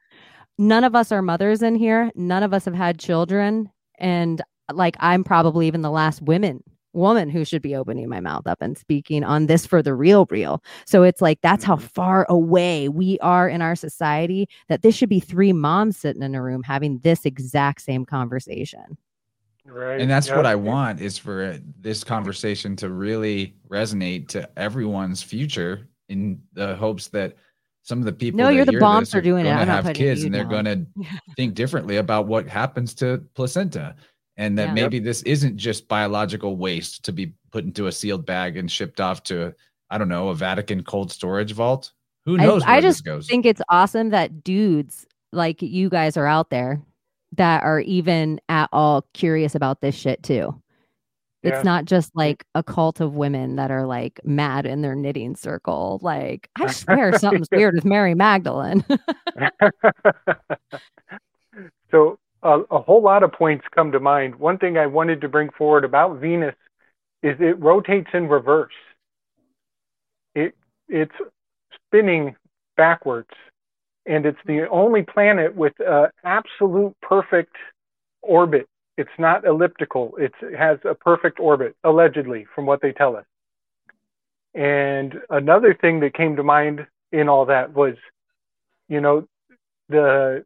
None 0.56 0.84
of 0.84 0.94
us 0.94 1.10
are 1.10 1.22
mothers 1.22 1.62
in 1.62 1.74
here. 1.74 2.12
None 2.14 2.42
of 2.42 2.54
us 2.54 2.66
have 2.66 2.74
had 2.74 3.00
children, 3.00 3.70
and 3.98 4.40
like 4.72 4.96
I'm 5.00 5.24
probably 5.24 5.66
even 5.66 5.82
the 5.82 5.90
last 5.90 6.22
women 6.22 6.62
woman 6.94 7.28
who 7.30 7.44
should 7.44 7.62
be 7.62 7.74
opening 7.76 8.08
my 8.08 8.20
mouth 8.20 8.46
up 8.46 8.58
and 8.62 8.76
speaking 8.78 9.24
on 9.24 9.46
this 9.46 9.66
for 9.66 9.82
the 9.82 9.94
real 9.94 10.26
real. 10.30 10.62
So 10.86 11.02
it's 11.02 11.20
like 11.20 11.40
that's 11.42 11.64
how 11.64 11.76
Mhm. 11.76 11.82
far 11.82 12.26
away 12.28 12.88
we 12.88 13.18
are 13.20 13.48
in 13.48 13.60
our 13.62 13.74
society 13.76 14.48
that 14.68 14.82
this 14.82 14.94
should 14.94 15.08
be 15.08 15.20
three 15.20 15.52
moms 15.52 15.96
sitting 15.96 16.22
in 16.22 16.34
a 16.34 16.42
room 16.42 16.62
having 16.62 16.98
this 17.00 17.24
exact 17.26 17.82
same 17.82 18.04
conversation. 18.04 18.96
Right. 19.66 19.98
and 19.98 20.10
that's 20.10 20.28
yeah. 20.28 20.36
what 20.36 20.44
I 20.44 20.56
want 20.56 21.00
is 21.00 21.16
for 21.16 21.58
this 21.80 22.04
conversation 22.04 22.76
to 22.76 22.90
really 22.90 23.56
resonate 23.70 24.28
to 24.28 24.46
everyone's 24.58 25.22
future 25.22 25.88
in 26.10 26.42
the 26.52 26.76
hopes 26.76 27.08
that 27.08 27.36
some 27.82 27.98
of 27.98 28.04
the 28.04 28.12
people 28.12 28.36
No, 28.38 28.46
that 28.48 28.54
you're 28.54 28.66
the 28.66 28.72
hear 28.72 28.80
bombs 28.80 29.08
this 29.08 29.14
for 29.14 29.20
doing 29.22 29.46
it. 29.46 29.50
I'm 29.52 29.66
not 29.66 29.84
have 29.84 29.94
kids 29.94 30.22
and 30.24 30.34
they're 30.34 30.44
going 30.44 30.64
to 30.66 30.86
think 31.34 31.54
differently 31.54 31.96
about 31.96 32.26
what 32.26 32.46
happens 32.46 32.92
to 32.96 33.24
placenta 33.34 33.96
and 34.36 34.58
that 34.58 34.68
Yeah. 34.68 34.74
maybe 34.74 34.98
this 34.98 35.22
isn't 35.22 35.56
just 35.56 35.88
biological 35.88 36.56
waste 36.56 37.04
to 37.04 37.12
be 37.12 37.34
put 37.52 37.64
into 37.64 37.86
a 37.86 37.92
sealed 37.92 38.26
bag 38.26 38.56
and 38.56 38.70
shipped 38.70 39.00
off 39.00 39.22
to 39.24 39.54
I 39.90 39.98
don't 39.98 40.08
know 40.08 40.28
a 40.30 40.34
Vatican 40.34 40.82
cold 40.82 41.12
storage 41.12 41.52
vault. 41.52 41.92
Who 42.24 42.36
knows 42.38 42.62
I 42.64 42.72
where 42.72 42.82
this 42.82 42.94
just 42.96 43.04
goes? 43.04 43.26
think 43.26 43.46
it's 43.46 43.60
awesome 43.68 44.10
that 44.10 44.42
dudes 44.42 45.06
like 45.32 45.60
you 45.62 45.88
guys 45.88 46.16
are 46.16 46.26
out 46.26 46.50
there 46.50 46.82
that 47.32 47.62
are 47.62 47.80
even 47.80 48.40
at 48.48 48.68
all 48.72 49.06
curious 49.12 49.54
about 49.54 49.80
this 49.82 49.94
shit 49.94 50.22
too. 50.22 50.58
It's 51.42 51.56
Yeah. 51.58 51.62
not 51.62 51.84
just 51.84 52.10
like 52.16 52.44
a 52.54 52.62
cult 52.62 53.00
of 53.00 53.16
women 53.16 53.56
that 53.56 53.70
are 53.70 53.86
like 53.86 54.18
mad 54.24 54.64
in 54.64 54.80
their 54.80 54.94
knitting 54.94 55.36
circle. 55.36 55.98
Like, 56.02 56.48
I 56.58 56.66
swear 56.72 57.16
something's 57.18 57.48
weird 57.52 57.74
with 57.74 57.84
Mary 57.84 58.14
Magdalene. 58.14 58.82
so 61.90 62.18
uh, 62.44 62.60
a 62.70 62.78
whole 62.80 63.02
lot 63.02 63.22
of 63.22 63.32
points 63.32 63.64
come 63.74 63.90
to 63.92 64.00
mind. 64.00 64.36
One 64.36 64.58
thing 64.58 64.76
I 64.76 64.86
wanted 64.86 65.20
to 65.22 65.28
bring 65.28 65.50
forward 65.50 65.84
about 65.84 66.20
Venus 66.20 66.54
is 67.22 67.36
it 67.40 67.58
rotates 67.58 68.10
in 68.12 68.28
reverse. 68.28 68.72
It 70.34 70.54
it's 70.88 71.14
spinning 71.86 72.36
backwards, 72.76 73.30
and 74.06 74.26
it's 74.26 74.38
the 74.46 74.68
only 74.68 75.02
planet 75.02 75.54
with 75.56 75.72
uh, 75.80 76.08
absolute 76.22 76.94
perfect 77.00 77.56
orbit. 78.22 78.68
It's 78.96 79.10
not 79.18 79.44
elliptical. 79.44 80.14
It's, 80.18 80.34
it 80.42 80.56
has 80.56 80.78
a 80.84 80.94
perfect 80.94 81.40
orbit, 81.40 81.74
allegedly, 81.82 82.46
from 82.54 82.66
what 82.66 82.80
they 82.80 82.92
tell 82.92 83.16
us. 83.16 83.24
And 84.54 85.14
another 85.30 85.74
thing 85.74 86.00
that 86.00 86.14
came 86.14 86.36
to 86.36 86.44
mind 86.44 86.86
in 87.10 87.28
all 87.28 87.46
that 87.46 87.74
was, 87.74 87.94
you 88.88 89.00
know, 89.00 89.26
the 89.88 90.44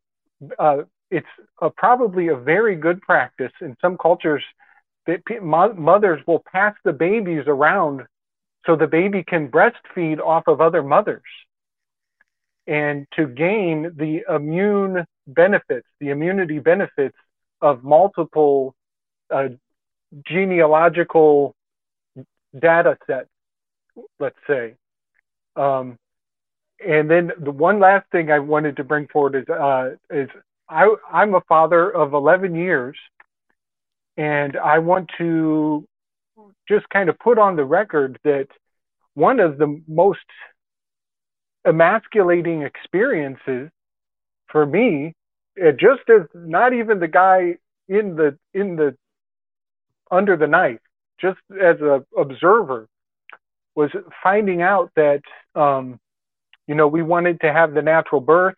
uh, 0.59 0.82
it's 1.11 1.26
a, 1.61 1.70
probably 1.70 2.28
a 2.28 2.36
very 2.36 2.76
good 2.76 3.00
practice 3.00 3.52
in 3.61 3.76
some 3.80 3.96
cultures 3.96 4.42
that 5.06 5.22
mo- 5.42 5.74
mothers 5.74 6.20
will 6.26 6.42
pass 6.52 6.74
the 6.84 6.92
babies 6.92 7.44
around 7.46 8.02
so 8.66 8.76
the 8.76 8.86
baby 8.86 9.22
can 9.22 9.48
breastfeed 9.48 10.20
off 10.20 10.44
of 10.46 10.61
other 10.61 10.82
mothers 10.82 11.22
and 12.66 13.06
to 13.16 13.26
gain 13.26 13.90
the 13.96 14.20
immune 14.28 15.04
benefits, 15.26 15.86
the 16.00 16.11
immunity 16.11 16.59
benefits 16.59 17.16
of 17.62 17.82
multiple 17.82 18.74
uh, 19.34 19.48
genealogical 20.26 21.54
data 22.59 22.98
sets, 23.06 23.28
let's 24.20 24.36
say. 24.46 24.74
Um, 25.56 25.96
and 26.86 27.11
then 27.11 27.32
the 27.40 27.50
one 27.50 27.80
last 27.80 28.06
thing 28.12 28.30
I 28.30 28.38
wanted 28.38 28.76
to 28.76 28.84
bring 28.84 29.09
forward 29.09 29.34
is 29.34 29.48
uh, 29.48 29.90
is 30.11 30.28
I, 30.69 30.95
I'm 31.12 31.35
a 31.35 31.41
father 31.43 31.91
of 31.91 32.14
11 32.14 32.55
years, 32.55 32.97
And 34.16 34.57
I 34.57 34.79
want 34.81 35.11
to 35.19 35.87
just 36.69 36.89
kind 36.91 37.09
of 37.09 37.19
put 37.19 37.39
on 37.39 37.57
the 37.57 37.64
record 37.64 38.19
that 38.25 38.49
one 39.14 39.41
of 39.41 39.59
the 39.59 39.83
most 39.89 40.21
emasculating 41.66 42.62
experiences 42.62 43.71
for 44.49 44.66
me, 44.66 45.14
just 45.79 46.09
as 46.11 46.23
not 46.35 46.73
even 46.73 47.01
the 47.01 47.09
guy 47.09 47.57
in 47.89 48.16
the 48.16 48.39
in 48.55 48.77
the 48.77 48.97
under 50.11 50.37
the 50.37 50.47
knife, 50.47 50.81
just 51.21 51.41
as 51.53 51.81
a 51.81 52.05
observer, 52.19 52.89
was 53.75 53.91
finding 54.23 54.62
out 54.62 54.91
that 54.97 55.23
um, 55.55 55.99
you 56.66 56.75
know 56.75 56.89
we 56.89 57.03
wanted 57.03 57.41
to 57.43 57.53
have 57.53 57.75
the 57.75 57.83
natural 57.83 58.21
birth. 58.21 58.57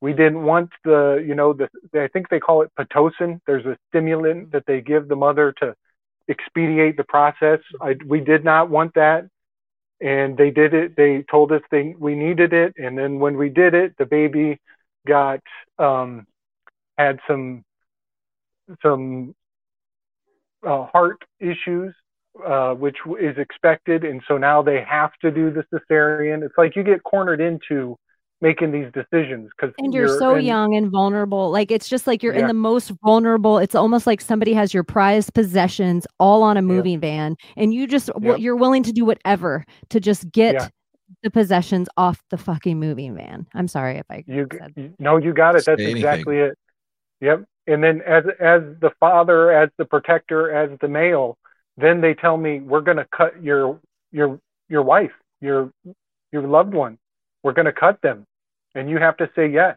We 0.00 0.12
didn't 0.12 0.42
want 0.42 0.70
the 0.84 1.22
you 1.26 1.34
know 1.34 1.52
the 1.52 1.68
I 1.94 2.08
think 2.08 2.28
they 2.28 2.40
call 2.40 2.62
it 2.62 2.70
pitocin. 2.78 3.40
There's 3.46 3.66
a 3.66 3.76
stimulant 3.88 4.52
that 4.52 4.64
they 4.66 4.80
give 4.80 5.08
the 5.08 5.16
mother 5.16 5.52
to 5.60 5.74
expedite 6.28 6.96
the 6.96 7.04
process. 7.04 7.60
I, 7.80 7.96
we 8.06 8.20
did 8.20 8.44
not 8.44 8.70
want 8.70 8.94
that 8.94 9.28
and 10.00 10.36
they 10.36 10.50
did 10.50 10.74
it. 10.74 10.96
They 10.96 11.24
told 11.30 11.52
us 11.52 11.60
they 11.70 11.94
we 11.98 12.14
needed 12.14 12.52
it, 12.52 12.74
and 12.78 12.96
then 12.96 13.18
when 13.18 13.36
we 13.36 13.48
did 13.48 13.74
it, 13.74 13.94
the 13.98 14.06
baby 14.06 14.58
got 15.06 15.40
um, 15.78 16.26
had 16.96 17.20
some 17.28 17.64
some 18.82 19.34
uh, 20.66 20.86
heart 20.86 21.22
issues, 21.38 21.94
uh, 22.46 22.74
which 22.74 22.96
is 23.20 23.36
expected, 23.36 24.04
and 24.04 24.22
so 24.26 24.38
now 24.38 24.62
they 24.62 24.82
have 24.82 25.12
to 25.22 25.30
do 25.30 25.50
the 25.50 25.64
cesarean. 25.72 26.42
It's 26.44 26.56
like 26.56 26.76
you 26.76 26.82
get 26.82 27.02
cornered 27.02 27.40
into 27.40 27.96
making 28.40 28.72
these 28.72 28.90
decisions 28.92 29.50
because 29.54 29.74
and 29.78 29.92
you're, 29.92 30.06
you're 30.06 30.18
so 30.18 30.36
and, 30.36 30.46
young 30.46 30.74
and 30.74 30.90
vulnerable 30.90 31.50
like 31.50 31.70
it's 31.70 31.88
just 31.88 32.06
like 32.06 32.22
you're 32.22 32.34
yeah. 32.34 32.40
in 32.40 32.46
the 32.46 32.54
most 32.54 32.90
vulnerable 33.04 33.58
it's 33.58 33.74
almost 33.74 34.06
like 34.06 34.20
somebody 34.20 34.54
has 34.54 34.72
your 34.72 34.82
prized 34.82 35.34
possessions 35.34 36.06
all 36.18 36.42
on 36.42 36.56
a 36.56 36.62
moving 36.62 36.94
yeah. 36.94 36.98
van 36.98 37.36
and 37.56 37.74
you 37.74 37.86
just 37.86 38.08
yeah. 38.22 38.36
you're 38.36 38.56
willing 38.56 38.82
to 38.82 38.92
do 38.92 39.04
whatever 39.04 39.64
to 39.90 40.00
just 40.00 40.30
get 40.32 40.72
the 41.22 41.30
possessions 41.30 41.88
off 41.96 42.22
the 42.30 42.38
fucking 42.38 42.78
moving 42.78 43.14
van. 43.14 43.46
I'm 43.54 43.68
sorry 43.68 43.98
if 43.98 44.06
i 44.10 44.24
you 44.26 44.48
no 44.98 45.16
you 45.16 45.32
got 45.32 45.56
it. 45.56 45.64
That's 45.64 45.80
exactly 45.80 46.38
it. 46.38 46.58
Yep. 47.20 47.44
And 47.66 47.84
then 47.84 48.02
as 48.02 48.24
as 48.40 48.62
the 48.80 48.90
father 49.00 49.50
as 49.52 49.70
the 49.76 49.84
protector 49.84 50.50
as 50.52 50.76
the 50.80 50.88
male 50.88 51.36
then 51.76 52.00
they 52.00 52.14
tell 52.14 52.36
me 52.36 52.60
we're 52.60 52.80
going 52.80 52.96
to 52.96 53.06
cut 53.14 53.42
your 53.42 53.80
your 54.12 54.38
your 54.68 54.82
wife 54.82 55.12
your 55.40 55.70
your 56.32 56.46
loved 56.46 56.74
one. 56.74 56.98
We're 57.42 57.52
going 57.52 57.66
to 57.66 57.72
cut 57.72 58.00
them 58.02 58.26
and 58.74 58.88
you 58.88 58.98
have 58.98 59.16
to 59.18 59.30
say 59.34 59.48
yes. 59.48 59.76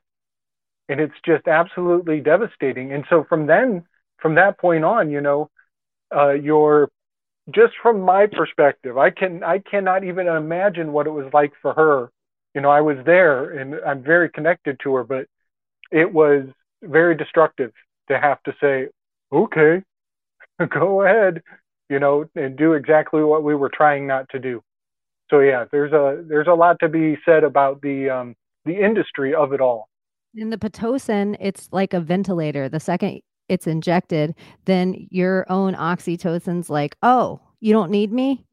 And 0.89 0.99
it's 0.99 1.13
just 1.25 1.47
absolutely 1.47 2.19
devastating. 2.19 2.91
And 2.91 3.05
so 3.09 3.25
from 3.27 3.47
then, 3.47 3.85
from 4.19 4.35
that 4.35 4.59
point 4.59 4.83
on, 4.83 5.09
you 5.09 5.21
know, 5.21 5.49
uh, 6.15 6.31
you're 6.31 6.89
just 7.53 7.73
from 7.81 8.01
my 8.01 8.27
perspective, 8.27 8.97
I 8.97 9.09
can 9.09 9.43
I 9.43 9.59
cannot 9.59 10.03
even 10.03 10.27
imagine 10.27 10.93
what 10.93 11.07
it 11.07 11.11
was 11.11 11.29
like 11.33 11.53
for 11.61 11.73
her. 11.73 12.09
You 12.53 12.61
know, 12.61 12.69
I 12.69 12.81
was 12.81 12.97
there 13.05 13.57
and 13.57 13.75
I'm 13.85 14.03
very 14.03 14.29
connected 14.29 14.79
to 14.83 14.95
her, 14.95 15.03
but 15.03 15.25
it 15.91 16.11
was 16.13 16.45
very 16.81 17.15
destructive 17.15 17.71
to 18.09 18.19
have 18.19 18.41
to 18.43 18.53
say, 18.61 18.87
okay, 19.31 19.81
go 20.69 21.01
ahead, 21.01 21.41
you 21.89 21.99
know, 21.99 22.25
and 22.35 22.57
do 22.57 22.73
exactly 22.73 23.23
what 23.23 23.43
we 23.43 23.55
were 23.55 23.71
trying 23.73 24.07
not 24.07 24.29
to 24.29 24.39
do. 24.39 24.61
So 25.29 25.39
yeah, 25.39 25.65
there's 25.71 25.93
a 25.93 26.23
there's 26.27 26.47
a 26.47 26.53
lot 26.53 26.77
to 26.81 26.89
be 26.89 27.17
said 27.25 27.43
about 27.43 27.81
the 27.81 28.09
um, 28.09 28.35
the 28.65 28.83
industry 28.83 29.33
of 29.33 29.53
it 29.53 29.61
all. 29.61 29.89
In 30.35 30.49
the 30.49 30.57
Pitocin, 30.57 31.35
it's 31.39 31.69
like 31.71 31.93
a 31.93 31.99
ventilator. 31.99 32.67
The 32.69 32.79
second 32.79 33.21
it's 33.49 33.67
injected, 33.67 34.35
then 34.65 35.07
your 35.09 35.45
own 35.49 35.75
oxytocin's 35.75 36.69
like, 36.69 36.95
oh, 37.03 37.41
you 37.59 37.73
don't 37.73 37.91
need 37.91 38.11
me? 38.11 38.45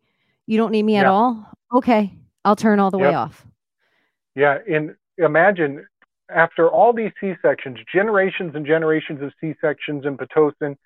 You 0.47 0.57
don't 0.57 0.73
need 0.73 0.83
me 0.83 0.95
yeah. 0.95 1.01
at 1.01 1.07
all? 1.07 1.47
Okay, 1.73 2.13
I'll 2.45 2.57
turn 2.57 2.81
all 2.81 2.91
the 2.91 2.99
yep. 2.99 3.09
way 3.09 3.15
off. 3.15 3.47
Yeah, 4.35 4.59
and 4.69 4.95
imagine 5.19 5.87
after 6.29 6.69
all 6.69 6.93
these 6.93 7.13
C 7.21 7.35
sections, 7.43 7.79
generations 7.93 8.53
and 8.55 8.67
generations 8.67 9.23
of 9.23 9.33
C 9.41 9.55
sections 9.61 10.05
in 10.05 10.17
Pitocin, 10.17 10.77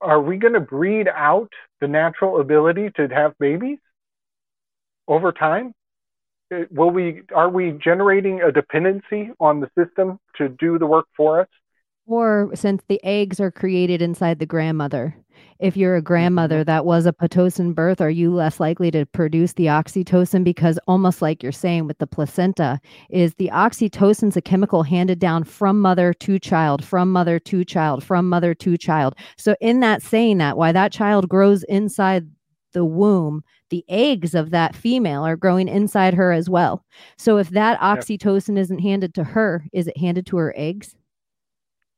are 0.00 0.20
we 0.20 0.36
going 0.36 0.54
to 0.54 0.60
breed 0.60 1.08
out 1.08 1.52
the 1.80 1.88
natural 1.88 2.40
ability 2.40 2.90
to 2.96 3.08
have 3.08 3.34
babies 3.38 3.78
over 5.08 5.32
time? 5.32 5.74
Will 6.70 6.90
we 6.90 7.22
are 7.34 7.48
we 7.48 7.72
generating 7.82 8.42
a 8.42 8.52
dependency 8.52 9.30
on 9.40 9.60
the 9.60 9.70
system 9.78 10.18
to 10.36 10.48
do 10.48 10.78
the 10.78 10.86
work 10.86 11.06
for 11.16 11.40
us? 11.40 11.48
Or 12.06 12.50
since 12.54 12.82
the 12.88 13.00
eggs 13.04 13.38
are 13.38 13.52
created 13.52 14.02
inside 14.02 14.40
the 14.40 14.46
grandmother. 14.46 15.14
If 15.60 15.76
you're 15.76 15.96
a 15.96 16.02
grandmother 16.02 16.60
mm-hmm. 16.60 16.66
that 16.66 16.84
was 16.84 17.06
a 17.06 17.12
pitocin 17.12 17.74
birth 17.74 18.00
are 18.00 18.10
you 18.10 18.34
less 18.34 18.58
likely 18.58 18.90
to 18.90 19.06
produce 19.06 19.52
the 19.52 19.66
oxytocin? 19.66 20.42
Because 20.42 20.78
almost 20.88 21.22
like 21.22 21.42
you're 21.42 21.52
saying 21.52 21.86
with 21.86 21.98
the 21.98 22.06
placenta 22.06 22.80
is 23.10 23.34
the 23.34 23.50
oxytocin's 23.52 24.36
a 24.36 24.42
chemical 24.42 24.82
handed 24.82 25.18
down 25.18 25.44
from 25.44 25.80
mother 25.80 26.12
to 26.14 26.38
child 26.38 26.84
from 26.84 27.12
mother 27.12 27.38
to 27.38 27.64
child 27.64 28.02
from 28.02 28.28
mother 28.28 28.54
to 28.54 28.76
child. 28.76 29.14
So 29.36 29.54
in 29.60 29.80
that 29.80 30.02
saying 30.02 30.38
that 30.38 30.56
why 30.56 30.72
that 30.72 30.92
child 30.92 31.28
grows 31.28 31.62
inside 31.64 32.26
the 32.72 32.84
womb 32.84 33.44
the 33.70 33.84
eggs 33.88 34.34
of 34.34 34.50
that 34.50 34.76
female 34.76 35.24
are 35.24 35.36
growing 35.36 35.68
inside 35.68 36.14
her 36.14 36.32
as 36.32 36.50
well. 36.50 36.84
So 37.16 37.38
if 37.38 37.50
that 37.50 37.80
oxytocin 37.80 38.58
isn't 38.58 38.80
handed 38.80 39.14
to 39.14 39.24
her, 39.24 39.64
is 39.72 39.86
it 39.86 39.96
handed 39.96 40.26
to 40.26 40.36
her 40.36 40.52
eggs? 40.56 40.94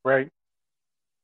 Right. 0.04 0.28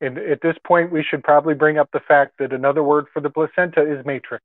And 0.01 0.19
at 0.19 0.41
this 0.43 0.57
point, 0.67 0.91
we 0.91 1.05
should 1.09 1.23
probably 1.23 1.55
bring 1.55 1.79
up 1.79 1.91
the 1.93 2.01
fact 2.01 2.39
that 2.39 2.53
another 2.53 2.83
word 2.83 3.07
for 3.13 3.21
the 3.21 3.31
placenta 3.31 3.83
is 3.83 4.05
matrix. 4.07 4.45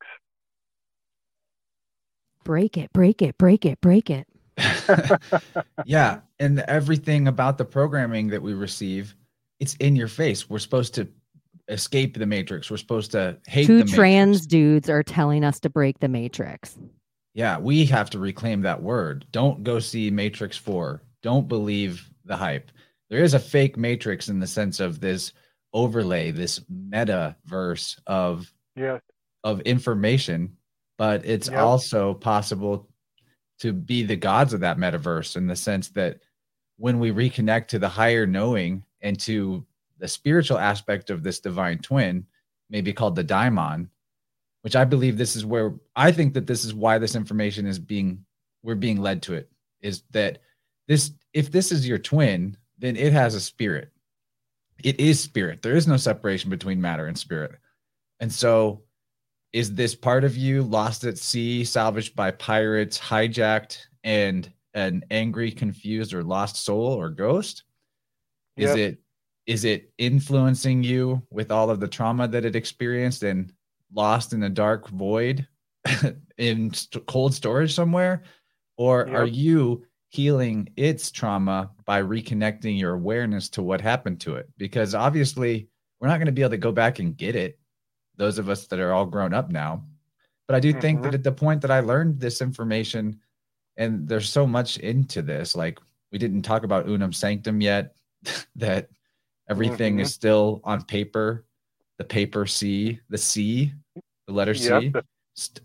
Break 2.43 2.77
it, 2.77 2.91
break 2.91 3.21
it, 3.21 3.37
break 3.37 3.65
it, 3.65 3.79
break 3.79 4.09
it. 4.09 4.27
yeah. 5.85 6.19
And 6.39 6.59
everything 6.61 7.27
about 7.27 7.57
the 7.57 7.65
programming 7.65 8.29
that 8.29 8.41
we 8.41 8.53
receive, 8.53 9.15
it's 9.59 9.75
in 9.75 9.95
your 9.95 10.07
face. 10.07 10.49
We're 10.49 10.59
supposed 10.59 10.95
to 10.95 11.07
escape 11.67 12.17
the 12.17 12.25
matrix. 12.25 12.69
We're 12.69 12.77
supposed 12.77 13.11
to 13.11 13.37
hate 13.47 13.67
Two 13.67 13.83
trans 13.83 14.45
dudes 14.45 14.89
are 14.89 15.03
telling 15.03 15.43
us 15.43 15.59
to 15.61 15.69
break 15.69 15.99
the 15.99 16.07
matrix. 16.07 16.77
Yeah, 17.33 17.57
we 17.57 17.85
have 17.85 18.09
to 18.11 18.19
reclaim 18.19 18.61
that 18.61 18.81
word. 18.81 19.25
Don't 19.31 19.63
go 19.63 19.79
see 19.79 20.11
Matrix 20.11 20.55
4. 20.57 21.01
Don't 21.23 21.47
believe 21.47 22.07
the 22.25 22.35
hype. 22.35 22.71
There 23.09 23.23
is 23.23 23.33
a 23.33 23.39
fake 23.39 23.75
matrix 23.77 24.29
in 24.29 24.39
the 24.39 24.47
sense 24.47 24.79
of 24.79 24.99
this 24.99 25.33
overlay, 25.73 26.31
this 26.31 26.59
metaverse 26.71 27.99
of 28.05 28.53
yeah. 28.75 28.99
of 29.43 29.61
information, 29.61 30.55
but 30.97 31.25
it's 31.25 31.49
yep. 31.49 31.59
also 31.59 32.13
possible 32.13 32.87
to 33.59 33.73
be 33.73 34.03
the 34.03 34.15
gods 34.15 34.53
of 34.53 34.59
that 34.59 34.77
metaverse 34.77 35.35
in 35.35 35.47
the 35.47 35.55
sense 35.55 35.89
that 35.89 36.19
when 36.77 36.99
we 36.99 37.11
reconnect 37.11 37.67
to 37.67 37.79
the 37.79 37.89
higher 37.89 38.25
knowing 38.25 38.83
and 39.01 39.19
to 39.19 39.65
the 40.03 40.09
spiritual 40.09 40.57
aspect 40.57 41.09
of 41.09 41.23
this 41.23 41.39
divine 41.39 41.77
twin 41.77 42.25
may 42.69 42.81
be 42.81 42.91
called 42.91 43.15
the 43.15 43.23
daimon, 43.23 43.89
which 44.61 44.75
I 44.75 44.83
believe 44.83 45.17
this 45.17 45.37
is 45.37 45.45
where 45.45 45.75
I 45.95 46.11
think 46.11 46.33
that 46.33 46.45
this 46.45 46.65
is 46.65 46.73
why 46.73 46.97
this 46.97 47.15
information 47.15 47.65
is 47.65 47.79
being 47.79 48.25
we're 48.63 48.75
being 48.75 48.99
led 48.99 49.21
to 49.23 49.33
it 49.33 49.49
is 49.79 50.03
that 50.11 50.39
this 50.89 51.11
if 51.31 51.53
this 51.53 51.71
is 51.71 51.87
your 51.87 51.99
twin, 51.99 52.57
then 52.77 52.97
it 52.97 53.13
has 53.13 53.33
a 53.33 53.39
spirit. 53.39 53.93
It 54.83 54.99
is 54.99 55.21
spirit. 55.21 55.61
There 55.61 55.77
is 55.77 55.87
no 55.87 55.95
separation 55.95 56.49
between 56.49 56.81
matter 56.81 57.07
and 57.07 57.17
spirit. 57.17 57.53
And 58.19 58.29
so 58.29 58.81
is 59.53 59.73
this 59.73 59.95
part 59.95 60.25
of 60.25 60.35
you 60.35 60.63
lost 60.63 61.05
at 61.05 61.17
sea, 61.17 61.63
salvaged 61.63 62.13
by 62.13 62.31
pirates, 62.31 62.99
hijacked, 62.99 63.77
and 64.03 64.51
an 64.73 65.05
angry, 65.11 65.49
confused, 65.49 66.13
or 66.13 66.23
lost 66.23 66.57
soul 66.57 66.87
or 66.87 67.09
ghost? 67.09 67.63
Is 68.57 68.75
yep. 68.75 68.77
it 68.77 69.02
is 69.45 69.65
it 69.65 69.91
influencing 69.97 70.83
you 70.83 71.21
with 71.29 71.51
all 71.51 71.69
of 71.69 71.79
the 71.79 71.87
trauma 71.87 72.27
that 72.27 72.45
it 72.45 72.55
experienced 72.55 73.23
and 73.23 73.51
lost 73.93 74.33
in 74.33 74.43
a 74.43 74.49
dark 74.49 74.87
void 74.89 75.47
in 76.37 76.73
st- 76.73 77.05
cold 77.05 77.33
storage 77.33 77.73
somewhere 77.73 78.23
or 78.77 79.05
yep. 79.07 79.17
are 79.17 79.25
you 79.25 79.85
healing 80.09 80.69
its 80.75 81.11
trauma 81.11 81.69
by 81.85 82.01
reconnecting 82.01 82.79
your 82.79 82.93
awareness 82.93 83.49
to 83.49 83.61
what 83.61 83.81
happened 83.81 84.19
to 84.19 84.35
it 84.35 84.47
because 84.57 84.95
obviously 84.95 85.67
we're 85.99 86.07
not 86.07 86.17
going 86.17 86.25
to 86.25 86.31
be 86.31 86.41
able 86.41 86.51
to 86.51 86.57
go 86.57 86.71
back 86.71 86.99
and 86.99 87.17
get 87.17 87.35
it 87.35 87.59
those 88.15 88.37
of 88.37 88.49
us 88.49 88.67
that 88.67 88.79
are 88.79 88.93
all 88.93 89.05
grown 89.05 89.33
up 89.33 89.49
now 89.49 89.83
but 90.47 90.55
i 90.55 90.59
do 90.59 90.71
mm-hmm. 90.71 90.79
think 90.79 91.01
that 91.01 91.13
at 91.13 91.23
the 91.23 91.31
point 91.31 91.61
that 91.61 91.71
i 91.71 91.79
learned 91.79 92.19
this 92.19 92.41
information 92.41 93.19
and 93.77 94.07
there's 94.07 94.29
so 94.29 94.47
much 94.47 94.77
into 94.77 95.21
this 95.21 95.55
like 95.55 95.79
we 96.11 96.17
didn't 96.17 96.43
talk 96.43 96.63
about 96.63 96.87
unam 96.87 97.11
sanctam 97.11 97.61
yet 97.61 97.95
that 98.55 98.89
Everything 99.53 99.93
mm-hmm. 99.93 100.01
is 100.01 100.13
still 100.13 100.61
on 100.63 100.83
paper. 100.83 101.45
The 101.99 102.03
paper 102.03 102.47
C, 102.47 102.99
the 103.09 103.19
C, 103.19 103.71
the 104.25 104.33
letter 104.33 104.55
C, 104.55 104.69
yep, 104.69 105.05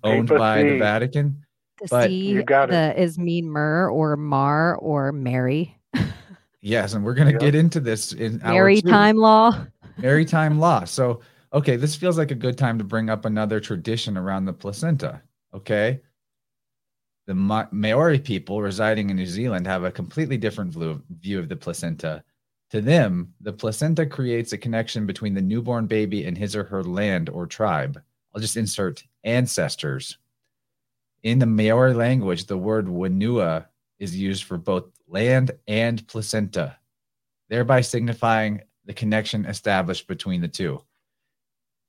owned 0.04 0.28
by 0.28 0.62
C. 0.62 0.68
the 0.68 0.78
Vatican. 0.78 1.42
The 1.80 1.88
but 1.90 2.08
C 2.08 2.14
you 2.16 2.42
got 2.42 2.68
the, 2.68 3.00
is 3.00 3.18
mean 3.18 3.48
Mer 3.48 3.88
or 3.88 4.14
Mar 4.18 4.76
or 4.76 5.10
Mary. 5.10 5.74
yes, 6.60 6.92
and 6.92 7.02
we're 7.02 7.14
gonna 7.14 7.30
yep. 7.30 7.40
get 7.40 7.54
into 7.54 7.80
this 7.80 8.12
in 8.12 8.38
maritime 8.44 9.16
law. 9.16 9.64
Maritime 9.96 10.58
law. 10.58 10.84
So 10.84 11.22
okay, 11.54 11.76
this 11.76 11.96
feels 11.96 12.18
like 12.18 12.30
a 12.30 12.34
good 12.34 12.58
time 12.58 12.76
to 12.76 12.84
bring 12.84 13.08
up 13.08 13.24
another 13.24 13.58
tradition 13.58 14.18
around 14.18 14.44
the 14.44 14.52
placenta. 14.52 15.22
Okay. 15.54 16.00
The 17.26 17.34
Ma- 17.34 17.68
Maori 17.70 18.18
people 18.18 18.60
residing 18.60 19.08
in 19.10 19.16
New 19.16 19.26
Zealand 19.26 19.66
have 19.66 19.84
a 19.84 19.90
completely 19.90 20.36
different 20.36 20.72
view, 20.72 21.02
view 21.20 21.38
of 21.38 21.48
the 21.48 21.56
placenta. 21.56 22.22
To 22.70 22.80
them, 22.82 23.32
the 23.40 23.52
placenta 23.52 24.04
creates 24.04 24.52
a 24.52 24.58
connection 24.58 25.06
between 25.06 25.34
the 25.34 25.40
newborn 25.40 25.86
baby 25.86 26.24
and 26.24 26.36
his 26.36 26.54
or 26.54 26.64
her 26.64 26.84
land 26.84 27.30
or 27.30 27.46
tribe. 27.46 28.02
I'll 28.34 28.40
just 28.42 28.58
insert 28.58 29.04
ancestors. 29.24 30.18
In 31.22 31.38
the 31.38 31.46
Maori 31.46 31.94
language, 31.94 32.44
the 32.44 32.58
word 32.58 32.86
whenua 32.86 33.66
is 33.98 34.16
used 34.16 34.44
for 34.44 34.58
both 34.58 34.84
land 35.08 35.50
and 35.66 36.06
placenta, 36.06 36.76
thereby 37.48 37.80
signifying 37.80 38.60
the 38.84 38.92
connection 38.92 39.46
established 39.46 40.06
between 40.06 40.40
the 40.40 40.48
two. 40.48 40.82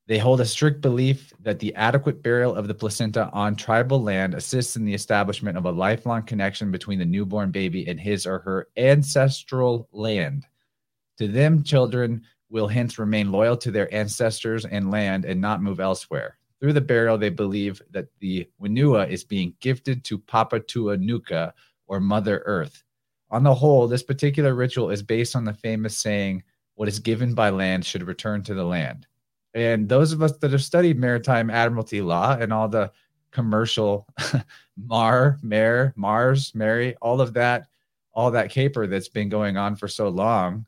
They 0.08 0.18
hold 0.18 0.42
a 0.42 0.46
strict 0.46 0.82
belief 0.82 1.32
that 1.42 1.60
the 1.60 1.76
adequate 1.76 2.24
burial 2.24 2.56
of 2.56 2.68
the 2.68 2.74
placenta 2.74 3.30
on 3.32 3.56
tribal 3.56 4.02
land 4.02 4.34
assists 4.34 4.76
in 4.76 4.84
the 4.84 4.94
establishment 4.96 5.56
of 5.56 5.66
a 5.66 5.72
lifelong 5.72 6.24
connection 6.24 6.72
between 6.72 6.98
the 6.98 7.06
newborn 7.06 7.52
baby 7.52 7.88
and 7.88 8.00
his 8.00 8.26
or 8.26 8.40
her 8.40 8.70
ancestral 8.76 9.88
land. 9.92 10.48
To 11.20 11.28
them, 11.28 11.64
children 11.64 12.24
will 12.50 12.70
hence 12.70 12.98
remain 12.98 13.32
loyal 13.32 13.58
to 13.58 13.72
their 13.72 13.94
ancestors 13.94 14.66
and 14.66 14.90
land 14.90 15.26
and 15.26 15.42
not 15.42 15.62
move 15.62 15.82
elsewhere. 15.82 16.38
Through 16.60 16.74
the 16.74 16.82
burial, 16.82 17.18
they 17.18 17.30
believe 17.30 17.82
that 17.92 18.08
the 18.20 18.50
Whenua 18.62 19.10
is 19.10 19.26
being 19.26 19.54
gifted 19.60 20.06
to 20.06 20.18
Papatuanuku 20.18 21.52
or 21.88 22.00
Mother 22.00 22.42
Earth. 22.46 22.84
On 23.32 23.44
the 23.44 23.54
whole, 23.54 23.88
this 23.88 24.02
particular 24.02 24.56
ritual 24.56 24.90
is 24.92 25.04
based 25.04 25.36
on 25.36 25.44
the 25.44 25.54
famous 25.54 25.98
saying, 25.98 26.44
What 26.76 26.88
is 26.88 27.00
given 27.00 27.34
by 27.36 27.50
land 27.50 27.86
should 27.86 28.08
return 28.08 28.42
to 28.44 28.54
the 28.54 28.64
land. 28.64 29.06
And 29.54 29.90
those 29.90 30.14
of 30.14 30.22
us 30.22 30.38
that 30.38 30.52
have 30.52 30.64
studied 30.64 30.98
maritime 30.98 31.50
admiralty 31.50 32.02
law 32.02 32.38
and 32.40 32.54
all 32.54 32.70
the 32.70 32.92
commercial 33.32 34.08
Mar, 34.78 35.38
Mare, 35.42 35.94
Mars, 35.98 36.56
Mary, 36.56 36.96
all 37.02 37.20
of 37.20 37.34
that, 37.34 37.68
all 38.14 38.32
that 38.32 38.52
caper 38.52 38.88
that's 38.88 39.10
been 39.10 39.28
going 39.28 39.58
on 39.58 39.76
for 39.76 39.90
so 39.90 40.08
long 40.08 40.66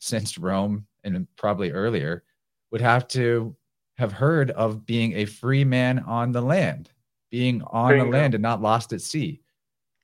since 0.00 0.36
Rome 0.36 0.86
and 1.04 1.26
probably 1.36 1.70
earlier 1.70 2.24
would 2.72 2.80
have 2.80 3.06
to 3.08 3.54
have 3.98 4.12
heard 4.12 4.50
of 4.52 4.84
being 4.84 5.12
a 5.12 5.24
free 5.24 5.64
man 5.64 6.00
on 6.00 6.32
the 6.32 6.40
land, 6.40 6.90
being 7.30 7.62
on 7.62 7.90
Bingo. 7.90 8.04
the 8.04 8.10
land 8.10 8.34
and 8.34 8.42
not 8.42 8.62
lost 8.62 8.92
at 8.92 9.00
sea. 9.00 9.40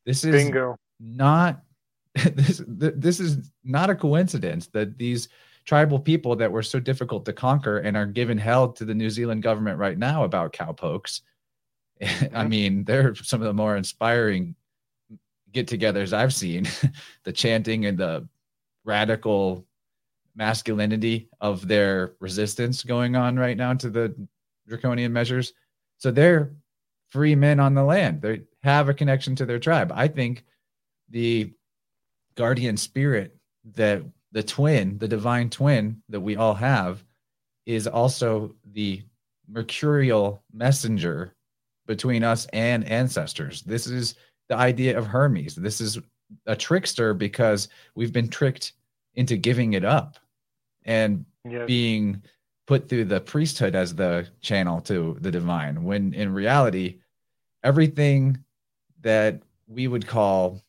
This 0.04 0.22
is 0.22 0.32
Bingo. 0.32 0.76
not 1.00 1.62
this 2.34 2.62
this 2.66 3.20
is 3.20 3.50
not 3.64 3.90
a 3.90 3.94
coincidence 3.94 4.68
that 4.68 4.96
these 4.96 5.28
tribal 5.64 5.98
people 5.98 6.36
that 6.36 6.50
were 6.50 6.62
so 6.62 6.78
difficult 6.78 7.24
to 7.24 7.32
conquer 7.32 7.78
and 7.78 7.96
are 7.96 8.06
given 8.06 8.38
hell 8.38 8.68
to 8.68 8.84
the 8.84 8.94
New 8.94 9.10
Zealand 9.10 9.42
government 9.42 9.78
right 9.78 9.98
now 9.98 10.24
about 10.24 10.52
cowpokes. 10.52 11.22
I 12.00 12.04
mm-hmm. 12.04 12.48
mean, 12.48 12.84
they're 12.84 13.14
some 13.16 13.40
of 13.40 13.46
the 13.46 13.52
more 13.52 13.76
inspiring 13.76 14.54
get-togethers 15.52 16.12
I've 16.12 16.34
seen. 16.34 16.68
the 17.24 17.32
chanting 17.32 17.86
and 17.86 17.98
the 17.98 18.28
radical 18.84 19.66
masculinity 20.36 21.28
of 21.40 21.66
their 21.66 22.12
resistance 22.20 22.84
going 22.84 23.16
on 23.16 23.36
right 23.36 23.56
now 23.56 23.74
to 23.74 23.90
the 23.90 24.14
draconian 24.68 25.12
measures. 25.12 25.54
So 25.98 26.10
they're 26.10 26.52
free 27.08 27.34
men 27.34 27.58
on 27.58 27.74
the 27.74 27.82
land. 27.82 28.20
They 28.20 28.42
have 28.62 28.88
a 28.88 28.94
connection 28.94 29.34
to 29.36 29.46
their 29.46 29.58
tribe. 29.58 29.92
I 29.94 30.08
think 30.08 30.44
the 31.08 31.52
guardian 32.34 32.76
spirit 32.76 33.36
that 33.74 34.02
the 34.32 34.42
twin, 34.42 34.98
the 34.98 35.08
divine 35.08 35.48
twin 35.48 36.02
that 36.10 36.20
we 36.20 36.36
all 36.36 36.54
have, 36.54 37.02
is 37.64 37.86
also 37.86 38.54
the 38.72 39.02
mercurial 39.48 40.42
messenger 40.52 41.34
between 41.86 42.22
us 42.22 42.46
and 42.52 42.84
ancestors. 42.84 43.62
This 43.62 43.86
is 43.86 44.16
the 44.48 44.56
idea 44.56 44.98
of 44.98 45.06
Hermes. 45.06 45.54
This 45.54 45.80
is 45.80 45.98
a 46.46 46.56
trickster 46.56 47.14
because 47.14 47.68
we've 47.94 48.12
been 48.12 48.28
tricked 48.28 48.72
into 49.14 49.36
giving 49.36 49.72
it 49.72 49.84
up 49.84 50.18
and 50.86 51.26
being 51.66 52.22
put 52.66 52.88
through 52.88 53.04
the 53.04 53.20
priesthood 53.20 53.74
as 53.74 53.94
the 53.94 54.26
channel 54.40 54.80
to 54.80 55.16
the 55.20 55.30
divine 55.30 55.84
when 55.84 56.14
in 56.14 56.32
reality 56.32 56.98
everything 57.62 58.38
that 59.02 59.42
we 59.68 59.86
would 59.86 60.06
call 60.06 60.62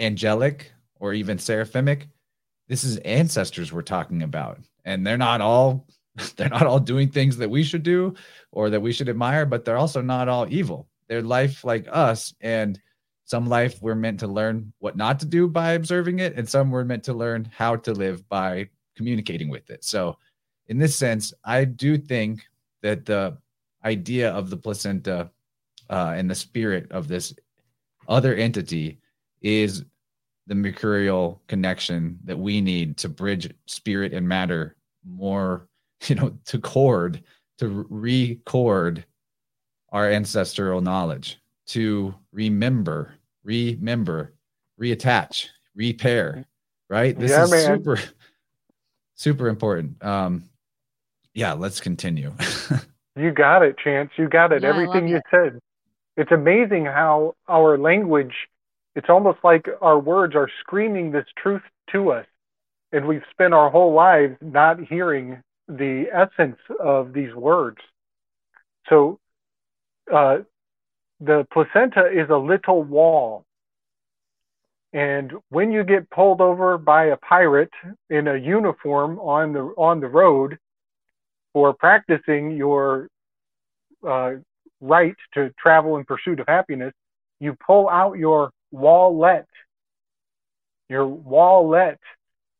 angelic 0.00 0.72
or 0.98 1.12
even 1.12 1.38
seraphimic 1.38 2.08
this 2.68 2.84
is 2.84 2.96
ancestors 2.98 3.72
we're 3.72 3.82
talking 3.82 4.22
about. 4.22 4.58
And 4.84 5.06
they're 5.06 5.18
not 5.18 5.40
all 5.40 5.86
they're 6.36 6.48
not 6.48 6.66
all 6.66 6.80
doing 6.80 7.08
things 7.08 7.36
that 7.38 7.50
we 7.50 7.64
should 7.64 7.82
do 7.82 8.14
or 8.52 8.70
that 8.70 8.80
we 8.80 8.92
should 8.92 9.08
admire 9.08 9.46
but 9.46 9.64
they're 9.64 9.76
also 9.76 10.00
not 10.00 10.28
all 10.28 10.46
evil. 10.48 10.88
They're 11.08 11.22
life 11.22 11.64
like 11.64 11.86
us 11.90 12.34
and 12.40 12.80
some 13.24 13.48
life 13.48 13.80
we're 13.80 13.94
meant 13.94 14.20
to 14.20 14.26
learn 14.26 14.72
what 14.78 14.96
not 14.96 15.20
to 15.20 15.26
do 15.26 15.48
by 15.48 15.72
observing 15.72 16.20
it 16.20 16.36
and 16.36 16.48
some 16.48 16.70
we're 16.70 16.84
meant 16.84 17.04
to 17.04 17.14
learn 17.14 17.50
how 17.56 17.76
to 17.76 17.92
live 17.92 18.28
by 18.28 18.68
communicating 18.96 19.48
with 19.48 19.70
it 19.70 19.84
so 19.84 20.16
in 20.68 20.78
this 20.78 20.96
sense 20.96 21.32
i 21.44 21.64
do 21.64 21.96
think 21.98 22.42
that 22.82 23.04
the 23.04 23.36
idea 23.84 24.30
of 24.32 24.50
the 24.50 24.56
placenta 24.56 25.30
uh, 25.90 26.14
and 26.16 26.30
the 26.30 26.34
spirit 26.34 26.90
of 26.90 27.08
this 27.08 27.34
other 28.08 28.34
entity 28.34 28.98
is 29.42 29.84
the 30.46 30.54
mercurial 30.54 31.42
connection 31.48 32.18
that 32.24 32.38
we 32.38 32.60
need 32.60 32.96
to 32.96 33.08
bridge 33.08 33.52
spirit 33.66 34.12
and 34.12 34.26
matter 34.26 34.76
more 35.06 35.68
you 36.06 36.14
know 36.14 36.36
to 36.44 36.58
cord 36.58 37.22
to 37.58 37.86
record 37.90 39.04
our 39.92 40.10
ancestral 40.10 40.80
knowledge 40.80 41.38
to 41.66 42.14
remember 42.32 43.14
remember 43.44 44.34
reattach 44.80 45.46
repair 45.76 46.44
right 46.88 47.18
this 47.18 47.30
Yeah, 47.30 47.44
is 47.44 47.50
man. 47.50 47.76
super 47.78 47.98
super 49.24 49.48
important 49.48 50.02
um 50.04 50.44
yeah 51.34 51.52
let's 51.52 51.80
continue 51.80 52.32
You 53.16 53.30
got 53.30 53.62
it, 53.62 53.76
Chance. 53.78 54.10
You 54.16 54.28
got 54.28 54.52
it. 54.52 54.62
Yeah, 54.62 54.70
Everything 54.70 55.08
you 55.08 55.18
it. 55.18 55.22
said. 55.30 55.60
It's 56.16 56.32
amazing 56.32 56.84
how 56.86 57.34
our 57.48 57.78
language, 57.78 58.34
it's 58.94 59.08
almost 59.08 59.38
like 59.44 59.66
our 59.80 59.98
words 59.98 60.34
are 60.34 60.48
screaming 60.60 61.12
this 61.12 61.26
truth 61.40 61.62
to 61.92 62.10
us. 62.10 62.26
And 62.92 63.06
we've 63.06 63.22
spent 63.30 63.54
our 63.54 63.70
whole 63.70 63.92
lives 63.92 64.36
not 64.40 64.80
hearing 64.80 65.40
the 65.68 66.06
essence 66.12 66.58
of 66.80 67.12
these 67.12 67.34
words. 67.34 67.78
So, 68.88 69.18
uh, 70.12 70.38
the 71.20 71.46
placenta 71.52 72.06
is 72.12 72.30
a 72.30 72.36
little 72.36 72.82
wall. 72.82 73.44
And 74.94 75.32
when 75.50 75.72
you 75.72 75.82
get 75.82 76.08
pulled 76.10 76.40
over 76.40 76.78
by 76.78 77.06
a 77.06 77.16
pirate 77.16 77.72
in 78.10 78.28
a 78.28 78.36
uniform 78.36 79.18
on 79.18 79.52
the 79.52 79.62
on 79.76 79.98
the 80.00 80.06
road, 80.06 80.56
for 81.52 81.72
practicing 81.72 82.52
your 82.52 83.08
uh, 84.06 84.32
right 84.80 85.16
to 85.34 85.50
travel 85.58 85.96
in 85.96 86.04
pursuit 86.04 86.38
of 86.40 86.46
happiness, 86.46 86.92
you 87.40 87.56
pull 87.66 87.88
out 87.88 88.18
your 88.18 88.50
wallet. 88.70 89.46
Your 90.88 91.06
wallet. 91.06 91.98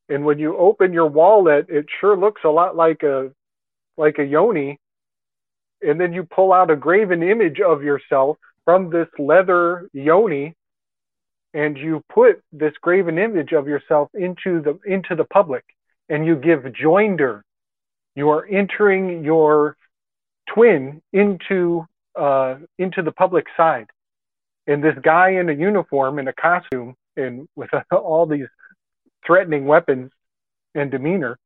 And 0.08 0.24
when 0.24 0.38
you 0.38 0.56
open 0.56 0.92
your 0.92 1.08
wallet, 1.08 1.66
it 1.68 1.86
sure 2.00 2.16
looks 2.16 2.42
a 2.44 2.48
lot 2.48 2.74
like 2.74 3.02
a 3.04 3.30
like 3.96 4.18
a 4.18 4.24
yoni. 4.24 4.78
And 5.82 6.00
then 6.00 6.12
you 6.12 6.24
pull 6.24 6.52
out 6.52 6.70
a 6.70 6.76
graven 6.76 7.22
image 7.22 7.60
of 7.60 7.82
yourself 7.82 8.38
from 8.64 8.90
this 8.90 9.08
leather 9.18 9.88
yoni, 9.92 10.54
and 11.54 11.78
you 11.78 12.02
put 12.12 12.42
this 12.52 12.74
graven 12.82 13.18
image 13.18 13.52
of 13.52 13.66
yourself 13.66 14.10
into 14.14 14.60
the 14.60 14.78
into 14.84 15.14
the 15.14 15.24
public, 15.24 15.64
and 16.08 16.26
you 16.26 16.36
give 16.36 16.60
joinder 16.64 17.42
you 18.14 18.30
are 18.30 18.46
entering 18.46 19.24
your 19.24 19.76
twin 20.52 21.02
into 21.12 21.86
uh, 22.18 22.56
into 22.78 23.02
the 23.02 23.12
public 23.12 23.46
side. 23.56 23.86
And 24.66 24.82
this 24.82 24.94
guy 25.02 25.30
in 25.30 25.48
a 25.48 25.52
uniform, 25.52 26.18
in 26.18 26.28
a 26.28 26.32
costume, 26.32 26.94
and 27.16 27.48
with 27.56 27.70
all 27.92 28.26
these 28.26 28.46
threatening 29.26 29.66
weapons 29.66 30.10
and 30.74 30.90
demeanor, 30.90 31.38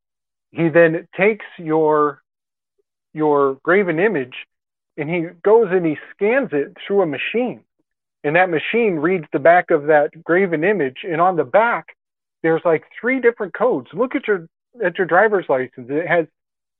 he 0.51 0.69
then 0.69 1.09
takes 1.17 1.47
your 1.59 2.23
your 3.15 3.59
graven 3.63 3.99
image 3.99 4.35
and 4.97 5.09
he 5.09 5.27
goes 5.43 5.69
and 5.71 5.87
he 5.87 5.97
scans 6.15 6.51
it 6.53 6.77
through 6.87 7.03
a 7.03 7.07
machine. 7.07 7.63
And 8.29 8.37
that 8.37 8.51
machine 8.51 8.97
reads 8.97 9.25
the 9.33 9.39
back 9.39 9.71
of 9.71 9.85
that 9.85 10.11
graven 10.23 10.63
image, 10.63 10.99
and 11.03 11.19
on 11.19 11.37
the 11.37 11.45
back 11.45 11.97
there's 12.43 12.61
like 12.63 12.85
three 13.01 13.23
different 13.23 13.55
codes. 13.55 13.89
Look 13.95 14.15
at 14.15 14.29
your 14.29 14.47
at 14.85 14.99
your 14.99 15.07
driver's 15.07 15.47
license. 15.49 15.89
It 15.89 16.07
has 16.07 16.27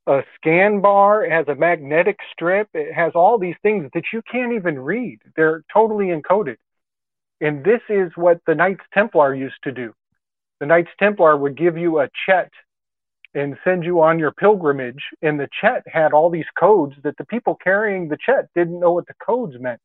a 0.07 0.25
scan 0.35 0.83
bar, 0.83 1.25
it 1.25 1.33
has 1.33 1.49
a 1.49 1.55
magnetic 1.55 2.19
strip, 2.35 2.69
it 2.75 2.93
has 2.93 3.13
all 3.15 3.39
these 3.39 3.55
things 3.63 3.89
that 3.95 4.03
you 4.13 4.21
can't 4.31 4.53
even 4.53 4.79
read. 4.79 5.21
They're 5.37 5.65
totally 5.73 6.09
encoded. 6.09 6.57
And 7.41 7.65
this 7.65 7.81
is 7.89 8.13
what 8.15 8.41
the 8.47 8.55
Knights 8.55 8.85
Templar 8.93 9.35
used 9.35 9.63
to 9.65 9.73
do. 9.73 9.95
The 10.61 10.67
Knights 10.67 10.91
Templar 10.99 11.35
would 11.35 11.57
give 11.57 11.79
you 11.79 12.01
a 12.01 12.11
chet 12.27 12.51
and 13.33 13.57
send 13.65 13.85
you 13.85 14.03
on 14.03 14.19
your 14.19 14.33
pilgrimage. 14.33 15.03
And 15.23 15.41
the 15.41 15.49
Chet 15.63 15.85
had 15.87 16.13
all 16.13 16.29
these 16.29 16.45
codes 16.61 16.93
that 17.05 17.17
the 17.17 17.25
people 17.25 17.57
carrying 17.65 18.09
the 18.09 18.19
Chet 18.21 18.49
didn't 18.55 18.81
know 18.81 18.93
what 18.93 19.07
the 19.07 19.15
codes 19.25 19.55
meant. 19.59 19.81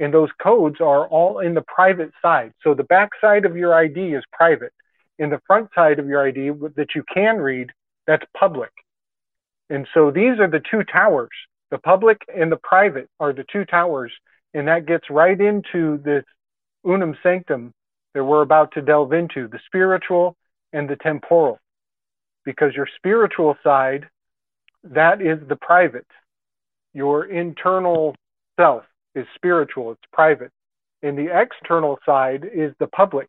And 0.00 0.12
those 0.12 0.30
codes 0.42 0.80
are 0.80 1.06
all 1.08 1.40
in 1.40 1.52
the 1.52 1.62
private 1.62 2.10
side. 2.22 2.52
So 2.62 2.74
the 2.74 2.84
back 2.84 3.10
side 3.20 3.44
of 3.44 3.56
your 3.56 3.74
ID 3.74 4.14
is 4.14 4.24
private. 4.32 4.72
In 5.18 5.28
the 5.28 5.40
front 5.46 5.68
side 5.74 5.98
of 5.98 6.08
your 6.08 6.26
ID 6.26 6.50
that 6.76 6.94
you 6.94 7.04
can 7.12 7.36
read, 7.36 7.68
that's 8.06 8.24
public. 8.36 8.70
And 9.68 9.86
so 9.92 10.10
these 10.10 10.40
are 10.40 10.48
the 10.48 10.62
two 10.70 10.82
towers. 10.84 11.28
The 11.70 11.78
public 11.78 12.22
and 12.34 12.50
the 12.50 12.56
private 12.56 13.08
are 13.20 13.34
the 13.34 13.44
two 13.52 13.66
towers. 13.66 14.10
And 14.54 14.66
that 14.68 14.86
gets 14.86 15.10
right 15.10 15.38
into 15.38 15.98
this 15.98 16.24
unam 16.84 17.14
sanctam 17.22 17.72
that 18.14 18.24
we're 18.24 18.42
about 18.42 18.72
to 18.72 18.82
delve 18.82 19.12
into 19.12 19.48
the 19.48 19.60
spiritual 19.66 20.34
and 20.72 20.88
the 20.88 20.96
temporal 20.96 21.58
because 22.44 22.74
your 22.74 22.88
spiritual 22.96 23.54
side, 23.62 24.08
that 24.82 25.20
is 25.20 25.38
the 25.46 25.56
private. 25.56 26.06
Your 26.94 27.26
internal 27.26 28.16
self 28.58 28.84
is 29.14 29.26
spiritual, 29.34 29.92
it's 29.92 30.00
private. 30.12 30.52
And 31.02 31.16
the 31.16 31.28
external 31.32 31.98
side 32.04 32.44
is 32.44 32.72
the 32.78 32.86
public. 32.86 33.28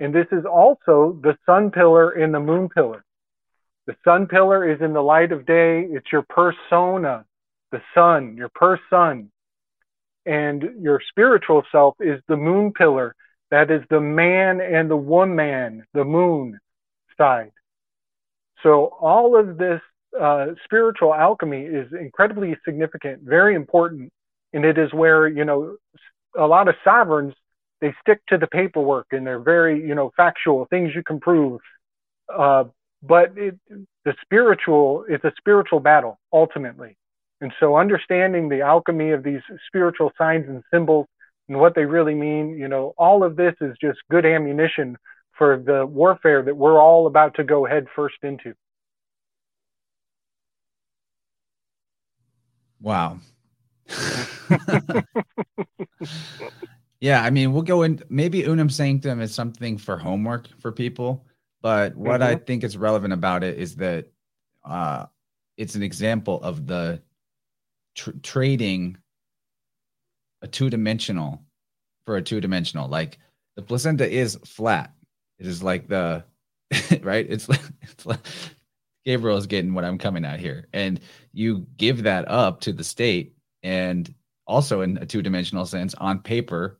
And 0.00 0.14
this 0.14 0.26
is 0.30 0.44
also 0.44 1.18
the 1.22 1.36
sun 1.46 1.70
pillar 1.70 2.10
and 2.10 2.32
the 2.32 2.40
moon 2.40 2.68
pillar. 2.68 3.04
The 3.86 3.96
sun 4.04 4.26
pillar 4.26 4.70
is 4.70 4.80
in 4.80 4.92
the 4.92 5.02
light 5.02 5.32
of 5.32 5.46
day, 5.46 5.82
it's 5.82 6.12
your 6.12 6.24
persona, 6.28 7.24
the 7.72 7.80
sun, 7.94 8.36
your 8.36 8.50
person. 8.50 9.30
And 10.26 10.62
your 10.80 11.00
spiritual 11.08 11.62
self 11.72 11.96
is 12.00 12.20
the 12.28 12.36
moon 12.36 12.72
pillar. 12.74 13.14
That 13.50 13.70
is 13.70 13.80
the 13.88 14.00
man 14.00 14.60
and 14.60 14.90
the 14.90 14.96
woman, 14.96 15.84
the 15.94 16.04
moon 16.04 16.58
side. 17.16 17.52
So 18.62 18.96
all 19.00 19.38
of 19.38 19.56
this 19.56 19.80
uh, 20.20 20.48
spiritual 20.64 21.14
alchemy 21.14 21.62
is 21.62 21.92
incredibly 21.98 22.56
significant, 22.64 23.22
very 23.22 23.54
important, 23.54 24.12
and 24.52 24.64
it 24.64 24.78
is 24.78 24.92
where 24.92 25.28
you 25.28 25.44
know 25.44 25.76
a 26.36 26.46
lot 26.46 26.68
of 26.68 26.74
sovereigns 26.84 27.34
they 27.80 27.94
stick 28.00 28.20
to 28.28 28.36
the 28.36 28.46
paperwork 28.46 29.06
and 29.12 29.26
they're 29.26 29.40
very 29.40 29.80
you 29.80 29.94
know 29.94 30.10
factual 30.16 30.66
things 30.66 30.92
you 30.94 31.02
can 31.02 31.20
prove. 31.20 31.60
Uh, 32.34 32.64
but 33.02 33.32
it, 33.36 33.56
the 34.04 34.14
spiritual 34.22 35.04
is 35.08 35.20
a 35.24 35.32
spiritual 35.38 35.80
battle 35.80 36.18
ultimately, 36.32 36.96
and 37.40 37.52
so 37.60 37.76
understanding 37.76 38.48
the 38.48 38.60
alchemy 38.60 39.10
of 39.10 39.22
these 39.22 39.40
spiritual 39.68 40.12
signs 40.18 40.46
and 40.48 40.62
symbols 40.72 41.06
and 41.48 41.58
what 41.58 41.74
they 41.74 41.84
really 41.84 42.14
mean, 42.14 42.50
you 42.58 42.68
know, 42.68 42.94
all 42.98 43.24
of 43.24 43.36
this 43.36 43.54
is 43.60 43.76
just 43.80 43.98
good 44.10 44.26
ammunition 44.26 44.96
for 45.36 45.62
the 45.64 45.86
warfare 45.86 46.42
that 46.42 46.56
we're 46.56 46.80
all 46.80 47.06
about 47.06 47.34
to 47.34 47.44
go 47.44 47.64
head 47.64 47.86
first 47.94 48.16
into. 48.22 48.54
Wow. 52.80 53.18
yeah, 57.00 57.22
I 57.22 57.30
mean, 57.30 57.52
we'll 57.52 57.62
go 57.62 57.82
in. 57.82 58.02
Maybe 58.08 58.42
Unam 58.42 58.68
Sanctam 58.68 59.20
is 59.20 59.34
something 59.34 59.78
for 59.78 59.96
homework 59.98 60.48
for 60.60 60.72
people, 60.72 61.24
but 61.62 61.96
what 61.96 62.20
mm-hmm. 62.20 62.30
I 62.30 62.36
think 62.36 62.64
is 62.64 62.76
relevant 62.76 63.12
about 63.12 63.44
it 63.44 63.58
is 63.58 63.76
that 63.76 64.06
uh, 64.64 65.06
it's 65.56 65.74
an 65.74 65.82
example 65.82 66.40
of 66.42 66.66
the 66.66 67.02
tr- 67.94 68.10
trading 68.22 68.96
a 70.42 70.46
two 70.46 70.70
dimensional 70.70 71.42
for 72.04 72.16
a 72.16 72.22
two 72.22 72.40
dimensional. 72.40 72.88
Like 72.88 73.18
the 73.56 73.62
placenta 73.62 74.08
is 74.08 74.36
flat, 74.44 74.92
it 75.38 75.46
is 75.46 75.62
like 75.62 75.88
the 75.88 76.24
right. 77.02 77.26
It's 77.28 77.48
like, 77.48 77.62
it's 77.82 78.06
like 78.06 78.20
Gabriel 79.04 79.38
is 79.38 79.46
getting 79.46 79.74
what 79.74 79.84
I'm 79.84 79.98
coming 79.98 80.24
at 80.24 80.40
here, 80.40 80.68
and 80.72 81.00
you 81.32 81.66
give 81.76 82.04
that 82.04 82.28
up 82.28 82.60
to 82.62 82.72
the 82.72 82.84
state, 82.84 83.34
and 83.62 84.12
also 84.46 84.80
in 84.80 84.98
a 84.98 85.06
two 85.06 85.22
dimensional 85.22 85.66
sense, 85.66 85.94
on 85.94 86.20
paper, 86.20 86.78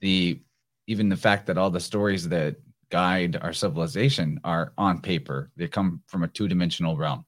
the 0.00 0.40
even 0.86 1.08
the 1.08 1.16
fact 1.16 1.46
that 1.46 1.58
all 1.58 1.70
the 1.70 1.80
stories 1.80 2.28
that 2.28 2.56
guide 2.90 3.36
our 3.40 3.52
civilization 3.52 4.40
are 4.44 4.72
on 4.76 5.00
paper. 5.00 5.50
They 5.56 5.66
come 5.68 6.02
from 6.06 6.22
a 6.22 6.28
two 6.28 6.48
dimensional 6.48 6.96
realm. 6.96 7.24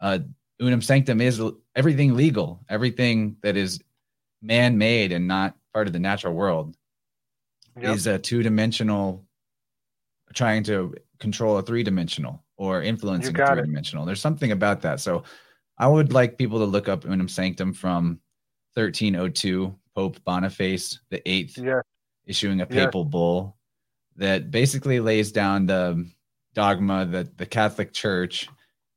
Uh, 0.00 0.20
unam 0.60 0.80
sanctam 0.80 1.22
is 1.22 1.42
everything 1.74 2.14
legal, 2.14 2.64
everything 2.68 3.36
that 3.42 3.56
is 3.56 3.80
man 4.42 4.78
made 4.78 5.12
and 5.12 5.26
not 5.26 5.56
part 5.72 5.86
of 5.86 5.92
the 5.92 5.98
natural 5.98 6.34
world 6.34 6.76
yep. 7.80 7.94
is 7.94 8.06
a 8.06 8.18
two 8.18 8.42
dimensional 8.42 9.26
trying 10.34 10.62
to 10.64 10.94
control 11.18 11.58
a 11.58 11.62
three 11.62 11.82
dimensional 11.82 12.42
or 12.56 12.82
influencing 12.82 13.38
a 13.38 13.46
three 13.46 13.62
dimensional. 13.62 14.04
There's 14.04 14.20
something 14.20 14.52
about 14.52 14.82
that. 14.82 15.00
So 15.00 15.24
I 15.80 15.86
would 15.86 16.12
like 16.12 16.36
people 16.36 16.58
to 16.58 16.66
look 16.66 16.90
up 16.90 17.04
Unam 17.06 17.26
Sanctam 17.26 17.74
from 17.74 18.20
1302, 18.74 19.74
Pope 19.94 20.22
Boniface 20.24 21.00
the 21.08 21.26
Eighth, 21.26 21.56
yeah. 21.56 21.80
issuing 22.26 22.60
a 22.60 22.66
papal 22.66 23.02
yeah. 23.02 23.08
bull 23.08 23.56
that 24.16 24.50
basically 24.50 25.00
lays 25.00 25.32
down 25.32 25.64
the 25.64 26.06
dogma 26.52 27.06
that 27.06 27.38
the 27.38 27.46
Catholic 27.46 27.94
Church 27.94 28.46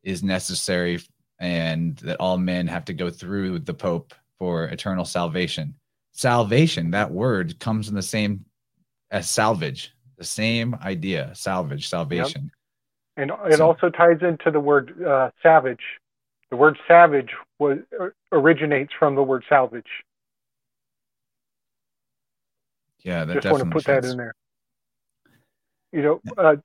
is 0.04 0.24
necessary 0.24 1.00
and 1.40 1.96
that 2.00 2.18
all 2.20 2.38
men 2.38 2.68
have 2.68 2.84
to 2.84 2.94
go 2.94 3.10
through 3.10 3.60
the 3.60 3.74
Pope 3.74 4.14
for 4.38 4.66
eternal 4.66 5.06
salvation. 5.06 5.76
Salvation, 6.12 6.92
that 6.92 7.10
word 7.10 7.58
comes 7.62 7.88
in 7.88 7.96
the 7.96 8.02
same 8.02 8.44
as 9.10 9.30
salvage 9.30 9.96
the 10.18 10.24
same 10.24 10.76
idea 10.84 11.32
salvage 11.34 11.90
salvation 11.90 12.52
yep. 13.18 13.30
and 13.30 13.52
it 13.52 13.58
so, 13.58 13.68
also 13.68 13.90
ties 13.90 14.20
into 14.22 14.52
the 14.52 14.60
word 14.60 15.02
uh, 15.04 15.30
savage 15.42 15.82
the 16.54 16.58
word 16.58 16.78
savage 16.88 17.32
was 17.58 17.80
uh, 18.00 18.10
originates 18.32 18.94
from 19.00 19.16
the 19.16 19.24
word 19.24 19.44
salvage. 19.50 19.88
Yeah 23.04 23.26
that 23.26 23.42
just 23.42 23.52
want 23.52 23.64
to 23.64 23.70
put 23.72 23.86
fits. 23.86 24.06
that 24.06 24.12
in 24.12 24.18
there. 24.18 24.36
You 25.92 26.02
know 26.04 26.22
uh, 26.38 26.58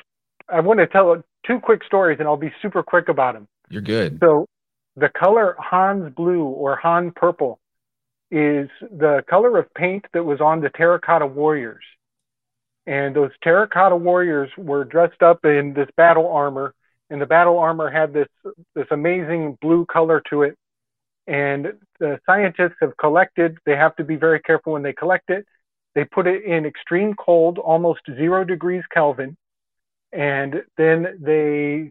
i 0.46 0.60
want 0.60 0.80
to 0.80 0.86
tell 0.86 1.24
two 1.46 1.58
quick 1.58 1.84
stories 1.84 2.18
and 2.18 2.28
i'll 2.28 2.36
be 2.36 2.52
super 2.60 2.82
quick 2.82 3.08
about 3.08 3.32
them 3.32 3.48
you're 3.70 3.80
good. 3.80 4.18
So 4.20 4.46
the 4.96 5.08
color 5.08 5.56
hans 5.58 6.12
blue 6.14 6.44
or 6.44 6.76
han 6.76 7.10
purple 7.10 7.58
is 8.30 8.68
the 8.82 9.24
color 9.26 9.56
of 9.56 9.72
paint 9.72 10.04
that 10.12 10.24
was 10.24 10.42
on 10.42 10.60
the 10.60 10.68
terracotta 10.68 11.26
warriors. 11.26 11.84
And 12.86 13.16
those 13.16 13.30
terracotta 13.42 13.96
warriors 13.96 14.50
were 14.58 14.84
dressed 14.84 15.22
up 15.22 15.46
in 15.46 15.72
this 15.72 15.88
battle 15.96 16.28
armor 16.28 16.74
and 17.10 17.20
the 17.20 17.26
battle 17.26 17.58
armor 17.58 17.90
had 17.90 18.12
this 18.12 18.28
this 18.74 18.86
amazing 18.90 19.56
blue 19.60 19.86
color 19.86 20.22
to 20.30 20.42
it. 20.42 20.56
And 21.26 21.74
the 22.00 22.18
scientists 22.26 22.76
have 22.80 22.96
collected 22.96 23.58
they 23.66 23.76
have 23.76 23.96
to 23.96 24.04
be 24.04 24.16
very 24.16 24.40
careful 24.40 24.74
when 24.74 24.82
they 24.82 24.92
collect 24.92 25.30
it. 25.30 25.46
They 25.94 26.04
put 26.04 26.26
it 26.26 26.44
in 26.44 26.64
extreme 26.64 27.14
cold 27.14 27.58
almost 27.58 28.00
zero 28.06 28.44
degrees 28.44 28.84
kelvin. 28.92 29.36
And 30.12 30.62
then 30.76 31.18
they 31.20 31.90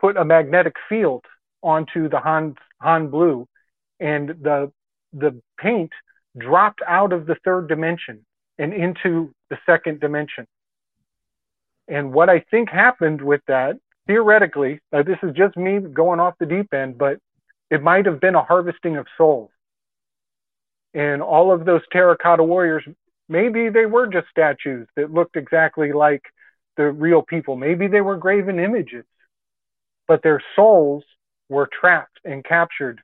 put 0.00 0.16
a 0.16 0.24
magnetic 0.24 0.74
field 0.88 1.24
onto 1.62 2.08
the 2.08 2.20
han 2.20 2.56
han 2.80 3.08
blue. 3.08 3.46
And 4.00 4.28
the 4.28 4.72
the 5.12 5.40
paint 5.58 5.90
dropped 6.36 6.80
out 6.86 7.12
of 7.12 7.26
the 7.26 7.36
third 7.44 7.68
dimension 7.68 8.24
and 8.58 8.72
into 8.72 9.32
the 9.50 9.58
second 9.66 10.00
dimension. 10.00 10.46
And 11.88 12.12
what 12.12 12.28
I 12.28 12.40
think 12.50 12.68
happened 12.68 13.22
with 13.22 13.40
that, 13.48 13.76
theoretically, 14.08 14.80
uh, 14.92 15.04
this 15.04 15.18
is 15.22 15.36
just 15.36 15.56
me 15.56 15.78
going 15.78 16.18
off 16.18 16.34
the 16.40 16.46
deep 16.46 16.74
end, 16.74 16.98
but 16.98 17.18
it 17.70 17.80
might 17.82 18.06
have 18.06 18.20
been 18.20 18.34
a 18.34 18.42
harvesting 18.42 18.96
of 18.96 19.06
souls. 19.16 19.50
And 20.94 21.22
all 21.22 21.52
of 21.52 21.64
those 21.64 21.82
terracotta 21.92 22.42
warriors, 22.42 22.82
maybe 23.28 23.68
they 23.68 23.86
were 23.86 24.08
just 24.08 24.26
statues 24.28 24.88
that 24.96 25.12
looked 25.12 25.36
exactly 25.36 25.92
like 25.92 26.22
the 26.76 26.90
real 26.90 27.22
people. 27.22 27.54
Maybe 27.54 27.86
they 27.86 28.00
were 28.00 28.16
graven 28.16 28.58
images, 28.58 29.04
but 30.08 30.24
their 30.24 30.42
souls 30.56 31.04
were 31.48 31.68
trapped 31.80 32.18
and 32.24 32.44
captured 32.44 33.00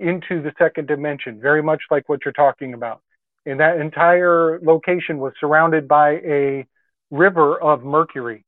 into 0.00 0.42
the 0.42 0.52
second 0.58 0.88
dimension, 0.88 1.40
very 1.40 1.62
much 1.62 1.82
like 1.90 2.08
what 2.08 2.24
you're 2.24 2.32
talking 2.32 2.74
about 2.74 3.00
and 3.46 3.60
that 3.60 3.78
entire 3.78 4.58
location 4.60 5.18
was 5.18 5.32
surrounded 5.40 5.86
by 5.86 6.14
a 6.24 6.66
river 7.10 7.58
of 7.62 7.84
mercury. 7.84 8.44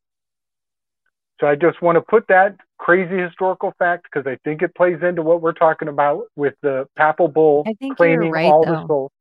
So 1.41 1.47
I 1.47 1.55
just 1.55 1.81
want 1.81 1.97
to 1.97 2.03
put 2.03 2.27
that 2.29 2.57
crazy 2.79 3.17
historical 3.17 3.73
fact 3.79 4.05
because 4.05 4.27
I 4.27 4.39
think 4.45 4.63
it 4.63 4.75
plays 4.75 4.99
into 5.03 5.23
what 5.23 5.41
we're 5.41 5.53
talking 5.53 5.89
about 5.89 6.25
with 6.37 6.55
the 6.63 6.89
papal 6.97 7.29
bull 7.29 7.65
claiming 7.97 8.31
right, 8.31 8.47
all 8.47 8.65
though. 8.65 8.73
the 8.73 8.87
souls. 8.87 9.13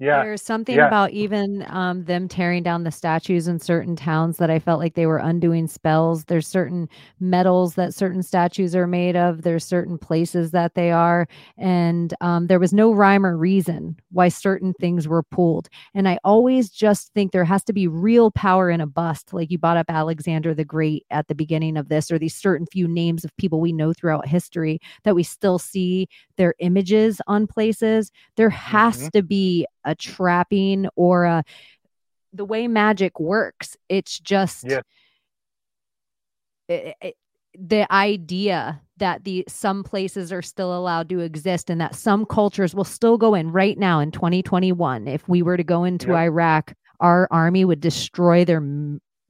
Yeah. 0.00 0.22
There's 0.24 0.40
something 0.42 0.76
Yeah. 0.76 0.86
about 0.88 1.10
even 1.10 1.64
um, 1.68 2.04
them 2.04 2.26
tearing 2.26 2.62
down 2.62 2.84
the 2.84 2.90
statues 2.90 3.46
in 3.46 3.60
certain 3.60 3.96
towns 3.96 4.38
that 4.38 4.48
I 4.50 4.58
felt 4.58 4.80
like 4.80 4.94
they 4.94 5.04
were 5.06 5.18
undoing 5.18 5.66
spells. 5.66 6.24
There's 6.24 6.46
certain 6.48 6.88
metals 7.20 7.74
that 7.74 7.92
certain 7.94 8.22
statues 8.22 8.74
are 8.74 8.86
made 8.86 9.14
of. 9.14 9.42
There's 9.42 9.64
certain 9.64 9.98
places 9.98 10.52
that 10.52 10.74
they 10.74 10.90
are, 10.90 11.28
and 11.58 12.14
um, 12.22 12.46
there 12.46 12.58
was 12.58 12.72
no 12.72 12.92
rhyme 12.92 13.26
or 13.26 13.36
reason 13.36 13.96
why 14.10 14.28
certain 14.28 14.72
things 14.80 15.06
were 15.06 15.22
pulled. 15.22 15.68
And 15.94 16.08
I 16.08 16.18
always 16.24 16.70
just 16.70 17.12
think 17.12 17.32
there 17.32 17.44
has 17.44 17.62
to 17.64 17.72
be 17.74 17.86
real 17.86 18.30
power 18.30 18.70
in 18.70 18.80
a 18.80 18.86
bust, 18.86 19.34
like 19.34 19.50
you 19.50 19.58
brought 19.58 19.76
up 19.76 19.86
Alexander 19.90 20.54
the 20.54 20.64
Great 20.64 21.04
at 21.10 21.28
the 21.28 21.34
beginning 21.34 21.76
of 21.76 21.90
this, 21.90 22.10
or 22.10 22.18
these 22.18 22.34
certain 22.34 22.66
few 22.72 22.88
names 22.88 23.22
of 23.24 23.36
people 23.36 23.60
we 23.60 23.72
know 23.72 23.92
throughout 23.92 24.26
history 24.26 24.80
that 25.04 25.14
we 25.14 25.22
still 25.22 25.58
see 25.58 26.08
their 26.38 26.54
images 26.60 27.20
on 27.26 27.46
places. 27.46 28.10
There 28.36 28.48
has 28.50 29.10
to 29.10 29.22
be 29.22 29.66
a 29.84 29.94
trapping 29.94 30.86
or 30.96 31.24
a 31.24 31.44
the 32.32 32.44
way 32.44 32.68
magic 32.68 33.18
works. 33.18 33.76
It's 33.88 34.18
just 34.20 34.64
Yeah. 34.68 34.80
it- 36.68 36.96
it- 37.00 37.16
the 37.58 37.92
idea 37.92 38.80
that 38.98 39.24
the 39.24 39.44
some 39.48 39.82
places 39.82 40.32
are 40.32 40.42
still 40.42 40.76
allowed 40.76 41.08
to 41.08 41.18
exist 41.18 41.68
and 41.68 41.80
that 41.80 41.96
some 41.96 42.24
cultures 42.24 42.74
will 42.76 42.84
still 42.84 43.18
go 43.18 43.34
in 43.34 43.50
right 43.50 43.76
now 43.76 43.98
in 43.98 44.12
2021 44.12 45.08
if 45.08 45.28
we 45.28 45.42
were 45.42 45.56
to 45.56 45.64
go 45.64 45.82
into 45.82 46.08
Yep. 46.08 46.16
iraq 46.16 46.74
our 47.00 47.26
army 47.32 47.64
would 47.64 47.80
destroy 47.80 48.44
their 48.44 48.62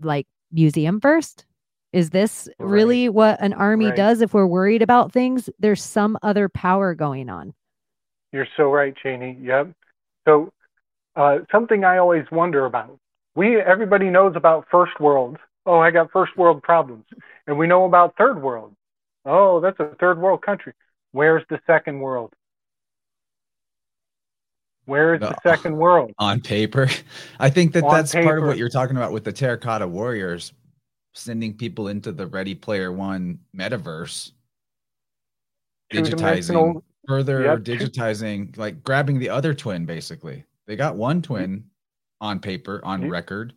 like 0.02 0.26
museum 0.52 1.00
first 1.00 1.46
is 1.94 2.10
this 2.10 2.46
Right. 2.58 2.68
really 2.70 3.08
what 3.08 3.40
an 3.40 3.54
army 3.54 3.86
Right. 3.86 3.96
does 3.96 4.20
if 4.20 4.34
we're 4.34 4.46
worried 4.46 4.82
about 4.82 5.12
things 5.12 5.48
there's 5.58 5.82
some 5.82 6.18
other 6.22 6.50
power 6.50 6.94
going 6.94 7.30
on 7.30 7.54
You're 8.32 8.46
so 8.56 8.70
right, 8.70 8.94
Cheney. 9.02 9.38
Yep. 9.40 9.72
So, 10.26 10.50
uh, 11.16 11.38
something 11.50 11.84
I 11.84 11.98
always 11.98 12.24
wonder 12.30 12.66
about. 12.66 12.98
We 13.34 13.60
everybody 13.60 14.10
knows 14.10 14.34
about 14.36 14.66
first 14.70 14.98
world. 15.00 15.38
Oh, 15.66 15.78
I 15.78 15.90
got 15.90 16.10
first 16.10 16.36
world 16.36 16.62
problems, 16.62 17.04
and 17.46 17.58
we 17.58 17.66
know 17.66 17.84
about 17.84 18.16
third 18.16 18.42
world. 18.42 18.74
Oh, 19.24 19.60
that's 19.60 19.78
a 19.80 19.94
third 20.00 20.18
world 20.18 20.42
country. 20.42 20.72
Where's 21.12 21.44
the 21.50 21.60
second 21.66 22.00
world? 22.00 22.32
Where 24.86 25.14
is 25.14 25.20
No. 25.20 25.28
the 25.28 25.36
second 25.48 25.76
world? 25.76 26.12
on 26.18 26.40
paper. 26.40 26.88
I 27.38 27.50
think 27.50 27.72
that 27.74 27.84
On 27.84 27.94
that's 27.94 28.12
part 28.12 28.38
of 28.38 28.44
what 28.44 28.56
you're 28.58 28.68
talking 28.68 28.96
about 28.96 29.12
with 29.12 29.24
the 29.24 29.32
Terracotta 29.32 29.86
Warriors, 29.86 30.52
sending 31.14 31.56
people 31.56 31.88
into 31.88 32.12
the 32.12 32.26
Ready 32.26 32.54
Player 32.54 32.90
One 32.90 33.40
metaverse, 33.56 34.32
digitizing 35.92 36.82
further, 37.10 37.42
Yep. 37.42 37.58
digitizing, 37.60 38.56
like 38.56 38.84
grabbing 38.84 39.18
the 39.18 39.28
other 39.30 39.52
twin. 39.52 39.84
Basically, 39.84 40.44
they 40.66 40.76
got 40.76 40.94
one 40.94 41.20
twin 41.22 41.64
on 42.20 42.38
paper, 42.38 42.80
on 42.84 43.02
Yep. 43.02 43.10
record, 43.10 43.52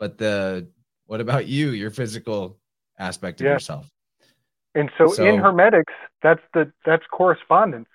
but 0.00 0.18
the 0.18 0.66
what 1.06 1.20
about 1.20 1.46
you? 1.46 1.70
Your 1.70 1.90
physical 1.90 2.58
aspect 2.98 3.40
of 3.40 3.44
Yeah. 3.44 3.52
yourself. 3.52 3.88
And 4.74 4.90
so, 4.98 5.06
So- 5.06 5.24
in 5.24 5.38
hermetics, 5.38 5.92
that's 6.20 6.42
the 6.52 6.72
that's 6.84 7.06
correspondence. 7.12 7.88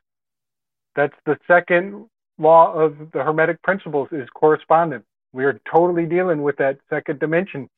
That's 0.96 1.16
the 1.26 1.38
second 1.46 2.10
law 2.38 2.74
of 2.74 3.12
the 3.12 3.22
hermetic 3.22 3.62
principles 3.64 4.08
is 4.14 4.30
correspondence. 4.30 5.06
We 5.34 5.44
are 5.44 5.60
totally 5.70 6.06
dealing 6.06 6.42
with 6.42 6.56
that 6.58 6.80
second 6.90 7.20
dimension. 7.20 7.70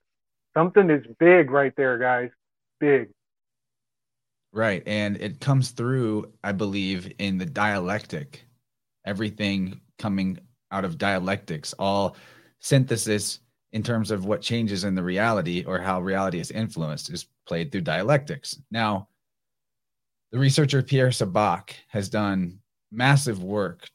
Something 0.54 0.92
is 0.92 1.04
big 1.18 1.50
right 1.50 1.76
there, 1.76 1.98
guys. 1.98 2.30
Big. 2.80 3.10
Right. 4.54 4.84
And 4.86 5.18
it 5.18 5.40
comes 5.40 5.72
through, 5.72 6.32
I 6.44 6.52
believe, 6.52 7.12
in 7.18 7.40
the 7.40 7.46
dialectic. 7.46 8.46
Everything 9.04 9.82
coming 9.98 10.38
out 10.72 10.86
of 10.86 11.00
dialectics, 11.00 11.74
all 11.80 12.16
synthesis 12.60 13.40
in 13.72 13.82
terms 13.82 14.12
of 14.12 14.26
what 14.26 14.42
changes 14.42 14.84
in 14.84 14.94
the 14.94 15.04
reality 15.04 15.64
or 15.66 15.80
how 15.80 16.00
reality 16.00 16.40
is 16.40 16.52
influenced 16.52 17.10
is 17.10 17.26
played 17.48 17.72
through 17.72 17.82
dialectics. 17.82 18.60
Now, 18.70 19.10
the 20.32 20.38
researcher 20.38 20.84
Pierre 20.84 21.10
Sabak 21.10 21.72
has 21.88 22.08
done 22.08 22.60
massive 22.92 23.44
work 23.44 23.90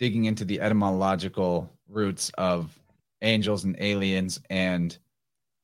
digging 0.00 0.24
into 0.24 0.44
the 0.44 0.60
etymological 0.60 1.70
roots 1.88 2.32
of 2.36 2.76
angels 3.22 3.64
and 3.64 3.76
aliens 3.78 4.40
and 4.50 4.98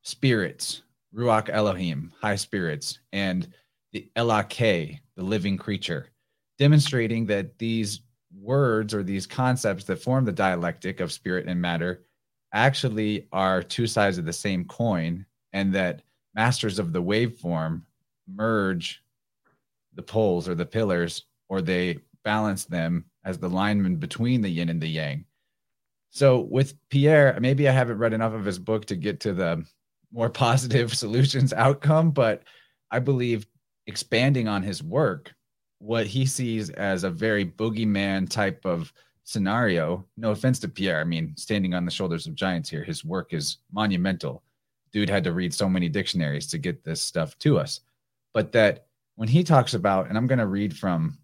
spirits, 0.02 0.82
Ruach 1.14 1.48
Elohim, 1.48 2.12
high 2.20 2.36
spirits, 2.36 3.00
and 3.12 3.48
the 3.96 4.10
Elake, 4.14 5.00
the 5.16 5.22
living 5.22 5.56
creature, 5.56 6.10
demonstrating 6.58 7.24
that 7.24 7.56
these 7.58 8.00
words 8.38 8.92
or 8.92 9.02
these 9.02 9.26
concepts 9.26 9.84
that 9.84 10.02
form 10.02 10.26
the 10.26 10.32
dialectic 10.32 11.00
of 11.00 11.10
spirit 11.10 11.46
and 11.48 11.62
matter 11.62 12.02
actually 12.52 13.26
are 13.32 13.62
two 13.62 13.86
sides 13.86 14.18
of 14.18 14.26
the 14.26 14.32
same 14.34 14.66
coin, 14.66 15.24
and 15.54 15.74
that 15.74 16.02
masters 16.34 16.78
of 16.78 16.92
the 16.92 17.02
waveform 17.02 17.80
merge 18.28 19.02
the 19.94 20.02
poles 20.02 20.46
or 20.46 20.54
the 20.54 20.66
pillars, 20.66 21.24
or 21.48 21.62
they 21.62 21.98
balance 22.22 22.66
them 22.66 23.02
as 23.24 23.38
the 23.38 23.48
lineman 23.48 23.96
between 23.96 24.42
the 24.42 24.50
yin 24.50 24.68
and 24.68 24.82
the 24.82 24.88
yang. 24.88 25.24
So 26.10 26.40
with 26.40 26.74
Pierre, 26.90 27.38
maybe 27.40 27.66
I 27.66 27.72
haven't 27.72 27.96
read 27.96 28.12
enough 28.12 28.34
of 28.34 28.44
his 28.44 28.58
book 28.58 28.84
to 28.86 28.96
get 28.96 29.20
to 29.20 29.32
the 29.32 29.64
more 30.12 30.28
positive 30.44 30.94
solutions 30.94 31.54
outcome, 31.54 32.10
but 32.10 32.42
I 32.90 32.98
believe 32.98 33.46
expanding 33.86 34.48
on 34.48 34.62
his 34.62 34.82
work, 34.82 35.32
what 35.78 36.06
he 36.06 36.26
sees 36.26 36.70
as 36.70 37.04
a 37.04 37.10
very 37.10 37.44
boogeyman 37.44 38.28
type 38.28 38.64
of 38.64 38.92
scenario. 39.24 40.04
No 40.16 40.30
offense 40.30 40.58
to 40.60 40.68
Pierre. 40.68 41.00
I 41.00 41.04
mean, 41.04 41.34
standing 41.36 41.74
on 41.74 41.84
the 41.84 41.90
shoulders 41.90 42.26
of 42.26 42.34
giants 42.34 42.70
here, 42.70 42.84
his 42.84 43.04
work 43.04 43.32
is 43.32 43.58
monumental. 43.72 44.42
Dude 44.92 45.10
had 45.10 45.24
to 45.24 45.32
read 45.32 45.52
so 45.52 45.68
many 45.68 45.88
dictionaries 45.88 46.46
to 46.48 46.58
get 46.58 46.84
this 46.84 47.02
stuff 47.02 47.38
to 47.40 47.58
us. 47.58 47.80
But 48.32 48.52
that 48.52 48.86
when 49.16 49.28
he 49.28 49.42
talks 49.42 49.74
about, 49.74 50.08
and 50.08 50.16
I'm 50.16 50.26
going 50.26 50.38
to 50.38 50.46
read 50.46 50.76
from 50.76 51.18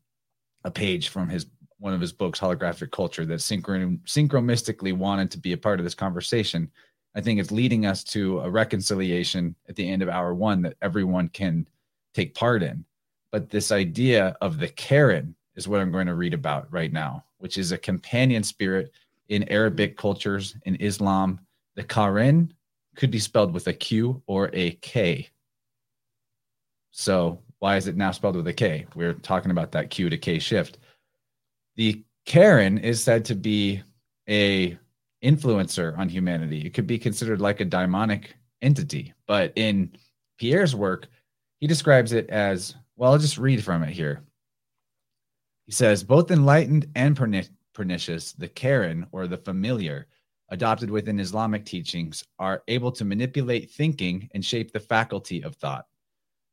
a 0.64 0.70
page 0.70 1.08
from 1.08 1.28
his 1.28 1.46
one 1.78 1.94
of 1.94 2.00
his 2.00 2.12
books, 2.12 2.38
Holographic 2.38 2.92
Culture, 2.92 3.26
that 3.26 3.40
synchron 3.40 3.98
synchromistically 4.04 4.96
wanted 4.96 5.32
to 5.32 5.38
be 5.38 5.52
a 5.52 5.56
part 5.56 5.80
of 5.80 5.84
this 5.84 5.96
conversation. 5.96 6.70
I 7.16 7.20
think 7.20 7.40
it's 7.40 7.50
leading 7.50 7.86
us 7.86 8.04
to 8.04 8.40
a 8.40 8.50
reconciliation 8.50 9.56
at 9.68 9.74
the 9.74 9.88
end 9.88 10.00
of 10.00 10.08
hour 10.08 10.32
one 10.32 10.62
that 10.62 10.76
everyone 10.80 11.28
can 11.28 11.66
take 12.14 12.34
part 12.34 12.62
in. 12.62 12.84
But 13.30 13.50
this 13.50 13.72
idea 13.72 14.36
of 14.40 14.58
the 14.58 14.68
Qarin 14.68 15.34
is 15.56 15.68
what 15.68 15.80
I'm 15.80 15.92
going 15.92 16.06
to 16.06 16.14
read 16.14 16.34
about 16.34 16.70
right 16.72 16.92
now, 16.92 17.24
which 17.38 17.58
is 17.58 17.72
a 17.72 17.78
companion 17.78 18.42
spirit 18.42 18.92
in 19.28 19.48
Arabic 19.48 19.96
cultures, 19.96 20.56
in 20.64 20.76
Islam. 20.76 21.40
The 21.74 21.84
Qarin 21.84 22.50
could 22.96 23.10
be 23.10 23.18
spelled 23.18 23.54
with 23.54 23.66
a 23.68 23.72
Q 23.72 24.22
or 24.26 24.50
a 24.52 24.72
K. 24.82 25.28
So 26.90 27.40
why 27.58 27.76
is 27.76 27.86
it 27.86 27.96
now 27.96 28.10
spelled 28.10 28.36
with 28.36 28.48
a 28.48 28.52
K? 28.52 28.86
We're 28.94 29.14
talking 29.14 29.50
about 29.50 29.72
that 29.72 29.90
Q 29.90 30.10
to 30.10 30.18
K 30.18 30.38
shift. 30.38 30.78
The 31.76 32.02
Qarin 32.26 32.82
is 32.82 33.02
said 33.02 33.24
to 33.26 33.34
be 33.34 33.82
a 34.28 34.76
influencer 35.24 35.96
on 35.96 36.08
humanity. 36.08 36.66
It 36.66 36.74
could 36.74 36.86
be 36.86 36.98
considered 36.98 37.40
like 37.40 37.60
a 37.60 37.64
demonic 37.64 38.34
entity, 38.60 39.14
but 39.26 39.52
in 39.56 39.92
Pierre's 40.38 40.74
work, 40.74 41.08
he 41.62 41.68
describes 41.68 42.12
it 42.12 42.28
as 42.28 42.74
well. 42.96 43.12
I'll 43.12 43.18
just 43.18 43.38
read 43.38 43.62
from 43.62 43.84
it 43.84 43.90
here. 43.90 44.24
He 45.64 45.70
says, 45.70 46.02
both 46.02 46.32
enlightened 46.32 46.88
and 46.96 47.16
perni- 47.16 47.48
pernicious, 47.72 48.32
the 48.32 48.48
Qarin 48.48 49.06
or 49.12 49.28
the 49.28 49.36
familiar, 49.36 50.08
adopted 50.48 50.90
within 50.90 51.20
Islamic 51.20 51.64
teachings, 51.64 52.24
are 52.40 52.64
able 52.66 52.90
to 52.90 53.04
manipulate 53.04 53.70
thinking 53.70 54.28
and 54.34 54.44
shape 54.44 54.72
the 54.72 54.80
faculty 54.80 55.44
of 55.44 55.54
thought. 55.54 55.86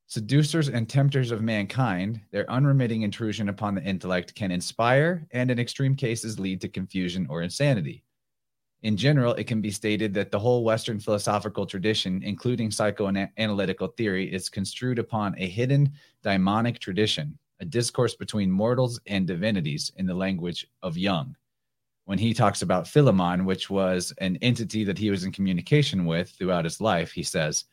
Seducers 0.05 0.69
and 0.69 0.87
tempters 0.87 1.31
of 1.31 1.41
mankind, 1.41 2.21
their 2.29 2.47
unremitting 2.51 3.01
intrusion 3.01 3.49
upon 3.49 3.73
the 3.73 3.83
intellect 3.83 4.35
can 4.35 4.51
inspire 4.51 5.25
and, 5.31 5.49
in 5.49 5.57
extreme 5.57 5.95
cases, 5.95 6.39
lead 6.39 6.61
to 6.61 6.69
confusion 6.69 7.25
or 7.31 7.41
insanity. 7.41 8.03
In 8.81 8.95
general, 8.95 9.33
it 9.33 9.45
can 9.45 9.59
be 9.59 9.71
stated 9.71 10.13
that 10.13 10.31
the 10.31 10.39
whole 10.39 10.63
Western 10.63 10.99
philosophical 10.99 11.65
tradition, 11.65 12.23
including 12.23 12.69
psychoanalytical 12.69 13.95
theory, 13.97 14.31
is 14.31 14.49
construed 14.49 14.99
upon 14.99 15.35
a 15.37 15.47
hidden 15.47 15.91
daimonic 16.23 16.79
tradition, 16.79 17.37
a 17.59 17.65
discourse 17.65 18.15
between 18.15 18.49
mortals 18.49 18.97
and 19.05 19.27
divinities 19.27 19.91
in 19.97 20.05
the 20.05 20.13
language 20.13 20.65
of 20.81 20.97
Jung. 20.97 21.35
When 22.05 22.17
he 22.17 22.33
talks 22.33 22.61
about 22.61 22.87
Philemon, 22.87 23.43
which 23.43 23.69
was 23.69 24.13
an 24.19 24.37
entity 24.41 24.85
that 24.85 24.97
he 24.97 25.11
was 25.11 25.25
in 25.25 25.33
communication 25.33 26.05
with 26.05 26.29
throughout 26.29 26.63
his 26.63 26.79
life, 26.79 27.11
he 27.11 27.23
says, 27.23 27.65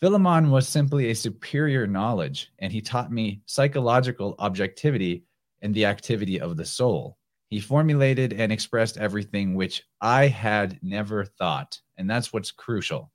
Philemon 0.00 0.50
was 0.50 0.68
simply 0.68 1.10
a 1.10 1.14
superior 1.14 1.86
knowledge, 1.88 2.52
and 2.60 2.72
he 2.72 2.80
taught 2.80 3.12
me 3.12 3.42
psychological 3.46 4.36
objectivity 4.38 5.24
and 5.60 5.74
the 5.74 5.86
activity 5.86 6.40
of 6.40 6.56
the 6.56 6.64
soul. 6.64 7.18
He 7.52 7.60
formulated 7.60 8.32
and 8.32 8.50
expressed 8.50 8.96
everything 8.96 9.54
which 9.54 9.82
I 10.00 10.26
had 10.26 10.78
never 10.82 11.26
thought. 11.26 11.78
And 11.98 12.08
that's 12.08 12.32
what's 12.32 12.50
crucial. 12.50 13.12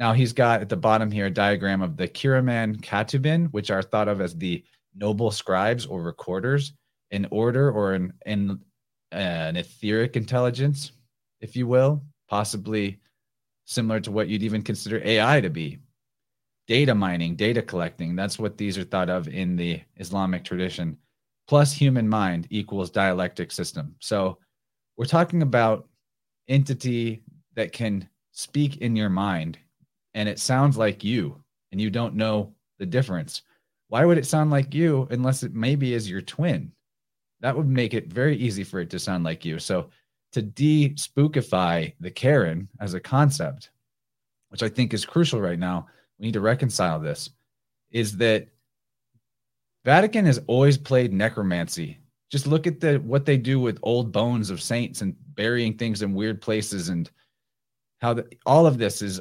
Now, 0.00 0.12
he's 0.12 0.32
got 0.32 0.60
at 0.60 0.68
the 0.68 0.76
bottom 0.76 1.12
here 1.12 1.26
a 1.26 1.30
diagram 1.30 1.80
of 1.80 1.96
the 1.96 2.08
Kiraman 2.08 2.80
Katibin, 2.80 3.46
which 3.52 3.70
are 3.70 3.80
thought 3.80 4.08
of 4.08 4.20
as 4.20 4.34
the 4.34 4.64
noble 4.96 5.30
scribes 5.30 5.86
or 5.86 6.02
recorders, 6.02 6.72
an 7.12 7.28
order 7.30 7.70
or 7.70 7.92
an, 7.94 8.14
an, 8.26 8.58
uh, 9.12 9.14
an 9.14 9.56
etheric 9.56 10.16
intelligence 10.16 10.90
if 11.40 11.54
you 11.54 11.68
will, 11.68 12.02
possibly 12.28 12.98
similar 13.64 14.00
to 14.00 14.10
what 14.10 14.26
you'd 14.26 14.42
even 14.42 14.62
consider 14.62 15.00
AI 15.04 15.40
to 15.40 15.50
be. 15.50 15.78
Data 16.66 16.96
mining, 16.96 17.36
data 17.36 17.62
collecting, 17.62 18.16
that's 18.16 18.40
what 18.40 18.58
these 18.58 18.76
are 18.76 18.82
thought 18.82 19.08
of 19.08 19.28
in 19.28 19.54
the 19.54 19.80
Islamic 19.98 20.42
tradition. 20.42 20.98
Plus 21.48 21.72
human 21.72 22.08
mind 22.08 22.46
equals 22.50 22.90
dialectic 22.90 23.50
system. 23.50 23.94
So 24.00 24.38
we're 24.96 25.06
talking 25.06 25.42
about 25.42 25.88
entity 26.48 27.22
that 27.54 27.72
can 27.72 28.08
speak 28.32 28.78
in 28.78 28.94
your 28.94 29.08
mind 29.08 29.58
and 30.14 30.28
it 30.28 30.38
sounds 30.38 30.76
like 30.76 31.02
you 31.02 31.42
and 31.72 31.80
you 31.80 31.90
don't 31.90 32.14
know 32.14 32.52
the 32.78 32.86
difference. 32.86 33.42
Why 33.88 34.04
would 34.04 34.18
it 34.18 34.26
sound 34.26 34.50
like 34.50 34.74
you 34.74 35.08
unless 35.10 35.42
it 35.42 35.54
maybe 35.54 35.94
is 35.94 36.10
your 36.10 36.20
twin? 36.20 36.72
That 37.40 37.56
would 37.56 37.68
make 37.68 37.94
it 37.94 38.12
very 38.12 38.36
easy 38.36 38.64
for 38.64 38.80
it 38.80 38.90
to 38.90 38.98
sound 38.98 39.24
like 39.24 39.44
you. 39.44 39.58
So 39.58 39.90
to 40.32 40.42
de 40.42 40.90
spookify 40.90 41.94
the 42.00 42.10
Qarin 42.10 42.68
as 42.80 42.94
a 42.94 43.00
concept, 43.00 43.70
which 44.50 44.62
I 44.62 44.68
think 44.68 44.92
is 44.92 45.06
crucial 45.06 45.40
right 45.40 45.58
now, 45.58 45.86
we 46.18 46.26
need 46.26 46.32
to 46.34 46.40
reconcile 46.40 47.00
this, 47.00 47.30
is 47.90 48.16
that 48.18 48.48
Vatican 49.88 50.26
has 50.26 50.38
always 50.48 50.76
played 50.76 51.14
necromancy. 51.14 51.96
Just 52.30 52.46
look 52.46 52.66
at 52.66 52.78
the 52.78 52.98
what 52.98 53.24
they 53.24 53.38
do 53.38 53.58
with 53.58 53.78
old 53.82 54.12
bones 54.12 54.50
of 54.50 54.60
saints 54.60 55.00
and 55.00 55.16
burying 55.34 55.78
things 55.78 56.02
in 56.02 56.12
weird 56.12 56.42
places 56.42 56.90
and 56.90 57.10
how 58.02 58.12
the, 58.12 58.26
all 58.44 58.66
of 58.66 58.76
this 58.76 59.00
is 59.00 59.18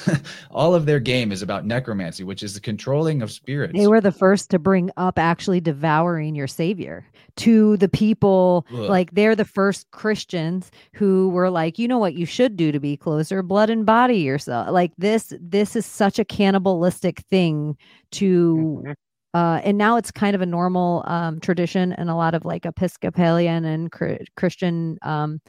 all 0.50 0.74
of 0.74 0.84
their 0.84 0.98
game 0.98 1.30
is 1.30 1.42
about 1.42 1.64
necromancy 1.64 2.24
which 2.24 2.42
is 2.42 2.54
the 2.54 2.60
controlling 2.60 3.22
of 3.22 3.30
spirits 3.30 3.72
they 3.72 3.86
were 3.86 4.00
the 4.00 4.12
first 4.12 4.50
to 4.50 4.58
bring 4.58 4.90
up 4.96 5.18
actually 5.18 5.60
devouring 5.60 6.34
your 6.34 6.48
savior 6.48 7.06
to 7.36 7.78
the 7.78 7.88
people 7.88 8.66
Ugh. 8.72 8.90
like 8.90 9.12
they're 9.12 9.36
the 9.36 9.46
first 9.46 9.90
christians 9.90 10.70
who 10.92 11.30
were 11.30 11.48
like 11.48 11.78
you 11.78 11.88
know 11.88 11.98
what 11.98 12.14
you 12.14 12.26
should 12.26 12.56
do 12.56 12.72
to 12.72 12.80
be 12.80 12.94
closer 12.94 13.42
blood 13.42 13.70
and 13.70 13.86
body 13.86 14.18
yourself 14.18 14.68
like 14.70 14.92
this 14.98 15.32
this 15.40 15.74
is 15.74 15.86
such 15.86 16.18
a 16.18 16.24
cannibalistic 16.24 17.20
thing 17.20 17.74
to 18.10 18.82
mm-hmm. 18.84 18.92
Uh, 19.32 19.60
and 19.62 19.78
now 19.78 19.96
it's 19.96 20.10
kind 20.10 20.34
of 20.34 20.40
a 20.40 20.46
normal 20.46 21.04
um, 21.06 21.38
tradition 21.40 21.92
and 21.92 22.10
a 22.10 22.14
lot 22.14 22.34
of 22.34 22.44
like 22.44 22.66
Episcopalian 22.66 23.64
and 23.64 23.92
Christian 24.36 24.98
um, 25.02 25.40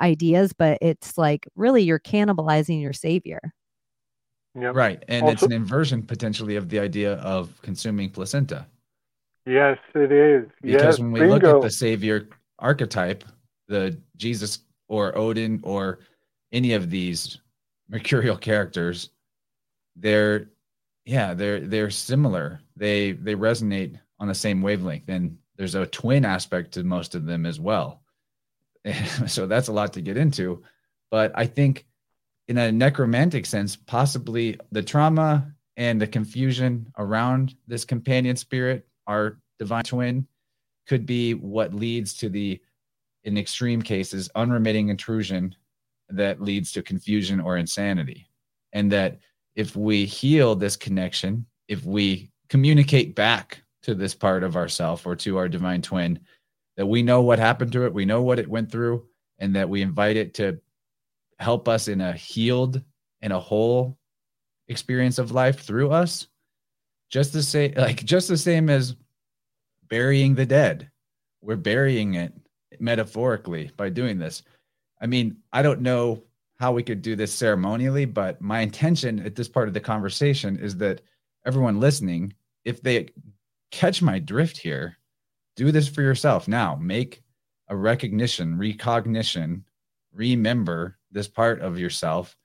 ideas, 0.00 0.52
but 0.52 0.78
it's 0.80 1.16
like 1.16 1.46
really 1.54 1.82
you're 1.82 2.00
cannibalizing 2.00 2.80
your 2.80 2.92
savior. 2.92 3.40
Yep. 4.58 4.74
Right. 4.74 5.04
And 5.08 5.22
also, 5.22 5.32
it's 5.32 5.42
an 5.42 5.52
inversion 5.52 6.02
potentially 6.02 6.56
of 6.56 6.68
the 6.68 6.80
idea 6.80 7.14
of 7.14 7.60
consuming 7.62 8.10
placenta. 8.10 8.66
Yes, 9.46 9.78
it 9.94 10.10
is. 10.10 10.46
Because 10.60 10.82
yes, 10.82 10.98
when 10.98 11.12
we 11.12 11.20
bingo. 11.20 11.34
look 11.34 11.44
at 11.44 11.62
the 11.62 11.70
savior 11.70 12.28
archetype, 12.58 13.24
the 13.68 13.96
Jesus 14.16 14.60
or 14.88 15.16
Odin 15.16 15.60
or 15.62 16.00
any 16.50 16.72
of 16.72 16.90
these 16.90 17.38
mercurial 17.88 18.36
characters, 18.36 19.10
they're 19.96 20.50
yeah, 21.08 21.32
they're 21.32 21.60
they're 21.60 21.90
similar. 21.90 22.60
They 22.76 23.12
they 23.12 23.34
resonate 23.34 23.98
on 24.20 24.28
the 24.28 24.34
same 24.34 24.60
wavelength. 24.60 25.08
And 25.08 25.38
there's 25.56 25.74
a 25.74 25.86
twin 25.86 26.26
aspect 26.26 26.72
to 26.72 26.84
most 26.84 27.14
of 27.14 27.24
them 27.24 27.46
as 27.46 27.58
well. 27.58 28.02
so 29.26 29.46
that's 29.46 29.68
a 29.68 29.72
lot 29.72 29.94
to 29.94 30.02
get 30.02 30.18
into. 30.18 30.62
But 31.10 31.32
I 31.34 31.46
think 31.46 31.86
in 32.46 32.58
a 32.58 32.70
necromantic 32.70 33.46
sense, 33.46 33.74
possibly 33.74 34.58
the 34.70 34.82
trauma 34.82 35.50
and 35.78 35.98
the 35.98 36.06
confusion 36.06 36.92
around 36.98 37.54
this 37.66 37.86
companion 37.86 38.36
spirit, 38.36 38.86
our 39.06 39.38
divine 39.58 39.84
twin, 39.84 40.26
could 40.86 41.06
be 41.06 41.32
what 41.32 41.72
leads 41.72 42.18
to 42.18 42.28
the, 42.28 42.60
in 43.24 43.38
extreme 43.38 43.80
cases, 43.80 44.28
unremitting 44.34 44.90
intrusion 44.90 45.54
that 46.10 46.42
leads 46.42 46.70
to 46.72 46.82
confusion 46.82 47.40
or 47.40 47.56
insanity. 47.56 48.28
And 48.74 48.92
that 48.92 49.20
if 49.58 49.74
we 49.74 50.06
heal 50.06 50.54
this 50.54 50.76
connection, 50.76 51.44
if 51.66 51.84
we 51.84 52.30
communicate 52.48 53.16
back 53.16 53.60
to 53.82 53.92
this 53.92 54.14
part 54.14 54.44
of 54.44 54.54
ourself 54.54 55.04
or 55.04 55.16
to 55.16 55.36
our 55.36 55.48
divine 55.48 55.82
twin, 55.82 56.20
that 56.76 56.86
we 56.86 57.02
know 57.02 57.22
what 57.22 57.40
happened 57.40 57.72
to 57.72 57.84
it, 57.84 57.92
we 57.92 58.04
know 58.04 58.22
what 58.22 58.38
it 58.38 58.48
went 58.48 58.70
through, 58.70 59.04
and 59.40 59.56
that 59.56 59.68
we 59.68 59.82
invite 59.82 60.16
it 60.16 60.32
to 60.34 60.60
help 61.40 61.68
us 61.68 61.88
in 61.88 62.00
a 62.00 62.12
healed 62.12 62.80
and 63.20 63.32
a 63.32 63.40
whole 63.40 63.98
experience 64.68 65.18
of 65.18 65.32
life 65.32 65.58
through 65.58 65.90
us. 65.90 66.28
Just 67.10 67.32
the 67.32 67.42
same, 67.42 67.74
like 67.76 68.04
just 68.04 68.28
the 68.28 68.38
same 68.38 68.70
as 68.70 68.94
burying 69.88 70.36
the 70.36 70.46
dead. 70.46 70.88
We're 71.40 71.56
burying 71.56 72.14
it 72.14 72.32
metaphorically 72.78 73.72
by 73.76 73.88
doing 73.88 74.20
this. 74.20 74.44
I 75.00 75.06
mean, 75.06 75.38
I 75.52 75.62
don't 75.62 75.80
know 75.80 76.22
how 76.58 76.72
we 76.72 76.82
could 76.82 77.02
do 77.02 77.14
this 77.14 77.32
ceremonially, 77.32 78.04
but 78.04 78.40
my 78.40 78.60
intention 78.60 79.20
at 79.20 79.36
this 79.36 79.48
part 79.48 79.68
of 79.68 79.74
the 79.74 79.80
conversation 79.80 80.58
is 80.58 80.76
that 80.76 81.00
everyone 81.46 81.80
listening, 81.80 82.34
if 82.64 82.82
they 82.82 83.08
catch 83.70 84.02
my 84.02 84.18
drift 84.18 84.56
here, 84.56 84.96
do 85.56 85.70
this 85.70 85.88
for 85.88 86.02
yourself 86.02 86.48
now. 86.48 86.76
Make 86.76 87.22
a 87.68 87.76
recognition, 87.76 88.58
recognition, 88.58 89.64
remember 90.12 90.98
this 91.10 91.28
part 91.28 91.60
of 91.60 91.78
yourself. 91.78 92.36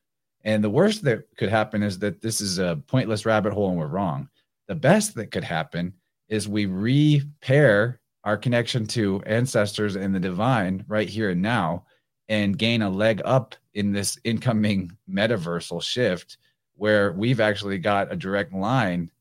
And 0.43 0.63
the 0.63 0.69
worst 0.69 1.03
that 1.03 1.23
could 1.37 1.49
happen 1.49 1.81
is 1.81 1.97
that 1.99 2.21
this 2.21 2.41
is 2.41 2.59
a 2.59 2.81
pointless 2.87 3.25
rabbit 3.25 3.53
hole 3.53 3.69
and 3.69 3.77
we're 3.79 3.87
wrong. 3.87 4.29
The 4.67 4.75
best 4.75 5.15
that 5.15 5.31
could 5.31 5.43
happen 5.43 5.93
is 6.29 6.47
we 6.47 6.65
repair 6.65 7.99
our 8.23 8.37
connection 8.37 8.85
to 8.87 9.21
ancestors 9.25 9.95
and 9.95 10.13
the 10.13 10.19
divine 10.19 10.85
right 10.87 11.09
here 11.09 11.31
and 11.31 11.41
now 11.41 11.85
and 12.29 12.57
gain 12.57 12.81
a 12.81 12.89
leg 12.89 13.21
up 13.25 13.55
in 13.73 13.91
this 13.91 14.17
incoming 14.23 14.91
metaversal 15.09 15.81
shift 15.81 16.37
where 16.75 17.11
we've 17.13 17.39
actually 17.39 17.77
got 17.77 18.11
a 18.11 18.15
direct 18.15 18.53
line, 18.53 19.11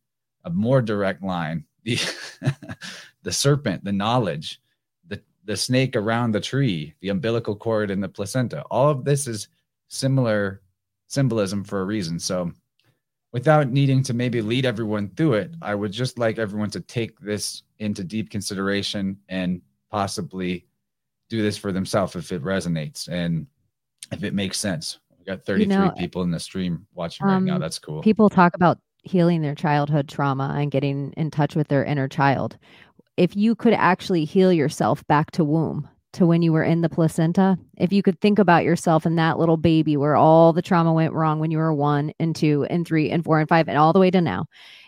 a 0.44 0.50
more 0.50 0.82
direct 0.82 1.22
line. 1.22 1.64
The 1.84 2.56
the 3.22 3.32
serpent, 3.32 3.84
the 3.84 3.92
knowledge, 3.92 4.60
the, 5.06 5.20
the 5.44 5.56
snake 5.56 5.96
around 5.96 6.32
the 6.32 6.40
tree, 6.40 6.94
the 7.00 7.08
umbilical 7.08 7.56
cord 7.56 7.90
and 7.90 8.02
the 8.02 8.08
placenta. 8.08 8.62
All 8.70 8.90
of 8.90 9.04
this 9.04 9.26
is 9.26 9.48
similar 9.88 10.60
symbolism 11.06 11.64
for 11.64 11.80
a 11.80 11.84
reason. 11.84 12.18
So, 12.18 12.52
without 13.32 13.70
needing 13.70 14.02
to 14.04 14.14
maybe 14.14 14.42
lead 14.42 14.66
everyone 14.66 15.10
through 15.10 15.34
it, 15.34 15.54
I 15.62 15.74
would 15.74 15.92
just 15.92 16.18
like 16.18 16.38
everyone 16.38 16.70
to 16.70 16.80
take 16.80 17.18
this 17.20 17.62
into 17.78 18.04
deep 18.04 18.30
consideration 18.30 19.18
and 19.28 19.62
possibly 19.90 20.66
do 21.28 21.42
this 21.42 21.56
for 21.56 21.72
themselves 21.72 22.14
if 22.16 22.30
it 22.32 22.42
resonates 22.42 23.08
and 23.08 23.46
if 24.12 24.24
it 24.24 24.34
makes 24.34 24.58
sense. 24.58 24.98
We 25.18 25.24
got 25.24 25.44
33 25.44 25.62
you 25.62 25.80
know, 25.80 25.90
people 25.96 26.22
in 26.22 26.30
the 26.30 26.40
stream 26.40 26.86
watching 26.94 27.26
um, 27.26 27.32
right 27.32 27.42
now. 27.42 27.54
Um, 27.54 27.60
That's 27.60 27.78
cool. 27.78 28.02
People 28.02 28.28
talk 28.28 28.54
about 28.54 28.78
healing 29.04 29.42
their 29.42 29.54
childhood 29.54 30.08
trauma 30.08 30.54
and 30.56 30.70
getting 30.70 31.12
in 31.16 31.30
touch 31.30 31.56
with 31.56 31.68
their 31.68 31.84
inner 31.84 32.08
child 32.08 32.56
if 33.16 33.36
you 33.36 33.54
could 33.54 33.74
actually 33.74 34.24
heal 34.24 34.52
yourself 34.52 35.06
back 35.06 35.30
to 35.32 35.44
womb 35.44 35.88
to 36.14 36.26
when 36.26 36.42
you 36.42 36.52
were 36.52 36.62
in 36.62 36.82
the 36.82 36.88
placenta, 36.88 37.56
if 37.78 37.92
you 37.92 38.02
could 38.02 38.20
think 38.20 38.38
about 38.38 38.64
yourself 38.64 39.06
and 39.06 39.18
that 39.18 39.38
little 39.38 39.56
baby 39.56 39.96
where 39.96 40.14
all 40.14 40.52
the 40.52 40.60
trauma 40.62 40.92
went 40.92 41.14
wrong 41.14 41.38
when 41.38 41.50
you 41.50 41.58
were 41.58 41.72
one 41.72 42.12
and 42.18 42.36
two 42.36 42.66
and 42.68 42.86
three 42.86 43.10
and 43.10 43.24
four 43.24 43.40
and 43.40 43.48
five 43.48 43.68
and 43.68 43.78
all 43.78 43.92
the 43.92 43.98
way 43.98 44.10
to 44.10 44.20
now, 44.20 44.46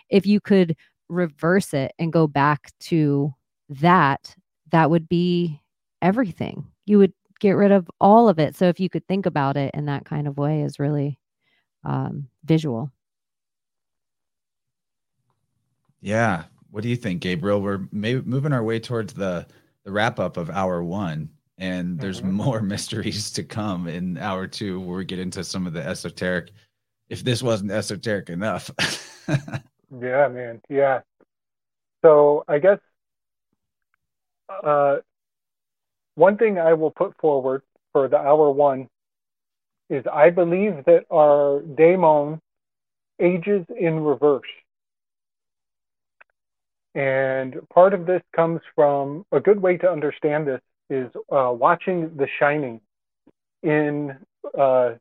if 0.09 0.27
you 0.27 0.39
could 0.39 0.75
reverse 1.09 1.73
it 1.73 1.93
and 1.97 2.13
go 2.13 2.27
back 2.27 2.71
to 2.79 3.33
that, 3.69 4.35
that 4.71 4.89
would 4.89 5.09
be 5.09 5.61
everything. 6.01 6.67
You 6.85 6.99
would 6.99 7.13
get 7.39 7.51
rid 7.51 7.71
of 7.71 7.89
all 7.99 8.29
of 8.29 8.39
it. 8.39 8.55
So 8.55 8.65
if 8.65 8.79
you 8.79 8.89
could 8.89 9.07
think 9.07 9.25
about 9.25 9.57
it 9.57 9.71
in 9.73 9.85
that 9.85 10.05
kind 10.05 10.27
of 10.27 10.37
way 10.37 10.61
is 10.61 10.79
really 10.79 11.19
um, 11.83 12.27
visual. 12.43 12.91
Yeah, 16.01 16.43
what 16.69 16.83
do 16.83 16.89
you 16.89 16.95
think, 16.95 17.21
Gabriel? 17.21 17.61
We're 17.61 17.87
may- 17.91 18.21
moving 18.21 18.53
our 18.53 18.63
way 18.63 18.79
towards 18.79 19.13
the 19.13 19.47
the 19.85 19.91
wrap 19.91 20.19
up 20.19 20.37
of 20.37 20.49
hour 20.49 20.83
one, 20.83 21.29
and 21.57 21.99
there's 21.99 22.21
mm-hmm. 22.21 22.31
more 22.31 22.61
mysteries 22.61 23.31
to 23.31 23.43
come 23.43 23.87
in 23.87 24.17
hour 24.17 24.47
two, 24.47 24.79
where 24.79 24.97
we 24.97 25.05
get 25.05 25.19
into 25.19 25.43
some 25.43 25.65
of 25.65 25.73
the 25.73 25.83
esoteric. 25.83 26.51
If 27.09 27.23
this 27.23 27.43
wasn't 27.43 27.71
esoteric 27.71 28.29
enough. 28.29 28.71
yeah, 29.27 30.27
man. 30.27 30.61
Yeah. 30.69 31.01
So 32.03 32.43
I 32.47 32.59
guess 32.59 32.79
uh, 34.49 34.97
one 36.15 36.37
thing 36.37 36.57
I 36.57 36.73
will 36.73 36.91
put 36.91 37.15
forward 37.17 37.61
for 37.91 38.07
the 38.07 38.17
hour 38.17 38.49
one 38.51 38.89
is 39.89 40.03
I 40.11 40.29
believe 40.29 40.83
that 40.85 41.05
our 41.11 41.61
daemon 41.61 42.41
ages 43.19 43.65
in 43.77 43.99
reverse. 43.99 44.41
And 46.95 47.57
part 47.73 47.93
of 47.93 48.05
this 48.05 48.21
comes 48.35 48.61
from 48.73 49.25
a 49.31 49.39
good 49.39 49.61
way 49.61 49.77
to 49.77 49.91
understand 49.91 50.47
this 50.47 50.61
is 50.89 51.09
uh, 51.31 51.51
watching 51.51 52.15
The 52.15 52.27
Shining 52.39 52.79
in 53.63 54.17
uh, 54.57 54.93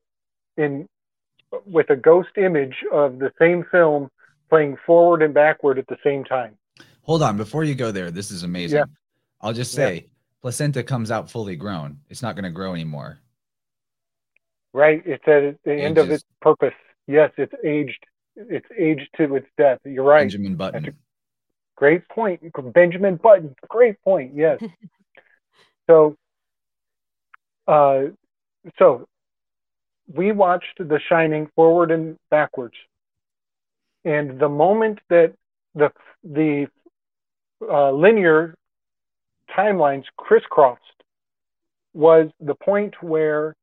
in 0.57 0.89
with 1.67 1.91
a 1.91 1.97
ghost 1.97 2.31
image 2.37 2.75
of 2.93 3.21
the 3.21 3.31
same 3.39 3.65
film 3.71 4.11
playing 4.51 4.77
forward 4.85 5.23
and 5.23 5.33
backward 5.33 5.79
at 5.79 5.87
the 5.87 5.97
same 6.03 6.25
time. 6.25 6.57
Hold 7.03 7.23
on, 7.23 7.37
before 7.37 7.63
you 7.65 7.75
go 7.77 7.93
there, 7.93 8.11
this 8.11 8.31
is 8.31 8.43
amazing. 8.43 8.79
Yeah. 8.79 8.85
I'll 9.41 9.53
just 9.53 9.73
say 9.73 9.95
yeah. 9.95 10.14
Placenta 10.45 10.83
comes 10.83 11.11
out 11.11 11.31
fully 11.31 11.57
grown. 11.57 12.01
It's 12.11 12.21
not 12.21 12.35
going 12.35 12.45
to 12.45 12.51
grow 12.51 12.75
anymore. 12.75 13.19
Right. 14.75 15.03
It's 15.07 15.27
at 15.27 15.57
the 15.65 15.73
end 15.73 15.97
of 15.97 16.11
its 16.11 16.23
purpose. 16.43 16.75
Yes, 17.07 17.31
it's 17.39 17.55
aged. 17.65 18.05
It's 18.37 18.67
aged 18.79 19.09
to 19.17 19.37
its 19.37 19.47
death. 19.57 19.79
You're 19.87 20.05
right. 20.05 20.21
Benjamin 20.21 20.57
Button. 20.57 20.95
Great 21.77 22.07
point. 22.11 22.43
Benjamin 22.75 23.17
Button. 23.17 23.55
Great 23.69 23.99
point. 24.03 24.33
Yes. 24.35 24.61
so, 25.89 26.15
uh, 27.67 28.03
so 28.79 29.09
we 30.15 30.31
watched 30.33 30.77
The 30.77 31.01
Shining 31.09 31.49
forward 31.57 31.91
and 31.91 32.19
backwards, 32.31 32.77
and 34.05 34.39
the 34.39 34.51
moment 34.51 34.99
that 35.09 35.33
the 35.75 35.91
the 36.23 36.67
uh, 37.67 37.93
linear 37.93 38.57
timelines 39.57 40.05
crisscrossed 40.17 40.81
was 41.93 42.29
the 42.41 42.55
point 42.55 42.95
where 43.01 43.55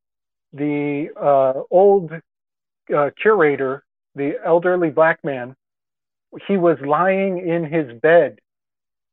the 0.54 1.10
uh, 1.22 1.62
old 1.70 2.12
uh, 2.96 3.10
curator, 3.22 3.84
the 4.16 4.34
elderly 4.46 4.89
black 4.89 5.24
man, 5.24 5.56
he 6.48 6.58
was 6.58 6.78
lying 6.86 7.48
in 7.48 7.66
his 7.66 8.00
bed 8.02 8.39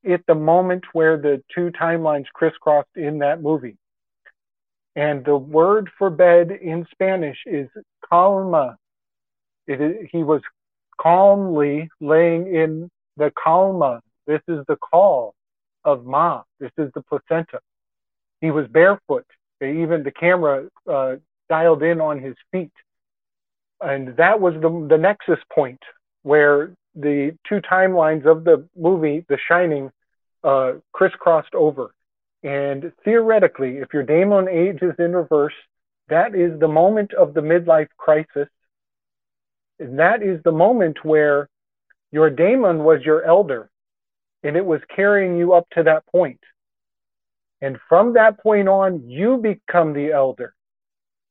at 0.09 0.21
the 0.27 0.35
moment 0.35 0.85
where 0.93 1.17
the 1.17 1.43
two 1.55 1.71
timelines 1.81 2.27
crisscrossed 2.33 2.97
in 2.97 3.19
that 3.19 3.43
movie. 3.43 3.77
And 4.95 5.25
the 5.25 5.37
word 5.37 5.91
for 5.99 6.11
bed 6.11 6.51
in 6.51 6.87
Spanish 6.91 7.39
is 7.47 7.69
calma. 8.09 8.77
It 9.67 9.81
is, 9.81 10.09
he 10.11 10.23
was 10.23 10.43
calmly 11.01 11.89
laying 12.01 12.53
in 12.55 12.91
the 13.17 13.33
calma. 13.43 14.01
This 14.27 14.41
is 14.49 14.65
the 14.69 14.77
call 14.77 15.35
of 15.85 16.05
Ma. 16.05 16.43
This 16.61 16.71
is 16.79 16.91
the 16.95 17.03
placenta. 17.03 17.61
He 18.41 18.51
was 18.51 18.67
barefoot. 18.69 19.27
Even 19.63 20.03
the 20.03 20.13
camera 20.13 20.69
uh, 20.91 21.17
dialed 21.49 21.83
in 21.83 22.01
on 22.01 22.21
his 22.21 22.37
feet. 22.53 22.73
And 23.81 24.17
that 24.17 24.41
was 24.41 24.55
the, 24.55 24.87
the 24.89 24.99
nexus 24.99 25.39
point 25.53 25.81
where 26.23 26.73
the 26.95 27.37
two 27.49 27.61
timelines 27.61 28.27
of 28.27 28.45
the 28.45 28.67
movie, 28.77 29.25
The 29.29 29.39
Shining, 29.49 29.91
uh, 30.45 30.73
crisscrossed 30.93 31.55
over. 31.55 31.93
And 32.43 32.93
theoretically, 33.05 33.79
if 33.79 33.93
your 33.93 34.05
daemon 34.05 34.49
age 34.49 34.79
is 34.83 34.95
in 34.99 35.15
reverse, 35.15 35.55
that 36.09 36.35
is 36.35 36.59
the 36.59 36.69
moment 36.69 37.13
of 37.15 37.35
the 37.35 37.41
midlife 37.41 37.89
crisis. 37.97 38.49
And 39.81 39.99
that 39.99 40.23
is 40.23 40.41
the 40.45 40.53
moment 40.53 41.05
where 41.05 41.49
your 42.11 42.31
daemon 42.31 42.85
was 42.85 43.03
your 43.03 43.25
elder 43.25 43.69
and 44.43 44.57
it 44.57 44.65
was 44.65 44.81
carrying 44.95 45.37
you 45.37 45.53
up 45.53 45.69
to 45.71 45.83
that 45.85 46.07
point. 46.07 46.41
And 47.61 47.79
from 47.89 48.15
that 48.15 48.41
point 48.41 48.69
on, 48.69 49.09
you 49.09 49.37
become 49.39 49.93
the 49.93 50.13
elder. 50.13 50.55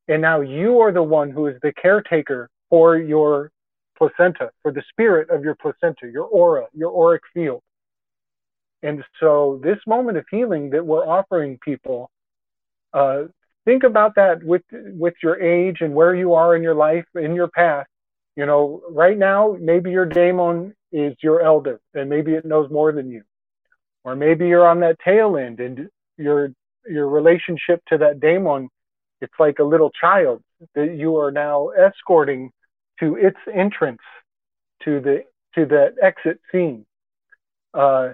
And 0.08 0.22
now 0.22 0.41
you 0.41 0.80
are 0.80 0.91
the 0.91 1.03
one 1.03 1.32
who 1.32 1.47
is 1.47 1.55
the 1.62 1.74
caretaker 1.74 2.49
for 2.70 2.97
your 2.97 3.51
placenta, 3.97 4.51
for 4.62 4.72
the 4.72 4.84
spirit 4.89 5.30
of 5.30 5.43
your 5.43 5.55
placenta, 5.55 6.10
your 6.12 6.26
aura, 6.26 6.68
your 6.74 6.95
auric 6.95 7.24
field. 7.34 7.62
And 8.84 9.03
so, 9.20 9.60
this 9.64 9.80
moment 9.88 10.18
of 10.18 10.26
healing 10.30 10.70
that 10.70 10.86
we're 10.86 11.05
offering 11.05 11.58
people, 11.64 12.12
uh, 12.93 13.24
think 13.66 13.84
about 13.84 14.16
that 14.16 14.43
with 14.43 14.62
with 14.72 15.16
your 15.24 15.41
age 15.41 15.78
and 15.82 15.93
where 15.95 16.14
you 16.14 16.34
are 16.34 16.55
in 16.55 16.62
your 16.62 16.76
life, 16.76 17.05
in 17.16 17.34
your 17.34 17.47
path. 17.47 17.88
You 18.38 18.46
know, 18.46 18.84
right 18.92 19.18
now, 19.18 19.58
maybe 19.60 19.90
your 19.90 20.06
daemon 20.06 20.76
is 20.92 21.16
your 21.24 21.42
elder, 21.42 21.82
and 21.96 22.08
maybe 22.08 22.36
it 22.36 22.46
knows 22.46 22.70
more 22.70 22.92
than 22.92 23.10
you, 23.10 23.24
or 24.04 24.16
maybe 24.16 24.48
you're 24.48 24.68
on 24.68 24.80
that 24.82 25.00
tail 25.04 25.38
end, 25.38 25.60
and 25.60 25.90
your 26.18 26.52
your 26.88 27.10
relationship 27.10 27.82
to 27.88 27.98
that 27.98 28.20
daemon, 28.20 28.70
it's 29.22 29.34
like 29.40 29.58
a 29.58 29.64
little 29.64 29.90
child 29.90 30.44
that 30.76 30.96
you 30.96 31.18
are 31.18 31.32
now 31.32 31.70
escorting 31.70 32.52
to 33.00 33.16
its 33.16 33.40
entrance 33.52 34.02
to 34.84 35.02
the 35.02 35.24
to 35.56 35.66
that 35.66 35.96
exit 36.00 36.40
scene. 36.52 36.86
Uh, 37.74 38.10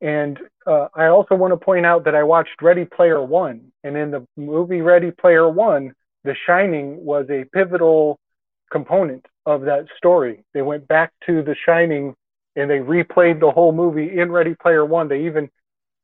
and 0.00 0.40
uh, 0.66 0.88
I 0.92 1.06
also 1.06 1.36
want 1.36 1.52
to 1.52 1.64
point 1.64 1.86
out 1.86 2.04
that 2.06 2.16
I 2.16 2.24
watched 2.24 2.60
Ready 2.60 2.84
Player 2.84 3.22
One, 3.22 3.70
and 3.84 3.96
in 3.96 4.10
the 4.10 4.26
movie 4.36 4.80
Ready 4.80 5.12
Player 5.12 5.48
One, 5.48 5.94
The 6.24 6.34
Shining 6.46 7.04
was 7.04 7.30
a 7.30 7.44
pivotal 7.44 8.18
component 8.68 9.24
of 9.46 9.62
that 9.62 9.86
story. 9.96 10.44
They 10.54 10.62
went 10.62 10.86
back 10.88 11.12
to 11.26 11.42
The 11.42 11.56
Shining 11.66 12.14
and 12.56 12.70
they 12.70 12.78
replayed 12.78 13.40
the 13.40 13.50
whole 13.50 13.72
movie 13.72 14.18
in 14.18 14.30
Ready 14.30 14.54
Player 14.54 14.84
One. 14.84 15.08
They 15.08 15.26
even 15.26 15.50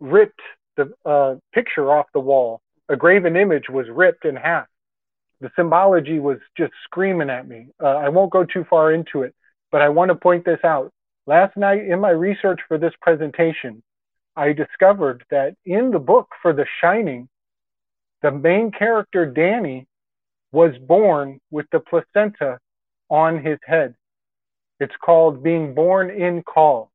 ripped 0.00 0.40
the 0.76 0.92
uh, 1.04 1.36
picture 1.52 1.90
off 1.92 2.06
the 2.14 2.20
wall. 2.20 2.60
A 2.88 2.96
graven 2.96 3.36
image 3.36 3.68
was 3.68 3.86
ripped 3.90 4.24
in 4.24 4.36
half. 4.36 4.66
The 5.40 5.50
symbology 5.56 6.18
was 6.18 6.38
just 6.56 6.72
screaming 6.84 7.30
at 7.30 7.46
me. 7.46 7.68
Uh, 7.82 7.88
I 7.88 8.08
won't 8.08 8.32
go 8.32 8.44
too 8.44 8.64
far 8.68 8.92
into 8.92 9.22
it, 9.22 9.34
but 9.70 9.82
I 9.82 9.88
want 9.88 10.08
to 10.08 10.14
point 10.14 10.44
this 10.44 10.60
out. 10.64 10.90
Last 11.26 11.56
night 11.56 11.84
in 11.84 12.00
my 12.00 12.10
research 12.10 12.60
for 12.66 12.78
this 12.78 12.94
presentation, 13.02 13.82
I 14.34 14.52
discovered 14.52 15.24
that 15.30 15.54
in 15.66 15.90
the 15.90 15.98
book 15.98 16.28
for 16.40 16.52
The 16.52 16.66
Shining, 16.80 17.28
the 18.22 18.30
main 18.30 18.72
character, 18.72 19.26
Danny, 19.26 19.86
was 20.50 20.72
born 20.78 21.40
with 21.50 21.66
the 21.70 21.80
placenta 21.80 22.58
on 23.10 23.42
his 23.42 23.58
head. 23.64 23.94
It's 24.80 24.94
called 25.04 25.42
being 25.42 25.74
born 25.74 26.10
in 26.10 26.42
caul. 26.42 26.90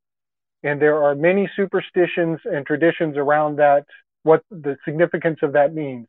And 0.64 0.82
there 0.82 1.04
are 1.04 1.16
many 1.16 1.50
superstitions 1.56 2.40
and 2.46 2.66
traditions 2.66 3.18
around 3.18 3.58
that, 3.58 3.86
what 4.24 4.44
the 4.50 4.78
significance 4.86 5.40
of 5.42 5.54
that 5.54 5.74
means. 5.74 6.08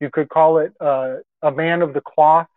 You 0.00 0.10
could 0.10 0.28
call 0.28 0.58
it 0.58 0.72
uh, 0.80 1.16
a 1.42 1.52
man 1.52 1.82
of 1.82 1.94
the 1.94 2.00
cloth, 2.00 2.48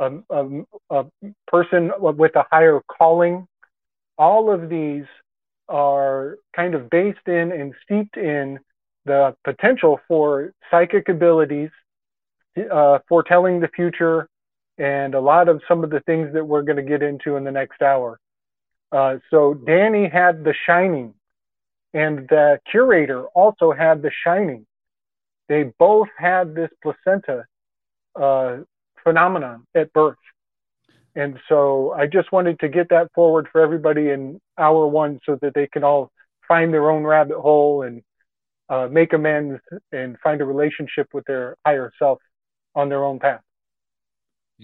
a, 0.00 0.10
a, 0.30 0.64
a 0.90 1.06
person 1.46 1.92
with 1.98 2.34
a 2.34 2.44
higher 2.50 2.80
calling. 2.88 3.46
All 4.18 4.52
of 4.52 4.68
these 4.68 5.04
are 5.68 6.36
kind 6.54 6.74
of 6.74 6.90
based 6.90 7.26
in 7.26 7.52
and 7.52 7.74
steeped 7.84 8.16
in 8.16 8.58
the 9.04 9.36
potential 9.44 10.00
for 10.08 10.52
psychic 10.70 11.08
abilities, 11.08 11.70
uh, 12.72 12.98
foretelling 13.08 13.60
the 13.60 13.68
future, 13.68 14.28
and 14.78 15.14
a 15.14 15.20
lot 15.20 15.48
of 15.48 15.62
some 15.68 15.84
of 15.84 15.90
the 15.90 16.00
things 16.00 16.32
that 16.34 16.44
we're 16.44 16.62
going 16.62 16.76
to 16.76 16.82
get 16.82 17.02
into 17.02 17.36
in 17.36 17.44
the 17.44 17.50
next 17.50 17.82
hour. 17.82 18.18
Uh, 18.90 19.16
so 19.30 19.54
Danny 19.54 20.08
had 20.08 20.44
the 20.44 20.54
shining, 20.66 21.14
and 21.92 22.28
the 22.28 22.58
curator 22.70 23.24
also 23.26 23.72
had 23.72 24.02
the 24.02 24.10
shining. 24.24 24.66
They 25.48 25.64
both 25.78 26.08
had 26.16 26.54
this 26.54 26.70
placenta 26.82 27.44
uh, 28.20 28.58
phenomenon 29.02 29.66
at 29.74 29.92
birth. 29.92 30.16
And 31.16 31.38
so 31.48 31.92
I 31.92 32.06
just 32.06 32.32
wanted 32.32 32.58
to 32.60 32.68
get 32.68 32.88
that 32.88 33.12
forward 33.14 33.48
for 33.52 33.60
everybody 33.60 34.10
in 34.10 34.40
hour 34.58 34.86
one 34.86 35.20
so 35.24 35.38
that 35.42 35.54
they 35.54 35.68
can 35.68 35.84
all 35.84 36.10
find 36.48 36.72
their 36.72 36.90
own 36.90 37.04
rabbit 37.04 37.38
hole 37.38 37.82
and 37.82 38.02
uh, 38.68 38.88
make 38.90 39.12
amends 39.12 39.60
and 39.92 40.18
find 40.22 40.40
a 40.40 40.44
relationship 40.44 41.08
with 41.12 41.24
their 41.26 41.56
higher 41.64 41.92
self 41.98 42.18
on 42.74 42.88
their 42.88 43.04
own 43.04 43.20
path. 43.20 43.40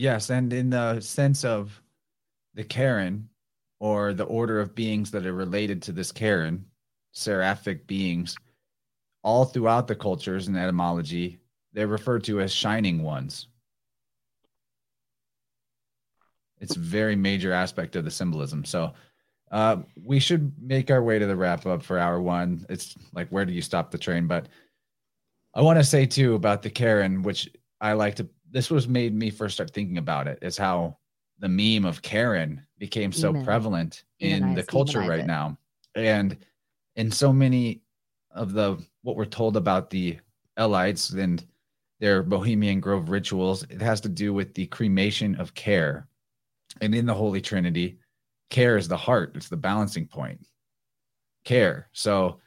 Yes, 0.00 0.30
and 0.30 0.50
in 0.50 0.70
the 0.70 0.98
sense 1.00 1.44
of 1.44 1.78
the 2.54 2.64
Qarin 2.64 3.24
or 3.80 4.14
the 4.14 4.24
order 4.24 4.58
of 4.58 4.74
beings 4.74 5.10
that 5.10 5.26
are 5.26 5.34
related 5.34 5.82
to 5.82 5.92
this 5.92 6.10
Qarin, 6.10 6.62
seraphic 7.12 7.86
beings, 7.86 8.34
all 9.22 9.44
throughout 9.44 9.86
the 9.86 9.94
cultures 9.94 10.48
and 10.48 10.56
etymology, 10.56 11.38
they're 11.74 11.86
referred 11.86 12.24
to 12.24 12.40
as 12.40 12.50
shining 12.50 13.02
ones. 13.02 13.48
It's 16.62 16.76
a 16.76 16.80
very 16.80 17.14
major 17.14 17.52
aspect 17.52 17.94
of 17.94 18.06
the 18.06 18.10
symbolism. 18.10 18.64
So 18.64 18.94
uh, 19.52 19.82
we 20.02 20.18
should 20.18 20.50
make 20.62 20.90
our 20.90 21.02
way 21.02 21.18
to 21.18 21.26
the 21.26 21.36
wrap 21.36 21.66
up 21.66 21.82
for 21.82 21.98
hour 21.98 22.22
one. 22.22 22.64
It's 22.70 22.96
like, 23.12 23.28
where 23.28 23.44
do 23.44 23.52
you 23.52 23.60
stop 23.60 23.90
the 23.90 23.98
train? 23.98 24.26
But 24.26 24.48
I 25.54 25.60
want 25.60 25.78
to 25.78 25.84
say 25.84 26.06
too 26.06 26.36
about 26.36 26.62
the 26.62 26.70
Karen, 26.70 27.20
which 27.20 27.50
I 27.82 27.92
like 27.92 28.14
to, 28.16 28.28
this 28.50 28.70
was 28.70 28.88
made 28.88 29.14
me 29.14 29.30
first 29.30 29.54
start 29.54 29.72
thinking 29.72 29.98
about 29.98 30.26
it, 30.26 30.38
is 30.42 30.56
how 30.56 30.96
the 31.38 31.48
meme 31.48 31.84
of 31.84 32.02
Karen 32.02 32.64
became 32.78 33.12
so 33.12 33.28
Demon. 33.28 33.44
prevalent 33.44 34.04
in 34.18 34.54
the 34.54 34.62
culture 34.62 35.00
demonize 35.00 35.08
right 35.08 35.20
it. 35.20 35.26
now. 35.26 35.56
And 35.94 36.36
in 36.96 37.10
so 37.10 37.32
many 37.32 37.82
of 38.30 38.52
the, 38.52 38.78
what 39.02 39.16
we're 39.16 39.24
told 39.24 39.56
about 39.56 39.90
the 39.90 40.18
Elites 40.58 41.16
and 41.18 41.44
their 41.98 42.22
Bohemian 42.22 42.80
Grove 42.80 43.08
rituals, 43.08 43.62
it 43.64 43.80
has 43.80 44.00
to 44.02 44.08
do 44.08 44.32
with 44.32 44.54
the 44.54 44.66
cremation 44.66 45.34
of 45.36 45.54
care. 45.54 46.08
And 46.80 46.94
in 46.94 47.06
the 47.06 47.14
Holy 47.14 47.40
Trinity, 47.40 47.98
care 48.50 48.76
is 48.76 48.88
the 48.88 48.96
heart, 48.96 49.32
it's 49.34 49.48
the 49.48 49.56
balancing 49.56 50.06
point. 50.06 50.46
Care. 51.44 51.88
So 51.92 52.40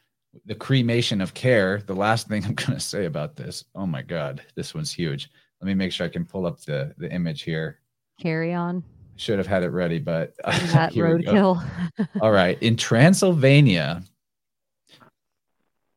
the 0.46 0.54
cremation 0.54 1.20
of 1.20 1.34
care, 1.34 1.82
the 1.86 1.94
last 1.94 2.28
thing 2.28 2.44
I'm 2.46 2.54
going 2.54 2.72
to 2.72 2.80
say 2.80 3.06
about 3.06 3.36
this, 3.36 3.64
oh 3.74 3.86
my 3.86 4.02
God, 4.02 4.42
this 4.54 4.74
one's 4.74 4.92
huge. 4.92 5.30
Let 5.64 5.68
me 5.68 5.74
make 5.76 5.92
sure 5.92 6.04
I 6.04 6.10
can 6.10 6.26
pull 6.26 6.44
up 6.44 6.60
the, 6.60 6.92
the 6.98 7.10
image 7.10 7.40
here. 7.40 7.80
Carry 8.20 8.52
on. 8.52 8.84
Should 9.16 9.38
have 9.38 9.46
had 9.46 9.62
it 9.62 9.70
ready, 9.70 9.98
but 9.98 10.34
That 10.44 10.92
here 10.92 11.16
we 11.16 11.22
go. 11.24 11.32
roadkill. 11.32 12.08
All 12.20 12.32
right. 12.32 12.62
In 12.62 12.76
Transylvania, 12.76 14.02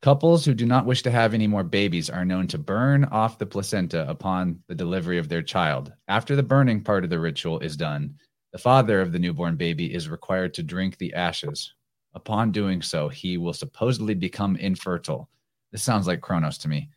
Couples 0.02 0.46
who 0.46 0.54
do 0.54 0.66
not 0.66 0.86
wish 0.86 1.02
to 1.02 1.12
have 1.12 1.34
any 1.34 1.48
more 1.48 1.66
babies 1.66 2.10
are 2.10 2.24
known 2.24 2.48
to 2.48 2.58
burn 2.58 3.04
off 3.04 3.40
the 3.40 3.46
placenta 3.46 4.10
upon 4.10 4.64
the 4.68 4.76
delivery 4.76 5.18
of 5.18 5.28
their 5.28 5.42
child. 5.42 5.92
After 6.08 6.38
the 6.38 6.44
burning 6.44 6.82
part 6.82 7.04
of 7.04 7.10
the 7.10 7.20
ritual 7.20 7.60
is 7.60 7.76
done, 7.76 8.16
the 8.54 8.58
father 8.58 9.02
of 9.02 9.12
the 9.12 9.20
newborn 9.20 9.58
baby 9.58 9.94
is 9.94 10.08
required 10.08 10.54
to 10.54 10.64
drink 10.64 10.98
the 10.98 11.14
ashes. 11.14 11.74
Upon 12.14 12.54
doing 12.54 12.82
so, 12.82 13.10
he 13.10 13.38
will 13.38 13.52
supposedly 13.52 14.14
become 14.14 14.56
infertile. 14.56 15.30
This 15.74 15.84
sounds 15.84 16.08
like 16.08 16.22
Kronos 16.22 16.58
to 16.60 16.70
me, 16.70 16.90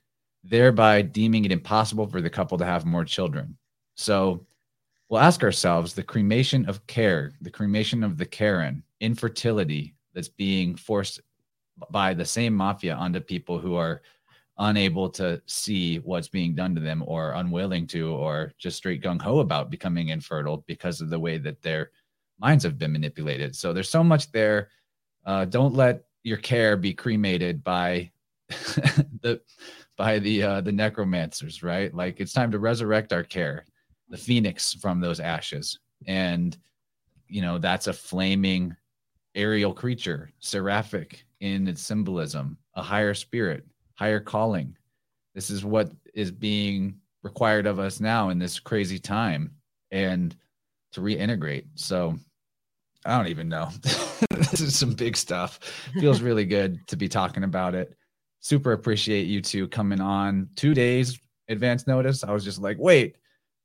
thereby 0.42 1.02
deeming 1.02 1.44
it 1.44 1.52
impossible 1.52 2.06
for 2.06 2.20
the 2.20 2.30
couple 2.30 2.58
to 2.58 2.64
have 2.64 2.84
more 2.86 3.04
children. 3.04 3.56
So 3.94 4.46
we'll 5.08 5.20
ask 5.20 5.42
ourselves 5.42 5.92
the 5.92 6.02
cremation 6.02 6.68
of 6.68 6.86
care, 6.86 7.32
the 7.40 7.50
cremation 7.50 8.02
of 8.02 8.16
the 8.16 8.26
Karen, 8.26 8.82
infertility 9.00 9.94
that's 10.14 10.28
being 10.28 10.76
forced 10.76 11.20
by 11.90 12.14
the 12.14 12.24
same 12.24 12.54
mafia 12.54 12.94
onto 12.94 13.20
people 13.20 13.58
who 13.58 13.74
are 13.74 14.02
unable 14.58 15.08
to 15.08 15.40
see 15.46 15.98
what's 16.00 16.28
being 16.28 16.54
done 16.54 16.74
to 16.74 16.80
them 16.80 17.02
or 17.06 17.32
unwilling 17.32 17.86
to 17.86 18.10
or 18.10 18.52
just 18.58 18.76
straight 18.76 19.02
gung 19.02 19.20
ho 19.20 19.38
about 19.38 19.70
becoming 19.70 20.08
infertile 20.08 20.64
because 20.66 21.00
of 21.00 21.08
the 21.08 21.18
way 21.18 21.38
that 21.38 21.62
their 21.62 21.90
minds 22.38 22.64
have 22.64 22.78
been 22.78 22.92
manipulated. 22.92 23.56
So 23.56 23.72
there's 23.72 23.88
so 23.88 24.04
much 24.04 24.30
there. 24.32 24.68
Uh, 25.24 25.46
don't 25.46 25.74
let 25.74 26.04
your 26.22 26.36
care 26.36 26.76
be 26.76 26.92
cremated 26.92 27.64
by 27.64 28.10
the 28.48 29.40
by 30.00 30.18
the 30.18 30.42
uh, 30.42 30.60
the 30.62 30.72
necromancers, 30.72 31.62
right? 31.62 31.94
Like 31.94 32.20
it's 32.20 32.32
time 32.32 32.50
to 32.52 32.58
resurrect 32.58 33.12
our 33.12 33.22
care, 33.22 33.66
the 34.08 34.16
phoenix 34.16 34.72
from 34.72 34.98
those 34.98 35.20
ashes, 35.20 35.78
and 36.06 36.56
you 37.28 37.42
know 37.42 37.58
that's 37.58 37.86
a 37.86 37.92
flaming 37.92 38.74
aerial 39.34 39.74
creature, 39.74 40.30
seraphic 40.38 41.26
in 41.40 41.68
its 41.68 41.82
symbolism, 41.82 42.56
a 42.76 42.82
higher 42.82 43.12
spirit, 43.12 43.66
higher 43.96 44.20
calling. 44.20 44.74
This 45.34 45.50
is 45.50 45.66
what 45.66 45.92
is 46.14 46.30
being 46.30 46.98
required 47.22 47.66
of 47.66 47.78
us 47.78 48.00
now 48.00 48.30
in 48.30 48.38
this 48.38 48.58
crazy 48.58 48.98
time 48.98 49.50
and 49.90 50.34
to 50.92 51.02
reintegrate. 51.02 51.66
So 51.74 52.16
I 53.04 53.18
don't 53.18 53.28
even 53.28 53.50
know. 53.50 53.68
this 54.30 54.62
is 54.62 54.78
some 54.78 54.94
big 54.94 55.14
stuff. 55.14 55.60
Feels 56.00 56.22
really 56.22 56.46
good 56.46 56.78
to 56.86 56.96
be 56.96 57.06
talking 57.06 57.44
about 57.44 57.74
it. 57.74 57.94
Super 58.40 58.72
appreciate 58.72 59.26
you 59.26 59.40
two 59.40 59.68
coming 59.68 60.00
on 60.00 60.48
two 60.56 60.74
days 60.74 61.18
advance 61.50 61.86
notice. 61.86 62.24
I 62.24 62.32
was 62.32 62.44
just 62.44 62.60
like, 62.60 62.76
wait, 62.78 63.16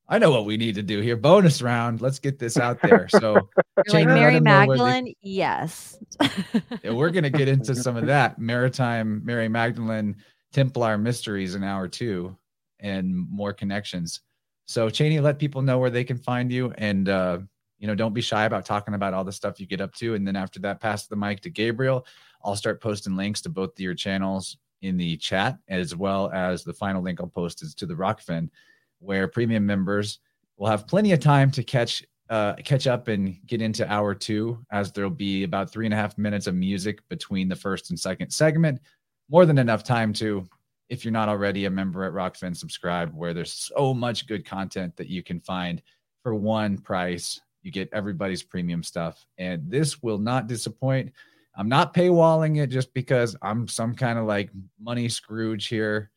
I 0.08 0.20
know 0.20 0.32
what 0.32 0.46
we 0.46 0.58
need 0.58 0.76
to 0.76 0.84
do 0.84 1.00
here. 1.02 1.16
Bonus 1.16 1.62
round. 1.62 2.02
Let's 2.02 2.20
get 2.20 2.38
this 2.38 2.58
out 2.58 2.82
there. 2.82 3.08
So, 3.20 3.50
like 3.90 4.08
Mary 4.08 4.40
Magdalene, 4.40 5.06
they, 5.06 5.16
yes. 5.22 5.98
yeah, 6.84 6.92
we're 6.92 7.10
going 7.10 7.24
to 7.24 7.30
get 7.30 7.48
into 7.48 7.76
some 7.76 7.98
of 7.98 8.06
that 8.08 8.40
maritime 8.40 9.24
Mary 9.26 9.50
Magdalene 9.50 10.16
Templar 10.54 10.98
mysteries 10.98 11.56
in 11.56 11.64
hour 11.64 11.88
two 11.88 12.36
and 12.80 13.16
more 13.30 13.54
connections. 13.54 14.22
So, 14.66 14.90
Chaney, 14.90 15.20
let 15.20 15.40
people 15.40 15.62
know 15.62 15.78
where 15.78 15.90
they 15.90 16.04
can 16.04 16.18
find 16.18 16.52
you, 16.52 16.74
and 16.78 17.10
uh, 17.10 17.40
you 17.80 17.88
know, 17.88 17.96
don't 17.96 18.14
be 18.14 18.22
shy 18.22 18.46
about 18.46 18.66
talking 18.66 18.94
about 18.94 19.14
all 19.14 19.24
the 19.24 19.32
stuff 19.32 19.60
you 19.60 19.66
get 19.66 19.82
up 19.82 19.94
to. 19.96 20.16
And 20.16 20.26
then 20.28 20.36
after 20.36 20.60
that, 20.62 20.80
pass 20.80 21.08
the 21.08 21.16
mic 21.16 21.42
to 21.42 21.50
Gabriel. 21.50 22.06
I'll 22.44 22.56
start 22.56 22.82
posting 22.82 23.16
links 23.16 23.42
to 23.42 23.50
both 23.50 23.72
of 23.72 23.80
your 23.80 23.96
channels 23.96 24.58
in 24.86 24.98
the 24.98 25.18
chat, 25.18 25.58
as 25.68 25.96
well 25.96 26.32
as 26.32 26.64
the 26.64 26.74
final 26.74 27.02
link 27.02 27.20
I'll 27.20 27.28
post 27.28 27.62
is 27.64 27.74
to 27.76 27.86
the 27.86 27.96
Rokfin 27.96 28.50
where 29.00 29.28
premium 29.28 29.66
members 29.66 30.20
will 30.58 30.68
have 30.68 30.88
plenty 30.88 31.12
of 31.12 31.20
time 31.20 31.52
to 31.52 31.64
catch 31.64 32.04
uh, 32.30 32.56
catch 32.56 32.88
up 32.88 33.08
and 33.08 33.38
get 33.46 33.62
into 33.62 33.88
hour 33.92 34.16
two, 34.16 34.58
as 34.72 34.92
there'll 34.92 35.12
be 35.12 35.44
about 35.44 35.70
three 35.70 35.86
and 35.86 35.94
a 35.94 35.98
half 35.98 36.18
minutes 36.18 36.48
of 36.48 36.56
music 36.56 37.08
between 37.08 37.48
the 37.48 37.56
first 37.56 37.92
and 37.92 38.00
second 38.00 38.32
segment. 38.32 38.80
More 39.30 39.46
than 39.46 39.60
enough 39.60 39.84
time 39.84 40.12
to, 40.14 40.44
if 40.90 41.06
you're 41.06 41.12
not 41.12 41.30
already 41.30 41.66
a 41.66 41.70
member 41.70 42.04
at 42.04 42.14
Rokfin, 42.14 42.58
subscribe, 42.58 43.14
where 43.14 43.36
there's 43.36 43.54
so 43.54 43.94
much 43.94 44.26
good 44.26 44.44
content 44.44 44.96
that 44.98 45.08
you 45.08 45.22
can 45.22 45.40
find 45.40 45.84
for 46.24 46.34
one 46.34 46.80
price. 46.80 47.40
You 47.62 47.72
get 47.72 47.90
everybody's 47.94 48.42
premium 48.42 48.82
stuff, 48.82 49.24
and 49.38 49.70
this 49.70 50.02
will 50.02 50.18
not 50.18 50.48
disappoint. 50.48 51.12
I'm 51.58 51.70
not 51.70 51.94
paywalling 51.94 52.62
it 52.62 52.68
just 52.68 52.94
because 52.94 53.36
I'm 53.42 53.68
some 53.68 53.96
kind 53.96 54.20
of 54.20 54.26
like 54.26 54.50
money 54.80 55.08
Scrooge 55.10 55.68
here. 55.68 56.12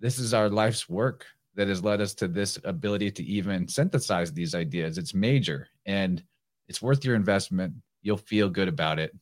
This 0.00 0.18
is 0.18 0.34
our 0.34 0.48
life's 0.48 0.88
work 0.88 1.26
that 1.54 1.68
has 1.68 1.84
led 1.84 2.00
us 2.00 2.14
to 2.14 2.28
this 2.28 2.58
ability 2.64 3.10
to 3.12 3.24
even 3.24 3.68
synthesize 3.68 4.32
these 4.32 4.54
ideas. 4.54 4.98
It's 4.98 5.14
major 5.14 5.68
and 5.86 6.22
it's 6.68 6.82
worth 6.82 7.04
your 7.04 7.14
investment. 7.14 7.74
You'll 8.02 8.16
feel 8.16 8.48
good 8.48 8.68
about 8.68 8.98
it. 8.98 9.14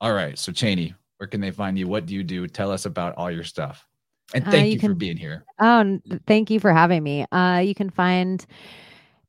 All 0.00 0.12
right. 0.12 0.38
So, 0.38 0.52
Chaney, 0.52 0.94
where 1.18 1.26
can 1.28 1.40
they 1.40 1.50
find 1.50 1.78
you? 1.78 1.86
What 1.86 2.06
do 2.06 2.14
you 2.14 2.22
do? 2.22 2.46
Tell 2.46 2.70
us 2.70 2.86
about 2.86 3.14
all 3.16 3.30
your 3.30 3.44
stuff. 3.44 3.86
And 4.34 4.46
uh, 4.46 4.50
thank 4.50 4.62
uh, 4.62 4.66
you, 4.66 4.72
you 4.72 4.78
can, 4.78 4.90
for 4.90 4.94
being 4.94 5.16
here. 5.16 5.44
Oh, 5.58 5.98
thank 6.26 6.50
you 6.50 6.60
for 6.60 6.72
having 6.72 7.02
me. 7.02 7.24
Uh, 7.32 7.62
you 7.64 7.74
can 7.74 7.90
find 7.90 8.44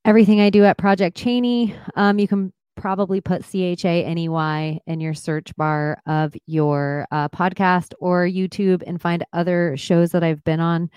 everything 0.04 0.40
I 0.40 0.50
do 0.50 0.64
at 0.64 0.78
Project 0.78 1.16
Chaney. 1.16 1.74
Um, 1.96 2.18
you 2.18 2.28
can 2.28 2.52
probably 2.80 3.20
put 3.20 3.44
C 3.44 3.62
H 3.62 3.84
A 3.84 4.04
N 4.04 4.16
E 4.16 4.28
Y 4.28 4.80
in 4.86 5.00
your 5.00 5.12
search 5.12 5.54
bar 5.56 6.00
of 6.06 6.34
your 6.46 7.06
uh, 7.10 7.28
podcast 7.28 7.92
or 8.00 8.24
YouTube 8.24 8.82
and 8.86 9.00
find 9.00 9.24
other 9.34 9.76
shows 9.76 10.12
that 10.12 10.24
I've 10.24 10.42
been 10.44 10.60
on. 10.60 10.90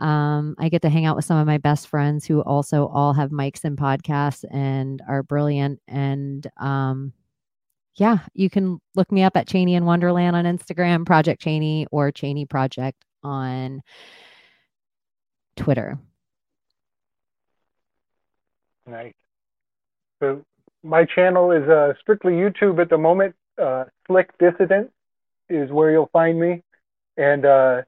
Um, 0.00 0.56
I 0.58 0.68
get 0.68 0.82
to 0.82 0.88
hang 0.88 1.06
out 1.06 1.16
with 1.16 1.24
some 1.24 1.38
of 1.38 1.46
my 1.46 1.58
best 1.58 1.86
friends 1.86 2.26
who 2.26 2.40
also 2.42 2.88
all 2.88 3.12
have 3.12 3.30
mics 3.30 3.64
and 3.64 3.76
podcasts 3.76 4.44
and 4.50 5.00
are 5.08 5.22
brilliant. 5.22 5.80
And 5.86 6.44
um, 6.56 7.12
yeah, 7.94 8.18
you 8.34 8.50
can 8.50 8.80
look 8.96 9.10
me 9.12 9.22
up 9.22 9.36
at 9.36 9.46
Chaney 9.48 9.74
in 9.74 9.84
Wonderland 9.84 10.34
on 10.34 10.44
Instagram, 10.44 11.06
Project 11.06 11.40
Chaney, 11.40 11.86
or 11.92 12.10
Chaney 12.10 12.46
Project 12.46 13.04
on 13.22 13.80
Twitter. 15.56 15.98
Nice. 18.86 19.14
So 20.20 20.44
my 20.82 21.04
channel 21.04 21.50
is 21.52 21.68
uh, 21.68 21.92
strictly 22.00 22.32
YouTube 22.32 22.80
at 22.80 22.90
the 22.90 22.98
moment. 22.98 23.34
Uh, 23.60 23.84
Slick 24.06 24.30
Dissident 24.38 24.90
is 25.48 25.70
where 25.70 25.90
you'll 25.90 26.10
find 26.12 26.38
me, 26.38 26.62
and 27.16 27.44
uh, 27.44 27.82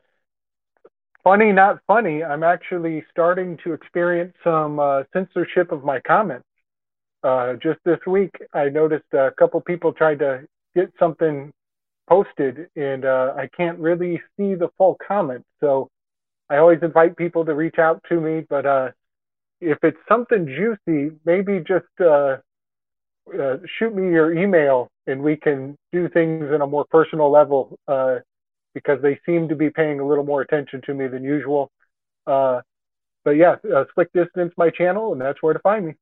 funny, 1.23 1.53
not 1.53 1.81
funny, 1.87 2.25
I'm 2.25 2.43
actually 2.43 3.05
starting 3.11 3.59
to 3.65 3.73
experience 3.73 4.35
some 4.43 4.81
uh, 4.81 5.05
censorship 5.13 5.71
of 5.71 5.85
my 5.85 6.01
comments. 6.01 6.47
Uh, 7.23 7.55
just 7.63 7.79
this 7.85 7.99
week, 8.07 8.35
I 8.55 8.71
noticed 8.71 9.13
a 9.13 9.31
couple 9.39 9.61
people 9.61 9.93
tried 9.93 10.19
to 10.21 10.47
get 10.75 10.91
something 10.99 11.53
posted, 12.09 12.69
and 12.75 13.05
uh, 13.05 13.35
I 13.37 13.49
can't 13.57 13.79
really 13.79 14.21
see 14.37 14.55
the 14.55 14.71
full 14.77 14.97
comment. 15.07 15.45
So 15.61 15.89
I 16.49 16.57
always 16.57 16.81
invite 16.83 17.17
people 17.17 17.45
to 17.45 17.55
reach 17.55 17.79
out 17.79 18.03
to 18.09 18.21
me, 18.21 18.47
but 18.49 18.95
if 19.61 19.79
it's 19.83 19.99
something 20.09 20.47
juicy, 20.47 21.15
maybe 21.25 21.61
just 21.61 21.85
uh, 23.33 23.43
uh, 23.43 23.57
shoot 23.79 23.95
me 23.95 24.11
your 24.13 24.33
email, 24.37 24.89
and 25.07 25.23
we 25.23 25.37
can 25.37 25.77
do 25.93 26.09
things 26.09 26.47
in 26.53 26.61
a 26.61 26.67
more 26.67 26.85
personal 26.91 27.31
level 27.31 27.79
because 28.75 29.03
they 29.03 29.19
seem 29.27 29.49
to 29.49 29.57
be 29.57 29.71
paying 29.71 30.01
a 30.01 30.07
little 30.07 30.25
more 30.25 30.43
attention 30.43 30.81
to 30.87 30.95
me 30.95 31.09
than 31.09 31.25
usual. 31.25 31.71
Uh, 32.27 32.61
but 33.25 33.33
yeah, 33.33 33.57
uh, 33.75 33.85
Slick 33.95 34.13
Dissident, 34.13 34.53
my 34.57 34.71
channel, 34.71 35.13
and 35.13 35.21
that's 35.21 35.43
where 35.43 35.53
to 35.53 35.59
find 35.61 35.87
me. 35.87 35.95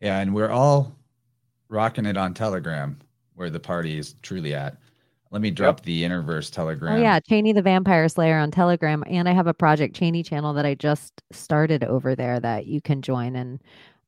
Yeah, 0.00 0.18
and 0.18 0.34
we're 0.34 0.50
all 0.50 0.96
rocking 1.68 2.06
it 2.06 2.16
on 2.16 2.34
Telegram, 2.34 2.98
where 3.34 3.50
the 3.50 3.60
party 3.60 3.98
is 3.98 4.14
truly 4.22 4.54
at. 4.54 4.76
Let 5.30 5.40
me 5.40 5.50
drop 5.50 5.78
yep. 5.78 5.84
the 5.86 6.02
Innerverse 6.02 6.50
Telegram. 6.50 6.98
Oh 6.98 7.00
yeah, 7.00 7.18
Chaney 7.20 7.52
the 7.52 7.62
Vampire 7.62 8.08
Slayer 8.08 8.38
on 8.38 8.50
Telegram, 8.50 9.02
and 9.06 9.28
I 9.28 9.32
have 9.32 9.46
a 9.46 9.54
Project 9.54 9.96
Chaney 9.96 10.22
channel 10.22 10.52
that 10.54 10.66
I 10.66 10.74
just 10.74 11.22
started 11.30 11.84
over 11.84 12.14
there 12.14 12.38
that 12.40 12.66
you 12.66 12.82
can 12.82 13.00
join, 13.00 13.36
and 13.36 13.62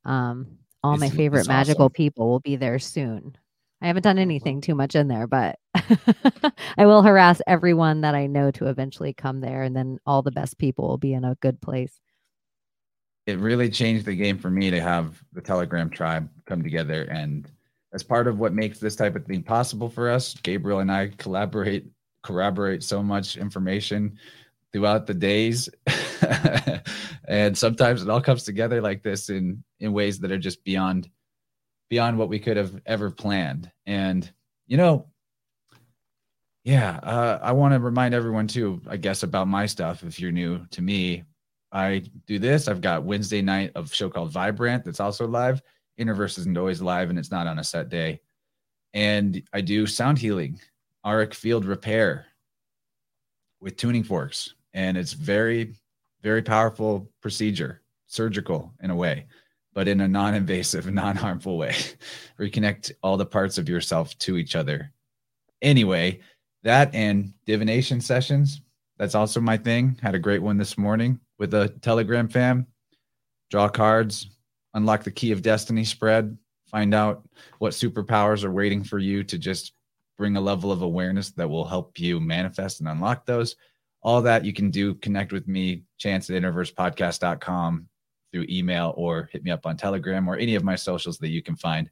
um, 0.05 0.59
all 0.85 0.95
it's, 0.95 1.01
my 1.01 1.09
favorite 1.09 1.49
magical 1.49 1.87
awesome. 1.87 1.95
people 1.95 2.29
will 2.29 2.41
be 2.41 2.57
there 2.57 2.79
soon. 2.79 3.37
I 3.81 3.87
haven't 3.87 4.03
done 4.03 4.17
mm-hmm. 4.17 4.23
anything 4.23 4.61
too 4.61 4.75
much 4.75 4.95
in 4.95 5.09
there, 5.09 5.27
but 5.27 5.59
I 6.79 6.85
will 6.85 7.03
harass 7.03 7.41
everyone 7.47 8.03
that 8.03 8.15
I 8.15 8.27
know 8.27 8.51
to 8.53 8.67
eventually 8.67 9.15
come 9.15 9.41
there, 9.41 9.63
and 9.63 9.75
then 9.75 9.99
all 10.05 10.21
the 10.21 10.31
best 10.31 10.59
people 10.59 10.87
will 10.87 10.99
be 10.99 11.15
in 11.15 11.25
a 11.25 11.37
good 11.41 11.61
place. 11.61 11.99
It 13.27 13.39
really 13.39 13.71
changed 13.71 14.05
the 14.05 14.15
game 14.15 14.37
for 14.37 14.51
me 14.51 14.71
to 14.71 14.81
have 14.81 15.23
the 15.33 15.41
Telegram 15.41 15.89
tribe 15.89 16.29
come 16.45 16.63
together. 16.63 17.05
And 17.05 17.51
as 17.95 18.03
part 18.03 18.29
of 18.29 18.39
what 18.39 18.53
makes 18.53 18.79
this 18.79 18.95
type 18.95 19.17
of 19.17 19.25
thing 19.25 19.43
possible 19.43 19.89
for 19.89 20.11
us, 20.11 20.35
Gabriel 20.35 20.81
and 20.81 20.93
I 20.93 21.13
collaborate, 21.17 21.87
corroborate 22.23 22.83
so 22.83 23.03
much 23.03 23.39
information 23.39 24.19
throughout 24.75 25.07
the 25.07 25.15
days. 25.15 25.69
and 27.29 27.57
sometimes 27.57 28.03
it 28.03 28.11
all 28.11 28.21
comes 28.21 28.43
together 28.43 28.83
like 28.83 29.05
this 29.05 29.31
in 29.31 29.63
in 29.79 29.93
ways 29.93 30.19
that 30.19 30.33
are 30.33 30.39
just 30.39 30.65
beyond 30.65 31.09
beyond 31.89 32.19
what 32.19 32.29
we 32.29 32.41
could 32.41 32.57
have 32.57 32.81
ever 32.87 33.09
planned. 33.09 33.71
And, 33.87 34.29
you 34.67 34.77
know, 34.77 35.07
yeah, 36.65 36.99
uh, 37.05 37.39
I 37.41 37.53
want 37.53 37.73
to 37.73 37.79
remind 37.79 38.15
everyone 38.15 38.49
too, 38.49 38.81
I 38.89 38.97
guess, 38.97 39.23
about 39.23 39.47
my 39.47 39.67
stuff. 39.67 40.03
If 40.03 40.19
you're 40.19 40.33
new 40.33 40.67
to 40.73 40.83
me, 40.83 41.23
I 41.71 42.03
do 42.27 42.41
this. 42.41 42.67
I've 42.67 42.81
got 42.81 43.05
Wednesday 43.05 43.43
night 43.43 43.71
of 43.77 43.95
show 43.95 44.11
called 44.11 44.33
Vibrant 44.33 44.85
that's 44.85 44.99
also 44.99 45.27
live. 45.29 45.63
Innerverse 46.01 46.37
isn't 46.39 46.59
always 46.59 46.83
live 46.83 47.11
and 47.11 47.19
it's 47.19 47.31
not 47.31 47.47
on 47.47 47.61
a 47.61 47.65
set 47.65 47.91
day. 47.91 48.21
And 48.93 49.41
I 49.53 49.61
do 49.61 49.87
sound 49.87 50.19
healing. 50.19 50.59
auric 51.05 51.33
field 51.33 51.65
repair 51.65 52.27
with 53.61 53.77
tuning 53.77 54.03
forks. 54.03 54.55
And 54.75 54.97
it's 54.97 55.13
very, 55.13 55.75
very 56.23 56.43
powerful 56.43 57.11
procedure, 57.21 57.81
surgical 58.07 58.75
in 58.83 58.91
a 58.91 58.97
way, 58.97 59.27
but 59.73 59.89
in 59.89 60.01
a 60.01 60.09
non 60.09 60.35
invasive, 60.35 60.87
non 60.93 61.17
harmful 61.17 61.57
way. 61.57 61.75
Reconnect 62.39 62.93
all 63.03 63.17
the 63.17 63.27
parts 63.27 63.57
of 63.57 63.69
yourself 63.69 64.17
to 64.19 64.37
each 64.37 64.57
other. 64.57 64.93
Anyway, 65.63 66.21
that 66.63 66.95
and 66.95 67.33
divination 67.47 68.01
sessions. 68.01 68.61
That's 68.99 69.15
also 69.15 69.41
my 69.41 69.57
thing. 69.57 69.99
Had 70.03 70.15
a 70.15 70.21
great 70.21 70.43
one 70.43 70.57
this 70.57 70.79
morning 70.79 71.19
with 71.39 71.55
a 71.55 71.69
Telegram 71.81 72.29
fam. 72.29 72.67
Draw 73.51 73.69
cards, 73.69 74.31
unlock 74.73 75.05
the 75.05 75.11
key 75.11 75.33
of 75.33 75.43
destiny 75.43 75.85
spread, 75.85 76.37
find 76.67 76.95
out 76.95 77.23
what 77.59 77.73
superpowers 77.73 78.45
are 78.45 78.53
waiting 78.53 78.83
for 78.83 78.99
you 78.99 79.23
to 79.25 79.39
just 79.39 79.73
bring 80.17 80.37
a 80.37 80.41
level 80.41 80.73
of 80.73 80.83
awareness 80.83 81.31
that 81.33 81.49
will 81.49 81.65
help 81.65 81.99
you 81.99 82.21
manifest 82.21 82.81
and 82.81 82.89
unlock 82.89 83.27
those. 83.27 83.57
All 84.05 84.21
that 84.23 84.45
you 84.45 84.53
can 84.53 84.71
do, 84.71 84.95
connect 84.95 85.33
with 85.33 85.49
me, 85.49 85.83
chance 85.97 86.29
at 86.29 86.41
innerversepodcast.com 86.41 87.89
through 88.33 88.47
email 88.51 88.93
or 88.97 89.31
hit 89.33 89.43
me 89.43 89.51
up 89.51 89.65
on 89.65 89.77
Telegram 89.77 90.29
or 90.29 90.37
any 90.37 90.57
of 90.57 90.63
my 90.63 90.77
socials 90.77 91.19
that 91.19 91.29
you 91.29 91.43
can 91.43 91.57
find. 91.57 91.89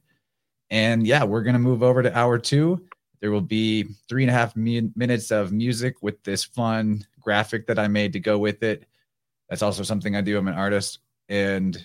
And 0.69 1.07
yeah, 1.07 1.23
we're 1.23 1.41
going 1.41 1.53
to 1.53 1.59
move 1.59 1.81
over 1.81 2.03
to 2.03 2.15
hour 2.17 2.37
two. 2.37 2.85
There 3.19 3.31
will 3.31 3.41
be 3.41 3.85
three 4.07 4.23
and 4.23 4.29
a 4.29 4.33
half 4.33 4.55
minutes 4.55 5.31
of 5.31 5.51
music 5.51 5.95
with 6.01 6.21
this 6.23 6.43
fun 6.43 7.05
graphic 7.19 7.65
that 7.67 7.79
I 7.79 7.87
made 7.87 8.13
to 8.13 8.19
go 8.19 8.37
with 8.37 8.61
it. 8.61 8.85
That's 9.49 9.61
also 9.61 9.81
something 9.81 10.15
I 10.15 10.21
do. 10.21 10.37
I'm 10.37 10.47
an 10.47 10.53
artist. 10.53 10.99
And 11.29 11.83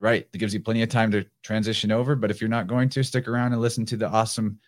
right, 0.00 0.26
it 0.32 0.38
gives 0.38 0.54
you 0.54 0.60
plenty 0.60 0.82
of 0.82 0.88
time 0.88 1.10
to 1.10 1.26
transition 1.42 1.90
over. 1.90 2.14
But 2.14 2.30
if 2.30 2.40
you're 2.40 2.48
not 2.48 2.68
going 2.68 2.88
to, 2.90 3.02
stick 3.02 3.26
around 3.26 3.52
and 3.52 3.60
listen 3.60 3.84
to 3.86 3.96
the 3.96 4.08
awesome 4.08 4.58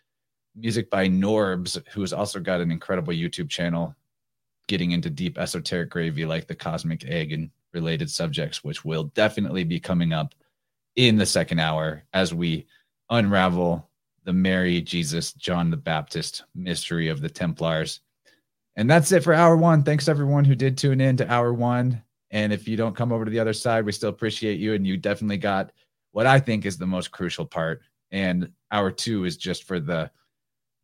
music 0.55 0.91
by 0.91 1.09
Norbs, 1.09 1.81
who's 1.93 2.13
also 2.13 2.41
got 2.41 2.61
an 2.61 2.71
incredible 2.71 3.13
YouTube 3.13 3.49
channel 3.49 3.95
getting 4.69 4.93
into 4.93 5.11
deep 5.11 5.39
esoteric 5.39 5.91
gravy 5.91 6.27
like 6.27 6.47
the 6.47 6.55
cosmic 6.55 7.05
egg 7.07 7.33
and 7.33 7.51
related 7.73 8.11
subjects, 8.11 8.65
which 8.65 8.85
will 8.85 9.05
definitely 9.15 9.65
be 9.65 9.79
coming 9.79 10.13
up 10.13 10.35
in 10.97 11.17
the 11.17 11.27
second 11.27 11.61
hour 11.61 12.03
as 12.13 12.35
we 12.35 12.67
unravel 13.11 13.89
the 14.25 14.33
Mary, 14.33 14.81
Jesus, 14.81 15.33
John 15.33 15.71
the 15.71 15.77
Baptist 15.77 16.43
mystery 16.55 17.09
of 17.09 17.21
the 17.21 17.29
Templars. 17.29 18.01
And 18.75 18.91
that's 18.91 19.13
it 19.13 19.23
for 19.23 19.33
hour 19.33 19.57
one. 19.57 19.85
Thanks 19.85 20.09
everyone 20.09 20.45
who 20.45 20.55
did 20.55 20.77
tune 20.77 21.01
in 21.01 21.17
to 21.19 21.33
hour 21.33 21.53
one. 21.53 22.03
And 22.31 22.53
if 22.53 22.67
you 22.67 22.77
don't 22.77 22.97
come 22.97 23.13
over 23.13 23.25
to 23.25 23.31
the 23.31 23.39
other 23.39 23.53
side, 23.53 23.85
we 23.85 23.93
still 23.93 24.11
appreciate 24.11 24.59
you. 24.59 24.75
And 24.75 24.87
you 24.87 24.97
definitely 24.97 25.39
got 25.39 25.71
what 26.11 26.27
I 26.27 26.41
think 26.41 26.67
is 26.67 26.77
the 26.77 26.87
most 26.87 27.13
crucial 27.13 27.47
part. 27.47 27.83
And 28.11 28.51
hour 28.73 28.91
two 28.91 29.25
is 29.25 29.37
just 29.37 29.65
for 29.65 29.79
the 29.79 30.11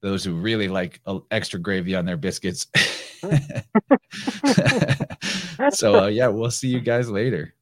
those 0.03 0.25
who 0.25 0.35
really 0.35 0.69
like 0.69 1.01
extra 1.31 1.59
gravy 1.59 1.95
on 1.95 2.05
their 2.05 2.17
biscuits. 2.17 2.67
so 5.71 6.05
uh, 6.05 6.09
yeah, 6.09 6.27
we'll 6.27 6.51
see 6.51 6.69
you 6.69 6.81
guys 6.81 7.09
later. 7.09 7.55